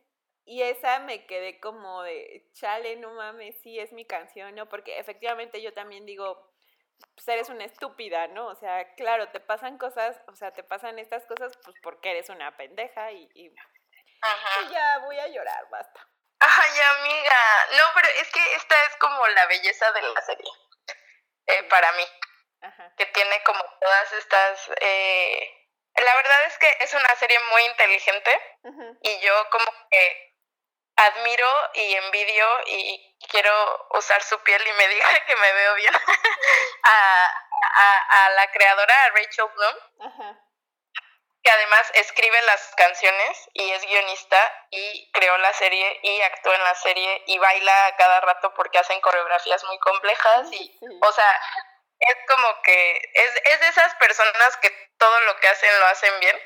Y 0.44 0.62
esa 0.62 1.00
me 1.00 1.26
quedé 1.26 1.60
como 1.60 2.02
de, 2.02 2.48
chale, 2.54 2.96
no 2.96 3.12
mames, 3.12 3.56
sí 3.62 3.78
es 3.78 3.92
mi 3.92 4.06
canción, 4.06 4.54
¿no? 4.54 4.68
Porque 4.68 4.98
efectivamente 4.98 5.60
yo 5.60 5.72
también 5.74 6.06
digo, 6.06 6.50
pues 7.14 7.28
eres 7.28 7.48
una 7.48 7.64
estúpida, 7.64 8.26
¿no? 8.28 8.46
O 8.46 8.54
sea, 8.54 8.94
claro, 8.94 9.28
te 9.28 9.40
pasan 9.40 9.78
cosas, 9.78 10.20
o 10.28 10.34
sea, 10.34 10.52
te 10.52 10.64
pasan 10.64 10.98
estas 10.98 11.24
cosas 11.26 11.56
pues 11.64 11.76
porque 11.82 12.10
eres 12.12 12.28
una 12.30 12.56
pendeja 12.56 13.12
y, 13.12 13.28
y 13.34 13.54
Ajá. 14.22 14.70
ya 14.70 14.98
voy 15.04 15.18
a 15.18 15.28
llorar, 15.28 15.68
basta. 15.70 16.08
Ay, 16.40 16.80
amiga. 16.96 17.66
No, 17.72 17.84
pero 17.94 18.08
es 18.08 18.30
que 18.30 18.54
esta 18.54 18.84
es 18.84 18.96
como 18.96 19.26
la 19.28 19.46
belleza 19.46 19.92
de 19.92 20.02
la 20.02 20.20
serie. 20.22 20.50
Eh, 21.46 21.62
para 21.64 21.92
mí. 21.92 22.06
Ajá. 22.62 22.92
Que 22.96 23.06
tiene 23.06 23.42
como 23.44 23.62
todas 23.80 24.12
estas. 24.12 24.70
Eh... 24.80 25.56
La 25.96 26.14
verdad 26.14 26.44
es 26.44 26.56
que 26.58 26.78
es 26.80 26.94
una 26.94 27.14
serie 27.16 27.38
muy 27.50 27.62
inteligente. 27.64 28.58
Y 29.02 29.20
yo, 29.20 29.50
como 29.50 29.70
que 29.90 30.34
admiro 30.96 31.70
y 31.74 31.94
envidio 31.94 32.46
y 32.66 33.16
quiero 33.28 33.88
usar 33.90 34.22
su 34.22 34.38
piel 34.42 34.66
y 34.66 34.72
me 34.72 34.88
diga 34.94 35.26
que 35.26 35.36
me 35.36 35.52
veo 35.52 35.74
bien 35.74 35.94
a, 36.82 37.26
a, 37.74 38.24
a 38.26 38.30
la 38.30 38.50
creadora, 38.50 39.10
Rachel 39.10 39.46
Bloom. 39.54 39.76
Ajá 40.00 40.49
que 41.42 41.50
además 41.50 41.90
escribe 41.94 42.40
las 42.42 42.74
canciones 42.76 43.50
y 43.54 43.70
es 43.70 43.82
guionista 43.82 44.66
y 44.70 45.10
creó 45.12 45.36
la 45.38 45.52
serie 45.54 46.00
y 46.02 46.20
actuó 46.22 46.52
en 46.52 46.64
la 46.64 46.74
serie 46.74 47.22
y 47.26 47.38
baila 47.38 47.86
a 47.86 47.96
cada 47.96 48.20
rato 48.20 48.52
porque 48.54 48.78
hacen 48.78 49.00
coreografías 49.00 49.64
muy 49.64 49.78
complejas 49.78 50.52
y, 50.52 50.78
o 51.00 51.12
sea, 51.12 51.40
es 51.98 52.16
como 52.28 52.62
que 52.62 53.10
es, 53.14 53.42
es 53.44 53.60
de 53.60 53.68
esas 53.68 53.94
personas 53.94 54.56
que 54.58 54.70
todo 54.98 55.20
lo 55.20 55.36
que 55.38 55.48
hacen 55.48 55.80
lo 55.80 55.86
hacen 55.86 56.20
bien, 56.20 56.40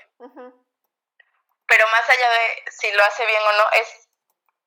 pero 1.67 1.89
más 1.89 2.09
allá 2.11 2.31
de 2.31 2.65
si 2.71 2.93
lo 2.93 3.03
hace 3.03 3.27
bien 3.27 3.43
o 3.43 3.53
no, 3.53 3.71
es, 3.73 4.09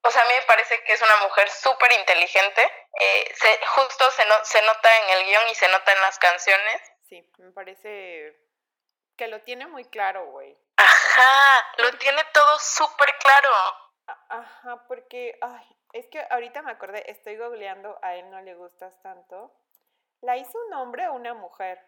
o 0.02 0.12
sea, 0.12 0.24
a 0.24 0.26
mí 0.26 0.34
me 0.34 0.46
parece 0.46 0.84
que 0.84 0.94
es 0.94 1.02
una 1.02 1.18
mujer 1.18 1.50
súper 1.50 1.92
inteligente, 1.94 2.70
eh, 3.00 3.34
se, 3.34 3.66
justo 3.66 4.12
se, 4.12 4.26
no, 4.26 4.36
se 4.44 4.62
nota 4.64 4.98
en 4.98 5.10
el 5.18 5.26
guion 5.26 5.50
y 5.50 5.56
se 5.56 5.70
nota 5.70 5.94
en 5.94 6.02
las 6.02 6.20
canciones. 6.20 6.82
Sí, 7.08 7.26
me 7.38 7.52
parece 7.52 8.47
que 9.18 9.28
lo 9.28 9.42
tiene 9.42 9.68
muy 9.68 9.86
claro, 9.86 10.26
güey. 10.28 10.58
Ajá, 10.78 11.68
lo 11.78 11.92
tiene 11.98 12.24
todo 12.34 12.60
súper 12.60 13.14
claro. 13.18 13.50
Ajá, 14.30 14.88
porque, 14.88 15.38
ay, 15.42 15.78
es 15.94 16.08
que 16.08 16.26
ahorita 16.30 16.62
me 16.62 16.72
acordé, 16.72 17.04
estoy 17.10 17.38
googleando, 17.38 18.00
a 18.02 18.16
él 18.16 18.30
no 18.30 18.42
le 18.42 18.54
gustas 18.54 18.94
tanto. 19.02 19.52
¿La 20.22 20.38
hizo 20.38 20.58
un 20.68 20.74
hombre 20.74 21.08
o 21.08 21.14
una 21.14 21.34
mujer? 21.34 21.80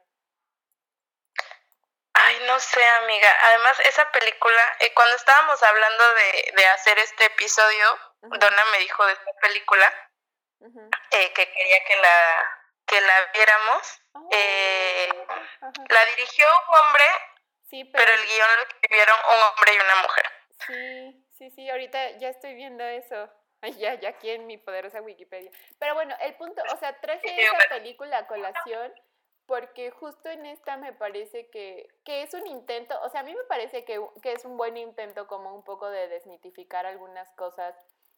Ay, 2.13 2.37
no 2.47 2.59
sé, 2.59 2.83
amiga. 3.03 3.33
Además, 3.43 3.79
esa 3.81 4.11
película, 4.11 4.61
eh, 4.79 4.93
cuando 4.93 5.15
estábamos 5.15 5.61
hablando 5.63 6.03
de, 6.15 6.53
de 6.55 6.67
hacer 6.67 6.99
este 6.99 7.25
episodio, 7.25 7.99
Donna 8.21 8.65
me 8.71 8.79
dijo 8.79 9.05
de 9.05 9.13
esta 9.13 9.31
película 9.41 9.93
eh, 11.11 11.33
que 11.33 11.51
quería 11.51 11.83
que 11.85 11.95
la, 11.95 12.61
que 12.85 13.01
la 13.01 13.25
viéramos. 13.33 13.98
Eh, 14.31 15.09
la 15.61 16.05
dirigió 16.15 16.45
un 16.45 16.79
hombre, 16.79 17.03
sí, 17.69 17.83
pero... 17.85 18.11
el 18.11 18.27
guion 18.27 18.47
lo 18.57 18.63
escribieron 18.67 19.15
un 19.27 19.43
hombre 19.43 19.73
y 19.73 19.79
una 19.79 20.01
mujer. 20.03 20.25
Sí, 20.67 21.25
sí, 21.37 21.51
sí, 21.51 21.69
ahorita 21.69 22.17
ya 22.17 22.29
estoy 22.29 22.55
viendo 22.55 22.83
eso. 22.83 23.29
ya, 23.77 23.95
ya 23.95 24.09
aquí 24.09 24.29
en 24.29 24.47
mi 24.47 24.57
poderosa 24.57 25.01
Wikipedia. 25.01 25.51
Pero 25.77 25.93
bueno, 25.93 26.15
el 26.21 26.35
punto, 26.35 26.61
o 26.73 26.77
sea, 26.77 26.99
traje 26.99 27.43
esa 27.43 27.69
película 27.69 28.19
a 28.19 28.27
colación 28.27 28.93
porque 29.45 29.89
justo 29.89 30.29
en 30.29 30.45
esta 30.45 30.77
me 30.77 30.93
parece 30.93 31.49
que, 31.49 31.87
que 32.05 32.21
es 32.21 32.35
un 32.35 32.45
intento, 32.45 32.95
o 33.01 33.09
sea, 33.09 33.21
a 33.21 33.23
mí 33.23 33.33
me 33.33 33.43
parece 33.45 33.83
que, 33.83 33.99
que 34.21 34.33
es 34.33 34.45
un 34.45 34.57
buen 34.57 34.77
intento 34.77 35.25
como 35.25 35.55
un 35.55 35.63
poco 35.63 35.89
de 35.89 36.07
desmitificar 36.07 36.85
algunas 36.85 37.31
cosas 37.31 37.75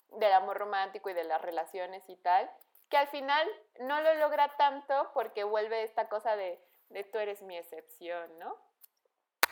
del 0.10 0.34
amor 0.34 0.58
romántico 0.58 1.10
y 1.10 1.14
de 1.14 1.24
las 1.24 1.42
relaciones 1.42 2.04
y 2.10 2.18
tal, 2.18 2.52
que 2.92 2.98
al 2.98 3.08
final 3.08 3.48
no 3.80 4.02
lo 4.02 4.14
logra 4.16 4.56
tanto 4.58 5.12
porque 5.14 5.44
vuelve 5.44 5.82
esta 5.84 6.10
cosa 6.10 6.36
de, 6.36 6.62
de 6.90 7.04
tú 7.06 7.18
eres 7.18 7.42
mi 7.42 7.58
excepción, 7.58 8.38
¿no? 8.38 8.56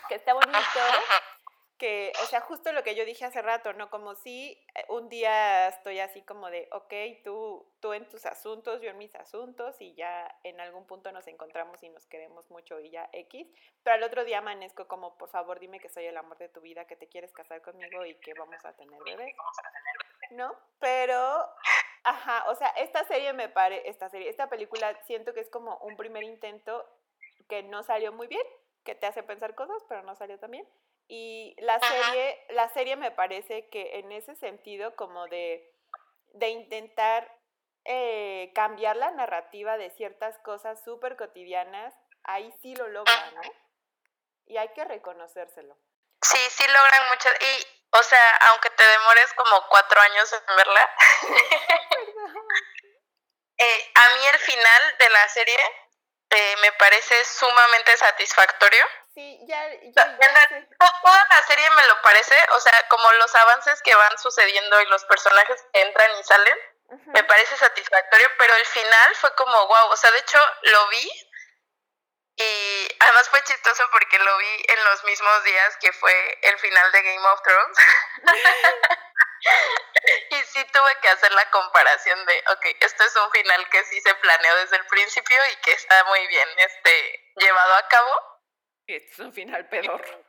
Que 0.09 0.15
está 0.15 0.33
bonito, 0.33 0.59
que, 1.77 2.11
o 2.21 2.25
sea, 2.25 2.41
justo 2.41 2.73
lo 2.73 2.83
que 2.83 2.95
yo 2.95 3.05
dije 3.05 3.23
hace 3.23 3.41
rato, 3.41 3.71
¿no? 3.71 3.89
Como 3.89 4.13
si 4.15 4.61
eh, 4.75 4.83
un 4.89 5.07
día 5.07 5.69
estoy 5.69 5.99
así 5.99 6.21
como 6.21 6.49
de, 6.49 6.67
ok, 6.73 7.23
tú, 7.23 7.65
tú 7.79 7.93
en 7.93 8.09
tus 8.09 8.25
asuntos, 8.25 8.81
yo 8.81 8.89
en 8.89 8.97
mis 8.97 9.15
asuntos, 9.15 9.79
y 9.79 9.95
ya 9.95 10.37
en 10.43 10.59
algún 10.59 10.85
punto 10.85 11.11
nos 11.13 11.25
encontramos 11.27 11.81
y 11.81 11.89
nos 11.89 12.05
queremos 12.07 12.49
mucho 12.51 12.81
y 12.81 12.89
ya 12.89 13.09
X, 13.13 13.47
pero 13.83 13.95
al 13.95 14.03
otro 14.03 14.25
día 14.25 14.39
amanezco 14.39 14.89
como, 14.89 15.17
por 15.17 15.29
favor, 15.29 15.59
dime 15.59 15.79
que 15.79 15.87
soy 15.87 16.05
el 16.05 16.17
amor 16.17 16.37
de 16.37 16.49
tu 16.49 16.59
vida, 16.59 16.85
que 16.85 16.97
te 16.97 17.07
quieres 17.07 17.31
casar 17.31 17.61
conmigo 17.61 18.05
y 18.05 18.15
que 18.15 18.33
vamos 18.33 18.63
a 18.65 18.73
tener 18.73 19.01
bebés. 19.05 19.33
¿No? 20.31 20.55
Pero 20.79 21.49
Ajá, 22.03 22.45
o 22.49 22.55
sea, 22.55 22.69
esta 22.69 23.03
serie 23.05 23.33
me 23.33 23.49
pare, 23.49 23.87
esta 23.89 24.09
serie, 24.09 24.29
esta 24.29 24.47
película 24.47 24.97
siento 25.05 25.33
que 25.33 25.41
es 25.41 25.49
como 25.49 25.77
un 25.79 25.97
primer 25.97 26.23
intento 26.23 26.85
que 27.47 27.63
no 27.63 27.83
salió 27.83 28.13
muy 28.13 28.27
bien, 28.27 28.45
que 28.83 28.95
te 28.95 29.05
hace 29.05 29.23
pensar 29.23 29.55
cosas, 29.55 29.83
pero 29.89 30.03
no 30.03 30.15
salió 30.15 30.39
tan 30.39 30.51
bien. 30.51 30.67
Y 31.07 31.55
la 31.59 31.79
serie, 31.79 32.37
la 32.49 32.69
serie 32.69 32.95
me 32.95 33.11
parece 33.11 33.67
que 33.69 33.99
en 33.99 34.11
ese 34.11 34.35
sentido 34.35 34.95
como 34.95 35.27
de, 35.27 35.73
de 36.33 36.49
intentar 36.49 37.35
eh, 37.85 38.51
cambiar 38.53 38.95
la 38.95 39.09
narrativa 39.11 39.77
de 39.77 39.89
ciertas 39.89 40.37
cosas 40.39 40.83
súper 40.83 41.17
cotidianas, 41.17 41.95
ahí 42.23 42.53
sí 42.61 42.75
lo 42.75 42.87
logra, 42.87 43.31
¿no? 43.31 43.41
Y 44.45 44.57
hay 44.57 44.69
que 44.69 44.85
reconocérselo. 44.85 45.75
Sí, 46.21 46.37
sí 46.49 46.63
logran 46.67 47.09
muchas. 47.09 47.33
Y 47.41 47.78
o 47.91 48.03
sea, 48.03 48.35
aunque 48.49 48.69
te 48.71 48.83
demores 48.83 49.33
como 49.33 49.67
cuatro 49.69 50.01
años 50.01 50.33
en 50.33 50.55
verla, 50.55 50.89
eh, 53.57 53.91
a 53.95 54.09
mí 54.15 54.27
el 54.27 54.39
final 54.39 54.95
de 54.99 55.09
la 55.09 55.29
serie 55.29 55.59
eh, 56.29 56.55
me 56.61 56.71
parece 56.73 57.25
sumamente 57.25 57.97
satisfactorio. 57.97 58.85
Sí, 59.13 59.39
ya, 59.47 59.67
Toda 59.93 61.27
la 61.29 61.43
serie 61.47 61.69
me 61.71 61.87
lo 61.87 62.01
parece, 62.01 62.35
o 62.51 62.59
sea, 62.59 62.87
como 62.89 63.11
los 63.13 63.33
avances 63.35 63.81
que 63.81 63.95
van 63.95 64.17
sucediendo 64.19 64.79
y 64.81 64.85
los 64.85 65.03
personajes 65.05 65.65
que 65.73 65.81
entran 65.81 66.11
y 66.19 66.23
salen, 66.23 66.57
me 67.07 67.23
parece 67.23 67.57
satisfactorio, 67.57 68.27
pero 68.37 68.55
el 68.55 68.65
final 68.65 69.15
fue 69.15 69.33
como 69.35 69.67
wow, 69.67 69.89
o 69.89 69.97
sea, 69.97 70.11
de 70.11 70.19
hecho 70.19 70.39
lo 70.61 70.87
vi 70.87 71.11
y 72.37 72.78
además 72.99 73.29
fue 73.29 73.43
chistoso 73.43 73.83
porque 73.91 74.19
lo 74.19 74.37
vi 74.37 74.65
en 74.67 74.83
los 74.85 75.03
mismos 75.03 75.43
días 75.43 75.77
que 75.77 75.91
fue 75.93 76.39
el 76.41 76.57
final 76.59 76.91
de 76.91 77.01
Game 77.01 77.27
of 77.27 77.41
Thrones. 77.41 77.77
y 80.31 80.35
sí 80.43 80.65
tuve 80.71 80.97
que 81.01 81.09
hacer 81.09 81.31
la 81.31 81.49
comparación 81.51 82.25
de, 82.25 82.43
ok, 82.51 82.65
esto 82.81 83.03
es 83.03 83.15
un 83.15 83.31
final 83.31 83.69
que 83.69 83.83
sí 83.85 84.01
se 84.01 84.13
planeó 84.15 84.55
desde 84.57 84.77
el 84.77 84.85
principio 84.87 85.37
y 85.53 85.55
que 85.57 85.71
está 85.73 86.03
muy 86.05 86.27
bien 86.27 86.49
este 86.57 87.31
llevado 87.35 87.75
a 87.75 87.87
cabo. 87.87 88.41
Este 88.87 89.11
es 89.11 89.19
un 89.19 89.33
final 89.33 89.67
peor. 89.69 90.25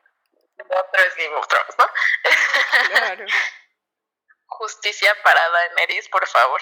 Otro 0.68 1.02
es 1.04 1.16
Game 1.16 1.34
of 1.34 1.48
Thrones, 1.48 1.74
¿no? 1.78 1.90
Claro. 2.88 3.24
Justicia 4.46 5.16
para 5.22 5.48
Daenerys, 5.48 6.08
por 6.08 6.26
favor. 6.26 6.60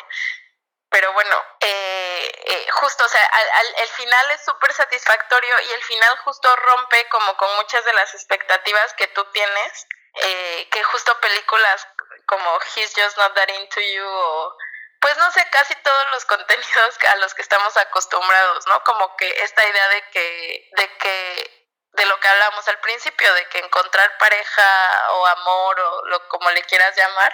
Pero 0.90 1.12
bueno, 1.12 1.36
eh, 1.60 2.32
eh, 2.46 2.66
justo, 2.72 3.04
o 3.04 3.08
sea, 3.08 3.24
al, 3.24 3.74
el 3.76 3.88
final 3.88 4.30
es 4.30 4.44
súper 4.44 4.72
satisfactorio 4.72 5.54
y 5.68 5.72
el 5.72 5.82
final 5.82 6.16
justo 6.18 6.54
rompe 6.56 7.08
como 7.08 7.36
con 7.36 7.54
muchas 7.56 7.84
de 7.84 7.92
las 7.92 8.14
expectativas 8.14 8.94
que 8.94 9.06
tú 9.08 9.24
tienes, 9.32 9.86
eh, 10.14 10.68
que 10.70 10.82
justo 10.84 11.18
películas 11.20 11.86
como 12.26 12.58
He's 12.74 12.92
Just 12.94 13.18
Not 13.18 13.34
That 13.34 13.48
Into 13.48 13.80
You 13.80 14.06
o 14.06 14.56
pues 15.00 15.16
no 15.16 15.30
sé, 15.30 15.46
casi 15.50 15.74
todos 15.76 16.10
los 16.10 16.24
contenidos 16.26 16.98
a 17.08 17.16
los 17.16 17.34
que 17.34 17.42
estamos 17.42 17.76
acostumbrados, 17.76 18.66
¿no? 18.66 18.82
Como 18.84 19.16
que 19.16 19.28
esta 19.42 19.66
idea 19.66 19.88
de 19.88 20.02
que, 20.10 20.70
de 20.76 20.96
que 20.98 21.68
de 21.92 22.06
lo 22.06 22.20
que 22.20 22.28
hablábamos 22.28 22.66
al 22.68 22.78
principio, 22.80 23.32
de 23.34 23.48
que 23.48 23.58
encontrar 23.58 24.18
pareja 24.18 25.10
o 25.12 25.26
amor 25.26 25.80
o 25.80 26.06
lo 26.06 26.28
como 26.28 26.50
le 26.50 26.62
quieras 26.62 26.96
llamar, 26.96 27.32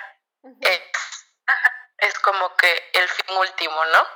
es, 0.60 0.80
es 2.04 2.18
como 2.20 2.54
que 2.56 2.90
el 2.92 3.08
fin 3.08 3.36
último, 3.36 3.84
¿no? 3.86 4.08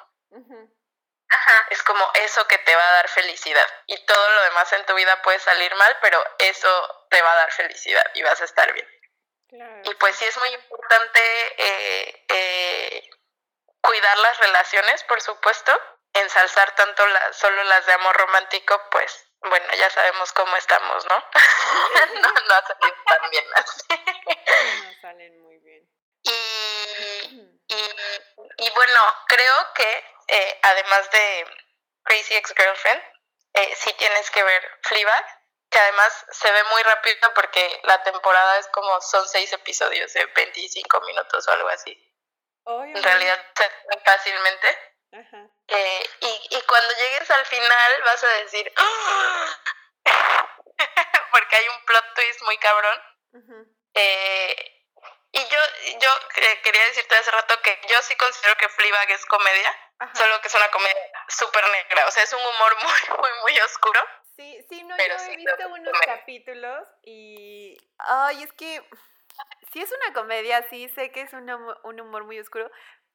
Ajá. 1.30 1.66
Es 1.70 1.82
como 1.82 2.10
eso 2.14 2.46
que 2.48 2.58
te 2.58 2.74
va 2.74 2.88
a 2.88 2.92
dar 2.92 3.08
felicidad. 3.08 3.66
Y 3.86 3.96
todo 4.06 4.30
lo 4.30 4.42
demás 4.42 4.72
en 4.72 4.86
tu 4.86 4.94
vida 4.94 5.20
puede 5.22 5.38
salir 5.38 5.74
mal, 5.74 5.96
pero 6.00 6.22
eso 6.38 7.06
te 7.10 7.20
va 7.20 7.32
a 7.32 7.36
dar 7.36 7.52
felicidad 7.52 8.04
y 8.14 8.22
vas 8.22 8.40
a 8.40 8.44
estar 8.44 8.72
bien. 8.72 8.88
Y 9.84 9.94
pues 9.94 10.16
sí 10.16 10.26
es 10.26 10.36
muy 10.38 10.50
importante 10.50 11.20
eh, 11.56 12.26
eh, 12.28 13.10
cuidar 13.80 14.18
las 14.18 14.38
relaciones, 14.40 15.02
por 15.04 15.22
supuesto, 15.22 15.72
ensalzar 16.12 16.74
tanto 16.74 17.06
la, 17.06 17.32
solo 17.32 17.62
las 17.64 17.86
de 17.86 17.94
amor 17.94 18.14
romántico, 18.16 18.80
pues 18.90 19.26
bueno, 19.40 19.66
ya 19.78 19.88
sabemos 19.90 20.32
cómo 20.32 20.54
estamos, 20.56 21.06
¿no? 21.06 21.24
no, 22.20 22.32
no 22.32 22.54
ha 22.54 22.66
salido 22.66 22.96
tan 23.06 23.30
bien 23.30 23.44
así. 23.54 23.86
no 24.84 25.00
salen 25.00 25.42
muy. 25.42 25.47
Y, 26.22 27.52
y, 27.68 27.94
y 28.58 28.70
bueno, 28.70 29.00
creo 29.28 29.72
que 29.74 30.04
eh, 30.28 30.58
además 30.62 31.10
de 31.10 31.46
Crazy 32.04 32.34
Ex-Girlfriend, 32.36 33.02
eh, 33.54 33.74
sí 33.76 33.92
tienes 33.94 34.30
que 34.30 34.42
ver 34.42 34.78
Fleabag, 34.82 35.24
que 35.70 35.78
además 35.78 36.26
se 36.30 36.50
ve 36.50 36.64
muy 36.64 36.82
rápido 36.82 37.32
porque 37.34 37.80
la 37.84 38.02
temporada 38.02 38.58
es 38.58 38.66
como, 38.68 39.00
son 39.00 39.26
seis 39.28 39.52
episodios 39.52 40.12
de 40.12 40.24
25 40.26 41.00
minutos 41.02 41.46
o 41.46 41.52
algo 41.52 41.68
así. 41.68 41.92
en 42.66 43.02
realidad 43.02 43.38
se 43.56 43.64
ve 43.64 44.02
fácilmente. 44.04 44.78
Eh, 45.68 46.10
y, 46.20 46.56
y 46.56 46.62
cuando 46.62 46.94
llegues 46.94 47.30
al 47.30 47.46
final 47.46 48.02
vas 48.02 48.24
a 48.24 48.28
decir, 48.28 48.72
¡Ah! 48.76 49.58
porque 51.32 51.56
hay 51.56 51.68
un 51.68 51.84
plot 51.86 52.14
twist 52.14 52.42
muy 52.42 52.58
cabrón. 52.58 53.02
eh, 53.94 54.77
y 55.32 55.38
yo, 55.38 55.58
yo 56.00 56.10
eh, 56.36 56.60
quería 56.62 56.84
decirte 56.84 57.14
hace 57.14 57.30
rato 57.30 57.54
que 57.62 57.78
yo 57.88 58.00
sí 58.02 58.16
considero 58.16 58.56
que 58.56 58.68
Fleabag 58.68 59.10
es 59.10 59.24
comedia, 59.26 59.74
solo 60.14 60.40
que 60.40 60.48
es 60.48 60.54
una 60.54 60.70
comedia 60.70 60.96
súper 61.28 61.64
negra, 61.70 62.06
o 62.06 62.10
sea, 62.10 62.22
es 62.22 62.32
un 62.32 62.40
humor 62.40 62.76
muy, 62.82 63.18
muy, 63.18 63.30
muy 63.42 63.60
oscuro. 63.60 64.00
Sí, 64.36 64.64
sí, 64.68 64.82
no, 64.84 64.96
yo 64.96 65.04
he 65.04 65.36
visto 65.36 65.68
unos 65.68 66.00
capítulos 66.00 66.88
y... 67.02 67.76
Ay, 67.98 68.44
es 68.44 68.52
que 68.52 68.82
sí 69.72 69.82
es 69.82 69.92
una 69.92 70.14
comedia, 70.14 70.62
sí 70.70 70.88
sé 70.90 71.10
que 71.10 71.22
es 71.22 71.32
un 71.32 71.50
un 71.50 72.00
humor 72.00 72.24
muy 72.24 72.38
oscuro, 72.38 72.70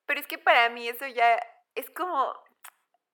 pero 0.06 0.20
es 0.20 0.28
que 0.28 0.38
para 0.38 0.70
mí 0.70 0.88
eso 0.88 1.08
ya 1.08 1.40
es 1.76 1.90
como, 1.90 2.34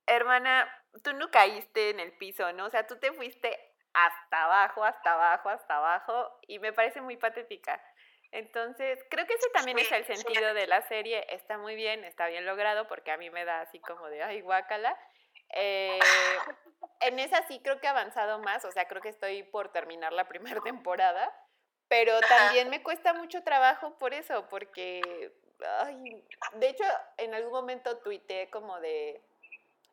hermana, 0.07 0.67
tú 1.03 1.13
no 1.13 1.29
caíste 1.31 1.91
en 1.91 1.99
el 1.99 2.11
piso, 2.13 2.51
¿no? 2.53 2.65
O 2.65 2.69
sea, 2.69 2.87
tú 2.87 2.99
te 2.99 3.13
fuiste 3.13 3.57
hasta 3.93 4.43
abajo, 4.43 4.83
hasta 4.83 5.13
abajo, 5.13 5.49
hasta 5.49 5.77
abajo, 5.77 6.39
y 6.47 6.59
me 6.59 6.73
parece 6.73 7.01
muy 7.01 7.17
patética. 7.17 7.81
Entonces, 8.31 8.99
creo 9.09 9.25
que 9.25 9.33
ese 9.33 9.49
también 9.49 9.79
es 9.79 9.91
el 9.91 10.05
sentido 10.05 10.53
de 10.53 10.67
la 10.67 10.81
serie. 10.87 11.25
Está 11.29 11.57
muy 11.57 11.75
bien, 11.75 12.03
está 12.03 12.27
bien 12.27 12.45
logrado, 12.45 12.87
porque 12.87 13.11
a 13.11 13.17
mí 13.17 13.29
me 13.29 13.45
da 13.45 13.61
así 13.61 13.79
como 13.79 14.07
de, 14.07 14.21
ay, 14.21 14.41
guácala. 14.41 14.97
Eh, 15.51 15.99
en 17.01 17.19
esa 17.19 17.45
sí 17.47 17.59
creo 17.63 17.79
que 17.79 17.87
he 17.87 17.89
avanzado 17.89 18.39
más, 18.39 18.63
o 18.65 18.71
sea, 18.71 18.87
creo 18.87 19.01
que 19.01 19.09
estoy 19.09 19.43
por 19.43 19.71
terminar 19.71 20.13
la 20.13 20.27
primera 20.27 20.61
temporada, 20.63 21.33
pero 21.87 22.19
también 22.21 22.69
me 22.69 22.83
cuesta 22.83 23.13
mucho 23.13 23.43
trabajo 23.43 23.97
por 23.97 24.13
eso, 24.13 24.47
porque, 24.47 25.33
ay, 25.79 26.23
de 26.53 26.69
hecho, 26.69 26.83
en 27.17 27.33
algún 27.33 27.51
momento 27.51 27.97
tuiteé 27.97 28.49
como 28.51 28.79
de, 28.79 29.23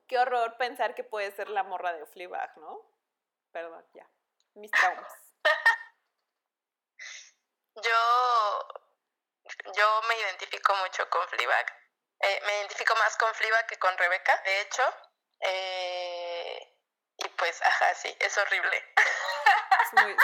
qué 0.06 0.18
horror 0.18 0.56
pensar 0.58 0.94
que 0.94 1.04
puede 1.04 1.30
ser 1.32 1.48
la 1.48 1.62
morra 1.62 1.94
de 1.94 2.04
Fleabag, 2.06 2.56
¿no? 2.58 2.80
Perdón, 3.52 3.82
ya, 3.94 4.06
mis 4.54 4.70
traumas. 4.70 5.25
Yo, 7.82 8.68
yo 9.74 10.02
me 10.08 10.18
identifico 10.18 10.74
mucho 10.76 11.08
con 11.10 11.28
Fleabag. 11.28 11.66
Eh, 12.20 12.40
me 12.46 12.56
identifico 12.58 12.94
más 12.96 13.16
con 13.18 13.34
Fleabag 13.34 13.66
que 13.66 13.78
con 13.78 13.96
Rebeca, 13.98 14.40
de 14.44 14.60
hecho. 14.62 14.82
Eh, 15.40 16.76
y 17.18 17.28
pues, 17.28 17.60
ajá, 17.60 17.94
sí, 17.94 18.16
es 18.18 18.38
horrible. 18.38 18.94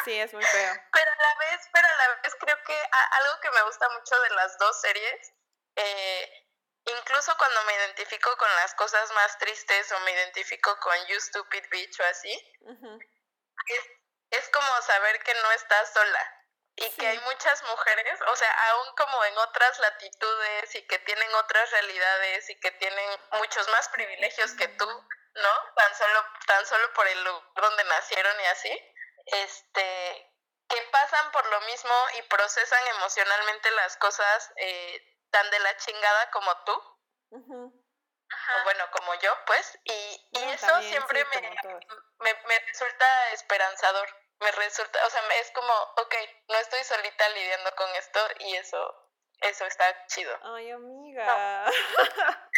sí, 0.05 0.18
es 0.18 0.32
muy 0.32 0.44
feo. 0.44 0.74
Pero 0.92 1.11
a 1.11 1.16
la 1.16 1.34
vez, 1.40 1.68
pero 1.72 1.86
a 1.86 1.94
la 1.94 2.14
vez 2.22 2.34
creo 2.40 2.57
que 2.64 2.88
algo 3.11 3.40
que 3.40 3.50
me 3.50 3.62
gusta 3.62 3.88
mucho 3.90 4.18
de 4.20 4.30
las 4.30 4.59
dos 4.59 4.80
series, 4.80 5.32
eh, 5.76 6.48
incluso 6.86 7.36
cuando 7.36 7.62
me 7.64 7.74
identifico 7.74 8.34
con 8.36 8.48
las 8.57 8.74
cosas 8.74 9.11
más 9.12 9.38
tristes 9.38 9.92
o 9.92 10.00
me 10.00 10.12
identifico 10.12 10.78
con 10.80 11.07
You 11.07 11.20
Stupid 11.20 11.64
Bitch 11.70 12.00
o 12.00 12.05
así, 12.05 12.32
es, 13.66 13.84
es 14.30 14.48
como 14.50 14.82
saber 14.82 15.22
que 15.22 15.34
no 15.34 15.53
estás 15.53 15.92
sola 15.92 16.41
y 16.76 16.90
que 16.90 17.06
hay 17.06 17.18
muchas 17.20 17.62
mujeres, 17.64 18.20
o 18.26 18.36
sea, 18.36 18.70
aún 18.70 18.94
como 18.96 19.24
en 19.24 19.38
otras 19.38 19.78
latitudes 19.78 20.74
y 20.74 20.86
que 20.86 20.98
tienen 21.00 21.34
otras 21.34 21.70
realidades 21.70 22.48
y 22.48 22.58
que 22.60 22.70
tienen 22.72 23.20
muchos 23.32 23.68
más 23.68 23.88
privilegios 23.90 24.52
que 24.52 24.68
tú, 24.68 24.86
¿no? 24.86 25.74
Tan 25.74 25.94
solo, 25.94 26.26
tan 26.46 26.66
solo 26.66 26.92
por 26.94 27.06
el 27.06 27.24
lugar 27.24 27.42
donde 27.56 27.84
nacieron 27.84 28.40
y 28.40 28.46
así, 28.46 28.94
este, 29.26 30.32
que 30.68 30.82
pasan 30.90 31.30
por 31.32 31.46
lo 31.46 31.60
mismo 31.62 31.94
y 32.18 32.22
procesan 32.22 32.86
emocionalmente 32.88 33.70
las 33.72 33.96
cosas 33.98 34.52
eh, 34.56 35.18
tan 35.30 35.50
de 35.50 35.58
la 35.60 35.76
chingada 35.76 36.30
como 36.30 36.64
tú. 36.64 36.98
O 37.34 38.64
bueno, 38.64 38.90
como 38.92 39.14
yo, 39.16 39.44
pues, 39.44 39.78
y, 39.84 40.28
y 40.32 40.42
eso 40.52 40.80
siempre 40.80 41.22
me, 41.26 41.40
me, 42.18 42.34
me 42.46 42.58
resulta 42.60 43.32
esperanzador 43.32 44.21
me 44.43 44.51
resulta, 44.53 44.99
o 45.07 45.11
sea, 45.11 45.20
es 45.40 45.51
como, 45.53 45.72
ok, 45.72 46.14
no 46.49 46.57
estoy 46.59 46.82
solita 46.84 47.28
lidiando 47.30 47.70
con 47.76 47.88
esto 47.97 48.20
y 48.40 48.57
eso, 48.57 48.95
eso 49.40 49.64
está 49.66 50.07
chido. 50.07 50.32
Ay, 50.43 50.70
amiga. 50.70 51.70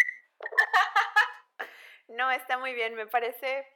No. 2.09 2.31
está 2.31 2.59
muy 2.59 2.75
bien, 2.75 2.95
me 2.95 3.07
parece, 3.07 3.67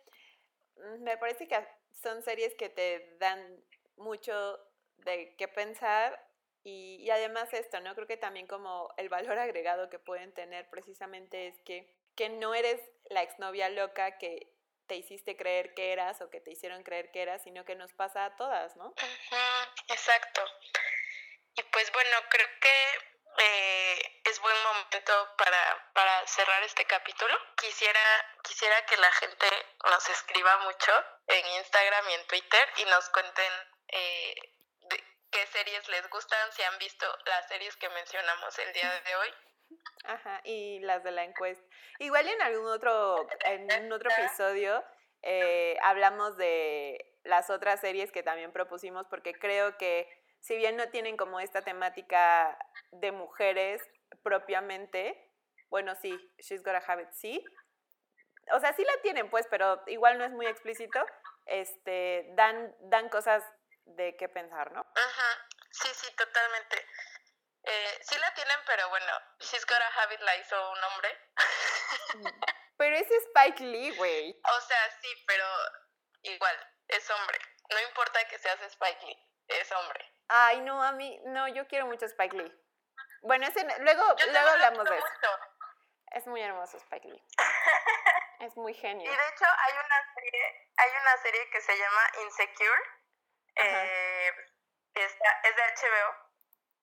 mm, 0.76 1.02
me 1.02 1.16
parece 1.16 1.48
que 1.48 1.66
son 1.92 2.22
series 2.22 2.54
que 2.56 2.68
te 2.68 3.16
dan 3.18 3.64
mucho 3.96 4.58
de 4.98 5.34
qué 5.36 5.48
pensar 5.48 6.22
y, 6.62 6.96
y, 7.00 7.10
además 7.10 7.52
esto, 7.54 7.80
¿no? 7.80 7.94
Creo 7.94 8.06
que 8.06 8.16
también 8.16 8.46
como 8.46 8.92
el 8.96 9.08
valor 9.08 9.38
agregado 9.38 9.88
que 9.88 9.98
pueden 9.98 10.34
tener 10.34 10.68
precisamente 10.68 11.48
es 11.48 11.60
que, 11.62 11.96
que 12.14 12.28
no 12.28 12.54
eres 12.54 12.80
la 13.08 13.22
exnovia 13.22 13.70
loca 13.70 14.18
que 14.18 14.57
te 14.88 14.96
hiciste 14.96 15.36
creer 15.36 15.74
que 15.74 15.92
eras 15.92 16.20
o 16.20 16.30
que 16.30 16.40
te 16.40 16.50
hicieron 16.50 16.82
creer 16.82 17.12
que 17.12 17.22
eras, 17.22 17.42
sino 17.44 17.64
que 17.64 17.76
nos 17.76 17.92
pasa 17.92 18.24
a 18.24 18.36
todas, 18.36 18.74
¿no? 18.76 18.94
exacto. 19.88 20.42
Y 21.54 21.62
pues 21.62 21.92
bueno, 21.92 22.16
creo 22.30 22.48
que 22.60 22.98
eh, 23.38 24.20
es 24.24 24.40
buen 24.40 24.56
momento 24.62 25.34
para, 25.36 25.90
para 25.92 26.26
cerrar 26.26 26.62
este 26.64 26.84
capítulo. 26.86 27.34
Quisiera, 27.56 28.00
quisiera 28.42 28.84
que 28.86 28.96
la 28.96 29.12
gente 29.12 29.46
nos 29.84 30.08
escriba 30.08 30.58
mucho 30.58 30.92
en 31.28 31.46
Instagram 31.58 32.08
y 32.10 32.14
en 32.14 32.26
Twitter 32.26 32.72
y 32.78 32.84
nos 32.86 33.08
cuenten 33.10 33.52
eh, 33.88 34.57
qué 35.30 35.46
series 35.46 35.88
les 35.88 36.08
gustan, 36.10 36.52
si 36.52 36.62
han 36.62 36.78
visto 36.78 37.06
las 37.26 37.48
series 37.48 37.76
que 37.76 37.88
mencionamos 37.90 38.58
el 38.58 38.72
día 38.72 38.90
de 38.90 39.16
hoy 39.16 39.28
Ajá, 40.04 40.40
y 40.44 40.80
las 40.80 41.04
de 41.04 41.10
la 41.10 41.24
encuesta. 41.24 41.64
Igual 41.98 42.28
en 42.28 42.40
algún 42.42 42.66
otro, 42.66 43.26
en 43.44 43.92
otro 43.92 44.10
episodio 44.10 44.82
eh, 45.22 45.76
hablamos 45.82 46.36
de 46.36 47.16
las 47.24 47.50
otras 47.50 47.80
series 47.80 48.12
que 48.12 48.22
también 48.22 48.52
propusimos, 48.52 49.06
porque 49.08 49.34
creo 49.34 49.76
que 49.76 50.08
si 50.40 50.56
bien 50.56 50.76
no 50.76 50.88
tienen 50.88 51.16
como 51.16 51.40
esta 51.40 51.62
temática 51.62 52.58
de 52.92 53.12
mujeres 53.12 53.82
propiamente, 54.22 55.30
bueno, 55.68 55.94
sí, 55.96 56.16
She's 56.38 56.62
Gotta 56.62 56.82
Have 56.86 57.02
It, 57.02 57.10
sí. 57.12 57.44
O 58.52 58.60
sea, 58.60 58.72
sí 58.72 58.82
la 58.82 59.02
tienen, 59.02 59.28
pues, 59.28 59.46
pero 59.50 59.82
igual 59.88 60.16
no 60.16 60.24
es 60.24 60.30
muy 60.30 60.46
explícito. 60.46 61.04
Este, 61.44 62.30
dan, 62.34 62.74
dan 62.80 63.08
cosas 63.10 63.44
de 63.96 64.16
qué 64.16 64.28
pensar, 64.28 64.70
¿no? 64.72 64.80
Ajá, 64.80 65.46
sí, 65.70 65.88
sí, 65.94 66.14
totalmente. 66.16 66.86
Eh, 67.64 67.98
sí 68.02 68.18
la 68.18 68.32
tienen, 68.34 68.58
pero 68.66 68.88
bueno, 68.88 69.12
She's 69.40 69.66
Gotta 69.66 69.86
Have 69.86 70.14
It 70.14 70.20
la 70.20 70.36
hizo 70.36 70.70
un 70.70 70.84
hombre. 70.84 71.30
pero 72.78 72.96
es 72.96 73.10
Spike 73.10 73.62
Lee, 73.62 73.96
güey. 73.96 74.40
O 74.44 74.60
sea, 74.60 74.90
sí, 75.02 75.24
pero 75.26 75.44
igual, 76.22 76.74
es 76.88 77.10
hombre. 77.10 77.38
No 77.70 77.80
importa 77.80 78.26
que 78.28 78.38
seas 78.38 78.60
Spike 78.62 79.06
Lee, 79.06 79.32
es 79.48 79.70
hombre. 79.72 80.12
Ay, 80.28 80.60
no, 80.60 80.82
a 80.82 80.92
mí, 80.92 81.20
no, 81.26 81.48
yo 81.48 81.66
quiero 81.66 81.86
mucho 81.86 82.06
Spike 82.06 82.36
Lee. 82.36 82.52
Bueno, 83.22 83.46
ese, 83.46 83.64
luego, 83.80 84.14
luego 84.30 84.48
hablamos 84.48 84.84
de 84.88 84.96
eso. 84.96 85.06
Es 86.12 86.26
muy 86.26 86.40
hermoso 86.40 86.76
Spike 86.78 87.08
Lee. 87.08 87.22
es 88.40 88.56
muy 88.56 88.74
genio. 88.74 89.04
Y 89.04 89.16
de 89.16 89.28
hecho 89.28 89.44
hay 89.44 89.72
una 89.74 90.14
serie, 90.14 90.70
hay 90.76 90.90
una 91.02 91.16
serie 91.18 91.50
que 91.50 91.60
se 91.60 91.76
llama 91.76 92.02
Insecure. 92.24 92.82
Eh, 93.58 94.32
está, 94.94 95.40
es 95.44 95.56
de 95.56 95.62
HBO. 95.62 96.14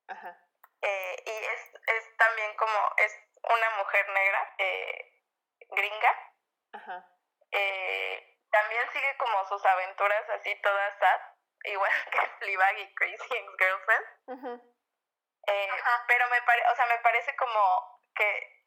Ajá. 0.07 0.41
Eh, 0.81 1.23
y 1.25 1.29
es, 1.31 1.73
es 1.87 2.17
también 2.17 2.53
como, 2.57 2.93
es 2.97 3.13
una 3.43 3.69
mujer 3.77 4.09
negra, 4.09 4.55
eh, 4.57 5.23
gringa. 5.69 6.33
Ajá. 6.73 7.09
Eh, 7.51 8.37
también 8.51 8.83
sigue 8.91 9.17
como 9.17 9.45
sus 9.47 9.65
aventuras 9.65 10.29
así 10.29 10.53
todas 10.61 10.99
sad, 10.99 11.21
igual 11.63 11.91
que 12.11 12.27
Fleabag 12.39 12.77
y 12.79 12.93
Crazy 12.95 13.35
Ex-Girlfriend. 13.35 14.61
eh, 15.47 15.69
pero 16.07 16.29
me, 16.29 16.41
pare 16.41 16.63
o 16.71 16.75
sea, 16.75 16.85
me 16.87 16.99
parece 16.99 17.35
como 17.35 18.01
que 18.15 18.64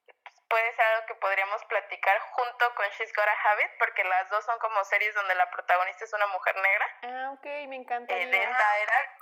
puede 0.49 0.75
ser 0.75 0.85
algo 0.87 1.07
que 1.07 1.15
podríamos 1.17 1.65
platicar 1.67 2.19
junto 2.21 2.75
con 2.75 2.87
She's 2.91 3.13
Got 3.15 3.29
a 3.29 3.51
Habit, 3.51 3.71
porque 3.79 4.05
las 4.05 4.29
dos 4.31 4.45
son 4.45 4.59
como 4.59 4.83
series 4.85 5.15
donde 5.15 5.35
la 5.35 5.51
protagonista 5.51 6.05
es 6.05 6.13
una 6.13 6.27
mujer 6.29 6.57
negra. 6.57 6.87
Ah, 7.03 7.31
ok, 7.33 7.45
me 7.69 7.77
encanta. 7.77 8.15
Eh, 8.15 8.27
de 8.27 8.43
esta 8.43 8.79
era, 8.79 9.17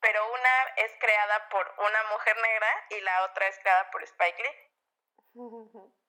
pero 0.00 0.32
una 0.32 0.74
es 0.76 0.92
creada 0.98 1.48
por 1.48 1.74
una 1.78 2.02
mujer 2.10 2.36
negra 2.36 2.68
y 2.90 3.00
la 3.00 3.24
otra 3.24 3.46
es 3.48 3.58
creada 3.60 3.90
por 3.90 4.02
Spike 4.02 4.42
Lee. 4.42 4.56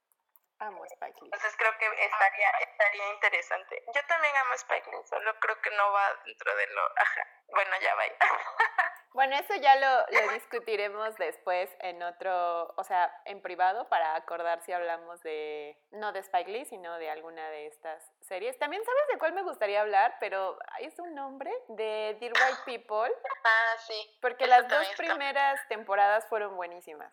amo 0.61 0.85
Spike 0.85 1.19
Lee. 1.21 1.25
Entonces 1.25 1.55
creo 1.57 1.77
que 1.77 1.85
estaría, 2.05 2.49
estaría 2.59 3.13
interesante. 3.13 3.83
Yo 3.93 4.01
también 4.07 4.35
amo 4.37 4.53
Spike 4.53 4.91
Lee, 4.91 5.03
solo 5.09 5.33
creo 5.39 5.61
que 5.61 5.71
no 5.71 5.91
va 5.91 6.21
dentro 6.25 6.55
de 6.55 6.67
lo... 6.67 6.81
Ajá, 6.97 7.27
bueno, 7.47 7.71
ya 7.81 7.95
va. 7.95 8.03
Bueno, 9.13 9.35
eso 9.35 9.53
ya 9.55 9.75
lo, 9.75 10.05
lo, 10.21 10.31
discutiremos 10.31 11.17
después 11.17 11.69
en 11.79 12.01
otro, 12.01 12.73
o 12.77 12.83
sea, 12.85 13.13
en 13.25 13.41
privado 13.41 13.89
para 13.89 14.15
acordar 14.15 14.61
si 14.61 14.71
hablamos 14.71 15.21
de, 15.21 15.77
no 15.91 16.13
de 16.13 16.19
Spike 16.19 16.49
Lee, 16.49 16.63
sino 16.63 16.97
de 16.97 17.09
alguna 17.09 17.49
de 17.49 17.67
estas 17.67 18.09
series. 18.21 18.57
También 18.57 18.85
sabes 18.85 19.07
de 19.11 19.17
cuál 19.17 19.33
me 19.33 19.43
gustaría 19.43 19.81
hablar, 19.81 20.15
pero 20.21 20.57
es 20.79 20.97
un 20.97 21.13
nombre 21.13 21.51
de 21.67 22.15
Dear 22.21 22.31
White 22.31 22.61
People. 22.65 23.13
Ah, 23.43 23.77
sí. 23.79 24.17
Porque 24.21 24.47
las 24.47 24.65
dos 24.69 24.87
primeras 24.95 25.59
temporadas 25.67 26.25
fueron 26.29 26.55
buenísimas. 26.55 27.11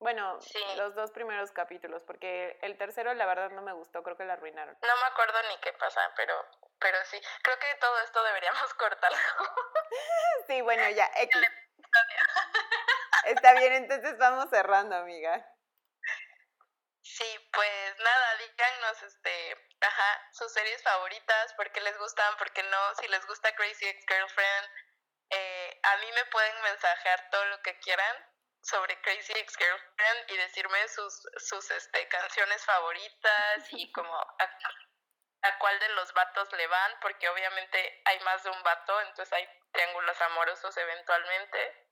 Bueno, 0.00 0.38
los 0.76 0.94
dos 0.94 1.10
primeros 1.10 1.50
capítulos, 1.52 2.02
porque 2.04 2.58
el 2.62 2.78
tercero 2.78 3.12
la 3.12 3.26
verdad 3.26 3.50
no 3.50 3.60
me 3.60 3.74
gustó, 3.74 4.02
creo 4.02 4.16
que 4.16 4.24
la 4.24 4.32
arruinaron. 4.32 4.74
No 4.80 4.96
me 4.96 5.04
acuerdo 5.04 5.38
ni 5.50 5.58
qué 5.58 5.74
pasa, 5.74 6.00
pero, 6.16 6.34
pero 6.78 6.96
sí, 7.04 7.20
creo 7.42 7.58
que 7.58 7.74
todo 7.78 8.00
esto 8.00 8.22
deberíamos 8.24 8.74
cortarlo. 8.78 9.18
sí, 10.46 10.62
bueno, 10.62 10.88
ya, 10.88 11.04
X. 11.16 11.42
Está 13.24 13.52
bien, 13.52 13.74
entonces 13.74 14.16
vamos 14.16 14.48
cerrando, 14.48 14.96
amiga. 14.96 15.46
Sí, 17.02 17.48
pues 17.52 17.98
nada, 17.98 18.36
díganos, 18.36 19.02
este, 19.02 19.68
ajá, 19.82 20.28
sus 20.32 20.50
series 20.50 20.82
favoritas, 20.82 21.52
por 21.54 21.70
qué 21.72 21.82
les 21.82 21.98
gustan, 21.98 22.36
por 22.38 22.50
qué 22.52 22.62
no, 22.62 22.94
si 22.94 23.06
les 23.08 23.26
gusta 23.26 23.54
Crazy 23.54 23.86
Ex-Girlfriend, 23.86 24.70
eh, 25.28 25.80
a 25.82 25.96
mí 25.98 26.06
me 26.14 26.24
pueden 26.26 26.62
mensajear 26.62 27.28
todo 27.30 27.44
lo 27.46 27.60
que 27.60 27.78
quieran, 27.80 28.29
sobre 28.62 29.00
Crazy 29.00 29.32
Ex 29.32 29.56
Girlfriend 29.56 30.30
y 30.30 30.36
decirme 30.36 30.88
sus, 30.88 31.22
sus 31.36 31.70
este, 31.70 32.08
canciones 32.08 32.64
favoritas 32.64 33.72
y 33.72 33.90
como 33.92 34.14
a, 34.14 34.36
a, 35.42 35.58
cuál 35.58 35.78
de 35.80 35.88
los 35.90 36.12
vatos 36.12 36.52
le 36.52 36.66
van, 36.66 37.00
porque 37.00 37.28
obviamente 37.28 38.02
hay 38.04 38.20
más 38.20 38.42
de 38.44 38.50
un 38.50 38.62
vato, 38.62 39.00
entonces 39.02 39.32
hay 39.32 39.48
triángulos 39.72 40.20
amorosos 40.22 40.76
eventualmente. 40.76 41.86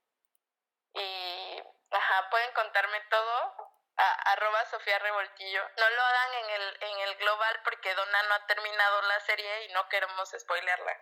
Y, 0.95 1.63
ajá, 1.91 2.31
pueden 2.31 2.53
contarme 2.53 3.01
todo 3.11 3.73
a 3.97 4.33
arroba 4.33 4.65
Sofía 4.67 4.99
Revoltillo. 4.99 5.63
No 5.77 5.91
lo 5.91 6.03
hagan 6.03 6.35
en 6.35 6.51
el, 6.51 6.83
en 6.83 6.99
el 7.09 7.17
global 7.17 7.61
porque 7.65 7.95
Donna 7.95 8.23
no 8.25 8.35
ha 8.35 8.47
terminado 8.47 9.03
la 9.03 9.21
serie 9.21 9.65
y 9.65 9.73
no 9.73 9.89
queremos 9.89 10.31
spoilearla. 10.39 10.97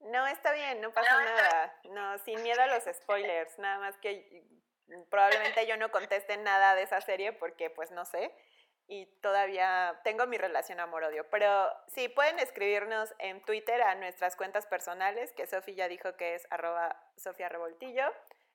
No, 0.00 0.26
está 0.26 0.52
bien, 0.52 0.80
no 0.80 0.92
pasa 0.92 1.18
nada. 1.22 1.80
No, 1.84 2.18
sin 2.18 2.42
miedo 2.42 2.60
a 2.60 2.66
los 2.66 2.84
spoilers, 2.84 3.58
nada 3.58 3.78
más 3.78 3.96
que 3.98 4.44
probablemente 5.10 5.66
yo 5.66 5.76
no 5.76 5.90
conteste 5.90 6.36
nada 6.36 6.74
de 6.74 6.82
esa 6.82 7.00
serie 7.00 7.32
porque 7.32 7.70
pues 7.70 7.90
no 7.90 8.04
sé 8.04 8.32
y 8.86 9.06
todavía 9.20 10.00
tengo 10.04 10.26
mi 10.26 10.36
relación 10.36 10.80
amor-odio. 10.80 11.28
Pero 11.30 11.68
sí, 11.88 12.08
pueden 12.08 12.38
escribirnos 12.38 13.14
en 13.18 13.42
Twitter 13.44 13.80
a 13.82 13.94
nuestras 13.94 14.36
cuentas 14.36 14.66
personales, 14.66 15.32
que 15.32 15.46
Sofía 15.46 15.74
ya 15.74 15.88
dijo 15.88 16.16
que 16.16 16.34
es 16.34 16.46
arroba 16.50 16.96
Sofía 17.16 17.48
Revoltillo. 17.48 18.04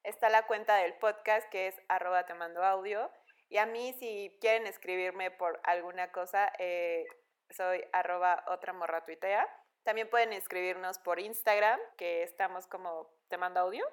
Está 0.03 0.29
la 0.29 0.45
cuenta 0.45 0.75
del 0.77 0.93
podcast 0.95 1.49
que 1.49 1.67
es 1.67 1.75
arroba 1.87 2.25
te 2.25 2.33
mando 2.33 2.63
audio. 2.63 3.11
Y 3.49 3.57
a 3.57 3.65
mí 3.65 3.93
si 3.93 4.37
quieren 4.39 4.67
escribirme 4.67 5.31
por 5.31 5.59
alguna 5.63 6.11
cosa, 6.11 6.51
eh, 6.59 7.05
soy 7.49 7.83
arroba 7.91 8.43
otra 8.47 8.73
morra 8.73 9.03
tuitea. 9.05 9.47
También 9.83 10.09
pueden 10.09 10.33
escribirnos 10.33 10.99
por 10.99 11.19
Instagram, 11.19 11.79
que 11.97 12.21
estamos 12.21 12.67
como 12.67 13.11
te 13.29 13.37
mando 13.37 13.61
audio. 13.61 13.83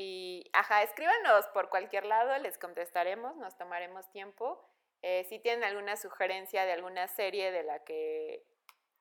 Y, 0.00 0.48
ajá, 0.52 0.84
escríbanos 0.84 1.48
por 1.48 1.70
cualquier 1.70 2.06
lado, 2.06 2.38
les 2.38 2.56
contestaremos, 2.56 3.34
nos 3.36 3.58
tomaremos 3.58 4.08
tiempo. 4.12 4.64
Eh, 5.02 5.26
si 5.28 5.40
tienen 5.40 5.64
alguna 5.64 5.96
sugerencia 5.96 6.64
de 6.64 6.72
alguna 6.72 7.08
serie 7.08 7.50
de 7.50 7.64
la 7.64 7.82
que, 7.82 8.46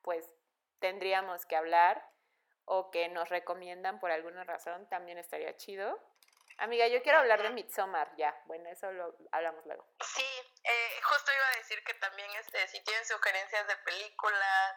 pues, 0.01 0.25
tendríamos 0.79 1.45
que 1.45 1.55
hablar 1.55 2.03
o 2.65 2.89
que 2.89 3.09
nos 3.09 3.29
recomiendan 3.29 3.99
por 3.99 4.09
alguna 4.09 4.43
razón, 4.43 4.89
también 4.89 5.19
estaría 5.19 5.55
chido. 5.55 5.99
Amiga, 6.57 6.87
yo 6.87 7.03
quiero 7.03 7.19
hablar 7.19 7.43
de 7.43 7.51
Midsommar, 7.51 8.11
ya. 8.17 8.35
Bueno, 8.45 8.67
eso 8.69 8.91
lo 8.91 9.15
hablamos 9.31 9.63
luego. 9.67 9.87
Sí, 10.01 10.25
eh, 10.63 11.01
justo 11.03 11.31
iba 11.31 11.47
a 11.47 11.57
decir 11.57 11.83
que 11.83 11.93
también, 11.93 12.27
este, 12.39 12.67
si 12.69 12.83
tienen 12.83 13.05
sugerencias 13.05 13.67
de 13.67 13.75
películas, 13.85 14.73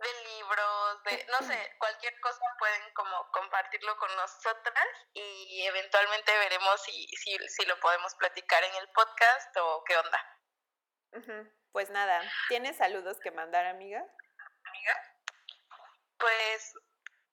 de 0.00 0.24
libros, 0.24 1.02
de, 1.04 1.26
no 1.30 1.46
sé, 1.46 1.76
cualquier 1.78 2.18
cosa 2.20 2.40
pueden 2.58 2.92
como 2.94 3.30
compartirlo 3.32 3.96
con 3.98 4.14
nosotras 4.16 4.86
y 5.12 5.66
eventualmente 5.66 6.36
veremos 6.38 6.82
si, 6.82 7.06
si, 7.08 7.36
si 7.48 7.66
lo 7.66 7.78
podemos 7.80 8.14
platicar 8.14 8.64
en 8.64 8.74
el 8.76 8.88
podcast 8.90 9.56
o 9.58 9.84
qué 9.84 9.96
onda. 9.96 10.40
Pues 11.72 11.90
nada, 11.90 12.22
¿tienes 12.48 12.76
saludos 12.76 13.18
que 13.20 13.30
mandar, 13.30 13.66
amiga? 13.66 14.02
Amiga. 14.64 14.96
Pues 16.18 16.74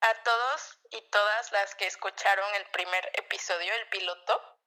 a 0.02 0.14
todos 0.24 0.80
y 0.92 1.10
todas 1.10 1.52
las 1.52 1.76
que 1.76 1.88
escucharon 1.88 2.56
el 2.56 2.66
primer 2.72 3.12
episodio, 3.14 3.74
el 3.74 3.90
piloto, 3.90 4.60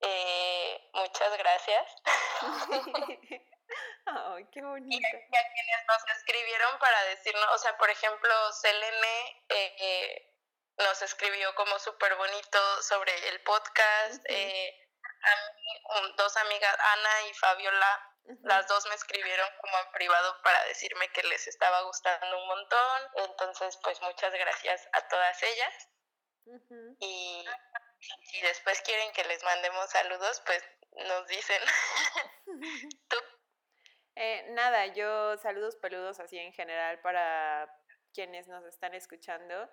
eh, 0.00 0.90
muchas 0.92 1.38
gracias. 1.38 1.96
Ay, 4.06 4.46
qué 4.52 4.62
bonito. 4.62 4.96
Y 4.96 5.36
a, 5.36 5.52
quienes 5.52 5.86
nos 5.88 6.16
escribieron 6.16 6.78
para 6.78 7.02
decirnos, 7.04 7.46
o 7.52 7.58
sea, 7.58 7.76
por 7.76 7.90
ejemplo, 7.90 8.52
Selene 8.52 9.44
eh, 9.48 10.34
nos 10.78 11.02
escribió 11.02 11.54
como 11.54 11.78
súper 11.78 12.14
bonito 12.16 12.82
sobre 12.82 13.28
el 13.28 13.42
podcast. 13.42 14.24
eh, 14.28 14.82
a 15.22 15.36
mí, 15.36 16.14
dos 16.16 16.36
amigas, 16.36 16.76
Ana 16.78 17.28
y 17.28 17.34
Fabiola, 17.34 18.12
las 18.42 18.66
dos 18.68 18.86
me 18.86 18.94
escribieron 18.94 19.48
como 19.60 19.78
en 19.78 19.92
privado 19.92 20.40
para 20.42 20.64
decirme 20.64 21.08
que 21.10 21.22
les 21.24 21.46
estaba 21.46 21.82
gustando 21.82 22.38
un 22.38 22.46
montón. 22.46 23.02
Entonces, 23.28 23.78
pues 23.82 24.00
muchas 24.02 24.32
gracias 24.32 24.88
a 24.92 25.08
todas 25.08 25.42
ellas. 25.42 25.88
Y 27.00 27.44
si 28.30 28.40
después 28.42 28.80
quieren 28.82 29.12
que 29.12 29.24
les 29.24 29.42
mandemos 29.42 29.90
saludos, 29.90 30.42
pues 30.46 30.62
nos 30.92 31.26
dicen. 31.26 31.62
¿Tú? 33.08 33.16
Eh, 34.16 34.46
nada, 34.52 34.86
yo 34.86 35.36
saludos 35.36 35.76
peludos 35.76 36.20
así 36.20 36.38
en 36.38 36.52
general 36.54 37.00
para 37.00 37.70
quienes 38.14 38.48
nos 38.48 38.64
están 38.64 38.94
escuchando. 38.94 39.68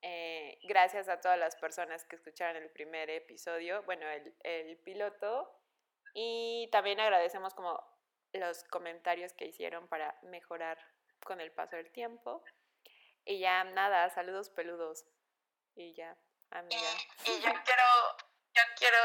Eh, 0.00 0.58
gracias 0.62 1.08
a 1.08 1.20
todas 1.20 1.36
las 1.36 1.56
personas 1.56 2.04
que 2.04 2.14
escucharon 2.14 2.62
el 2.62 2.70
primer 2.70 3.10
episodio, 3.10 3.82
bueno, 3.82 4.06
el, 4.44 4.78
piloto. 4.78 5.52
Y 6.14 6.68
también 6.70 7.00
agradecemos 7.00 7.52
como 7.52 7.82
los 8.32 8.62
comentarios 8.64 9.32
que 9.32 9.46
hicieron 9.46 9.88
para 9.88 10.16
mejorar 10.22 10.78
con 11.24 11.40
el 11.40 11.50
paso 11.50 11.74
del 11.74 11.90
tiempo. 11.90 12.44
Y 13.24 13.40
ya 13.40 13.64
nada, 13.64 14.08
saludos 14.10 14.50
peludos. 14.50 15.04
Y 15.74 15.94
ya, 15.94 16.16
amiga. 16.50 16.80
Y, 17.26 17.30
y 17.30 17.40
yo 17.40 17.50
quiero, 17.64 17.84
yo 18.54 18.62
quiero 18.78 18.98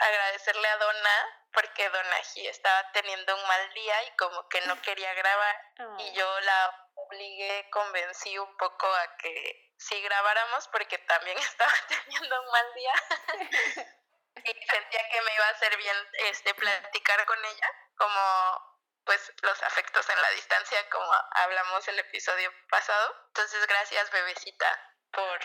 agradecerle 0.00 0.66
a 0.66 0.76
Donna 0.78 1.39
porque 1.52 1.88
Donaji 1.88 2.46
estaba 2.46 2.90
teniendo 2.92 3.36
un 3.36 3.46
mal 3.46 3.72
día 3.74 4.04
y 4.04 4.16
como 4.16 4.48
que 4.48 4.60
no 4.62 4.80
quería 4.82 5.12
grabar 5.14 5.56
y 5.98 6.12
yo 6.12 6.40
la 6.40 6.88
obligué, 6.94 7.68
convencí 7.70 8.38
un 8.38 8.56
poco 8.56 8.86
a 8.86 9.16
que 9.16 9.72
sí 9.78 10.00
grabáramos 10.02 10.68
porque 10.68 10.98
también 10.98 11.38
estaba 11.38 11.72
teniendo 11.88 12.40
un 12.40 12.46
mal 12.50 12.74
día 12.74 12.94
y 14.44 14.66
sentía 14.66 15.08
que 15.10 15.22
me 15.22 15.34
iba 15.34 15.46
a 15.46 15.50
hacer 15.50 15.76
bien 15.76 15.96
este 16.26 16.54
platicar 16.54 17.24
con 17.26 17.44
ella 17.44 17.74
como 17.96 18.70
pues 19.04 19.32
los 19.42 19.62
afectos 19.62 20.08
en 20.08 20.20
la 20.20 20.30
distancia 20.30 20.88
como 20.90 21.12
hablamos 21.32 21.88
el 21.88 21.98
episodio 21.98 22.52
pasado. 22.68 23.14
Entonces 23.28 23.66
gracias 23.66 24.10
bebecita 24.10 24.94
por 25.10 25.40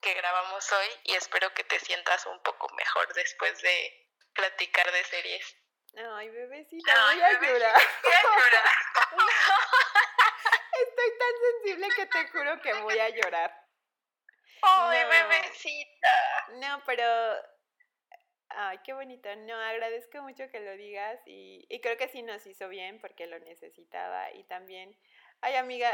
que 0.00 0.14
grabamos 0.14 0.70
hoy 0.72 0.88
y 1.04 1.14
espero 1.14 1.52
que 1.54 1.64
te 1.64 1.78
sientas 1.78 2.26
un 2.26 2.40
poco 2.42 2.68
mejor 2.74 3.12
después 3.14 3.60
de 3.62 4.11
platicar 4.34 4.90
de 4.92 5.04
series. 5.04 5.56
Ay, 5.96 6.30
bebecita, 6.30 7.04
voy 7.06 7.20
a 7.20 7.40
llorar. 7.40 7.76
Estoy 10.72 11.18
tan 11.18 11.34
sensible 11.42 11.88
que 11.96 12.06
te 12.06 12.28
juro 12.28 12.60
que 12.62 12.72
voy 12.74 12.98
a 12.98 13.08
llorar. 13.10 13.54
Ay, 14.62 15.04
bebecita. 15.04 16.46
No, 16.54 16.82
pero 16.86 17.04
Ay, 18.54 18.78
qué 18.84 18.92
bonito. 18.92 19.34
No, 19.36 19.54
agradezco 19.54 20.22
mucho 20.22 20.50
que 20.50 20.60
lo 20.60 20.72
digas 20.76 21.18
y, 21.26 21.64
y, 21.68 21.80
creo 21.80 21.96
que 21.96 22.08
sí 22.08 22.22
nos 22.22 22.46
hizo 22.46 22.68
bien 22.68 23.00
porque 23.00 23.26
lo 23.26 23.38
necesitaba 23.38 24.30
y 24.32 24.44
también 24.44 24.94
Ay, 25.44 25.56
amiga, 25.56 25.90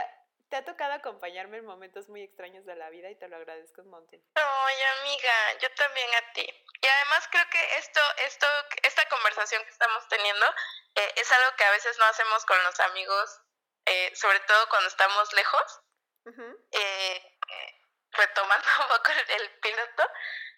te 0.51 0.57
ha 0.57 0.65
tocado 0.65 0.93
acompañarme 0.93 1.57
en 1.57 1.65
momentos 1.65 2.07
muy 2.11 2.23
extraños 2.23 2.67
de 2.67 2.77
la 2.77 2.91
vida 2.91 3.11
y 3.11 3.17
te 3.17 3.29
lo 3.29 3.37
agradezco 3.37 3.81
un 3.81 3.89
montón. 3.89 4.21
Ay, 4.35 4.77
amiga, 5.01 5.59
yo 5.63 5.69
también 5.75 6.07
a 6.15 6.33
ti. 6.35 6.47
Y 6.81 6.87
además 6.87 7.29
creo 7.31 7.45
que 7.51 7.77
esto, 7.79 8.01
esto, 8.19 8.47
esta 8.83 9.09
conversación 9.09 9.63
que 9.65 9.71
estamos 9.71 10.07
teniendo 10.09 10.47
eh, 10.95 11.13
es 11.17 11.33
algo 11.33 11.57
que 11.57 11.65
a 11.65 11.71
veces 11.73 11.99
no 11.99 12.05
hacemos 12.05 12.45
con 12.45 12.63
los 12.63 12.81
amigos, 12.81 13.41
eh, 13.87 14.13
sobre 14.15 14.41
todo 14.41 14.69
cuando 14.69 14.89
estamos 14.89 15.33
lejos. 15.33 15.81
eh, 16.73 17.39
retomando 18.13 18.67
un 18.81 18.89
poco 18.89 19.11
el, 19.29 19.51
piloto, 19.61 20.11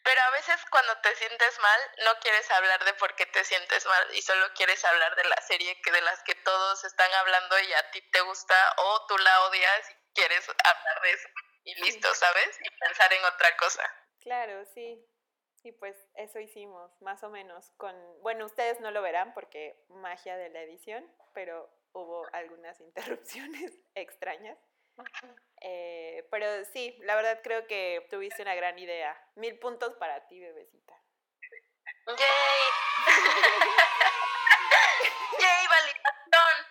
pero 0.02 0.20
a 0.22 0.30
veces 0.30 0.56
cuando 0.70 0.96
te 0.98 1.14
sientes 1.16 1.58
mal 1.60 1.80
no 2.04 2.18
quieres 2.20 2.50
hablar 2.50 2.84
de 2.84 2.94
por 2.94 3.14
qué 3.14 3.26
te 3.26 3.44
sientes 3.44 3.84
mal 3.86 4.14
y 4.14 4.22
solo 4.22 4.52
quieres 4.54 4.84
hablar 4.84 5.14
de 5.16 5.24
la 5.24 5.40
serie 5.42 5.80
que 5.82 5.92
de 5.92 6.00
las 6.02 6.22
que 6.22 6.34
todos 6.36 6.84
están 6.84 7.12
hablando 7.14 7.58
y 7.60 7.72
a 7.72 7.90
ti 7.90 8.02
te 8.10 8.20
gusta 8.22 8.74
o 8.78 9.06
tú 9.06 9.18
la 9.18 9.42
odias 9.44 9.90
y 9.90 9.94
quieres 10.14 10.48
hablar 10.48 11.00
de 11.02 11.12
eso 11.12 11.28
y 11.64 11.74
listo, 11.82 12.14
¿sabes? 12.14 12.58
Y 12.62 12.70
pensar 12.78 13.12
en 13.12 13.24
otra 13.24 13.56
cosa. 13.56 13.82
Claro, 14.22 14.64
sí. 14.74 15.04
Y 15.62 15.72
pues 15.72 15.94
eso 16.14 16.40
hicimos, 16.40 16.90
más 17.02 17.22
o 17.22 17.28
menos, 17.28 17.70
con, 17.76 17.94
bueno, 18.22 18.46
ustedes 18.46 18.80
no 18.80 18.90
lo 18.90 19.02
verán 19.02 19.34
porque 19.34 19.84
magia 19.88 20.38
de 20.38 20.48
la 20.48 20.62
edición, 20.62 21.06
pero 21.34 21.70
hubo 21.92 22.26
algunas 22.32 22.80
interrupciones 23.60 23.78
extrañas. 23.94 24.58
Eh, 25.60 26.26
pero 26.30 26.46
sí, 26.72 26.96
la 27.00 27.14
verdad 27.14 27.40
creo 27.42 27.66
que 27.66 28.06
tuviste 28.10 28.40
una 28.42 28.54
gran 28.54 28.78
idea. 28.78 29.22
Mil 29.34 29.58
puntos 29.58 29.92
para 29.94 30.26
ti, 30.28 30.40
bebecita. 30.40 30.94
¡Yay! 32.06 32.16
¡Yay, 35.40 35.66
validación! 35.68 36.66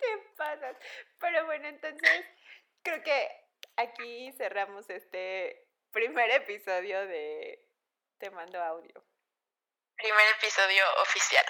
¿Qué 0.00 0.18
pasa? 0.36 0.76
Pero 1.18 1.46
bueno, 1.46 1.68
entonces 1.68 2.26
creo 2.82 3.02
que 3.02 3.30
aquí 3.76 4.32
cerramos 4.32 4.90
este 4.90 5.69
primer 5.92 6.30
episodio 6.30 7.06
de 7.06 7.58
Te 8.18 8.30
mando 8.30 8.62
audio. 8.62 9.04
Primer 9.96 10.28
episodio 10.38 10.82
oficial. 11.02 11.44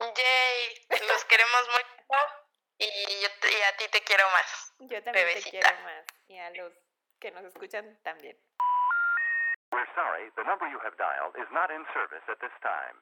¡Yay! 0.00 0.86
Los 1.08 1.24
queremos 1.30 1.68
mucho. 1.68 2.16
Y, 2.78 2.86
yo, 3.22 3.28
y 3.48 3.62
a 3.62 3.76
ti 3.76 3.88
te 3.88 4.02
quiero 4.02 4.24
más. 4.30 4.74
Yo 4.80 5.02
también 5.02 5.26
te 5.32 5.50
quiero 5.50 5.68
más. 5.82 6.04
Y 6.28 6.38
a 6.38 6.50
los 6.50 6.72
que 7.20 7.30
nos 7.30 7.44
escuchan 7.44 7.98
también. 8.02 8.36
We're 9.72 9.86
sorry, 9.94 10.30
the 10.36 10.44
number 10.44 10.68
you 10.68 10.78
have 10.80 10.96
dialed 10.96 11.34
is 11.36 11.50
not 11.52 11.70
in 11.70 11.84
service 11.92 12.22
at 12.28 12.38
this 12.40 12.54
time. 12.62 12.96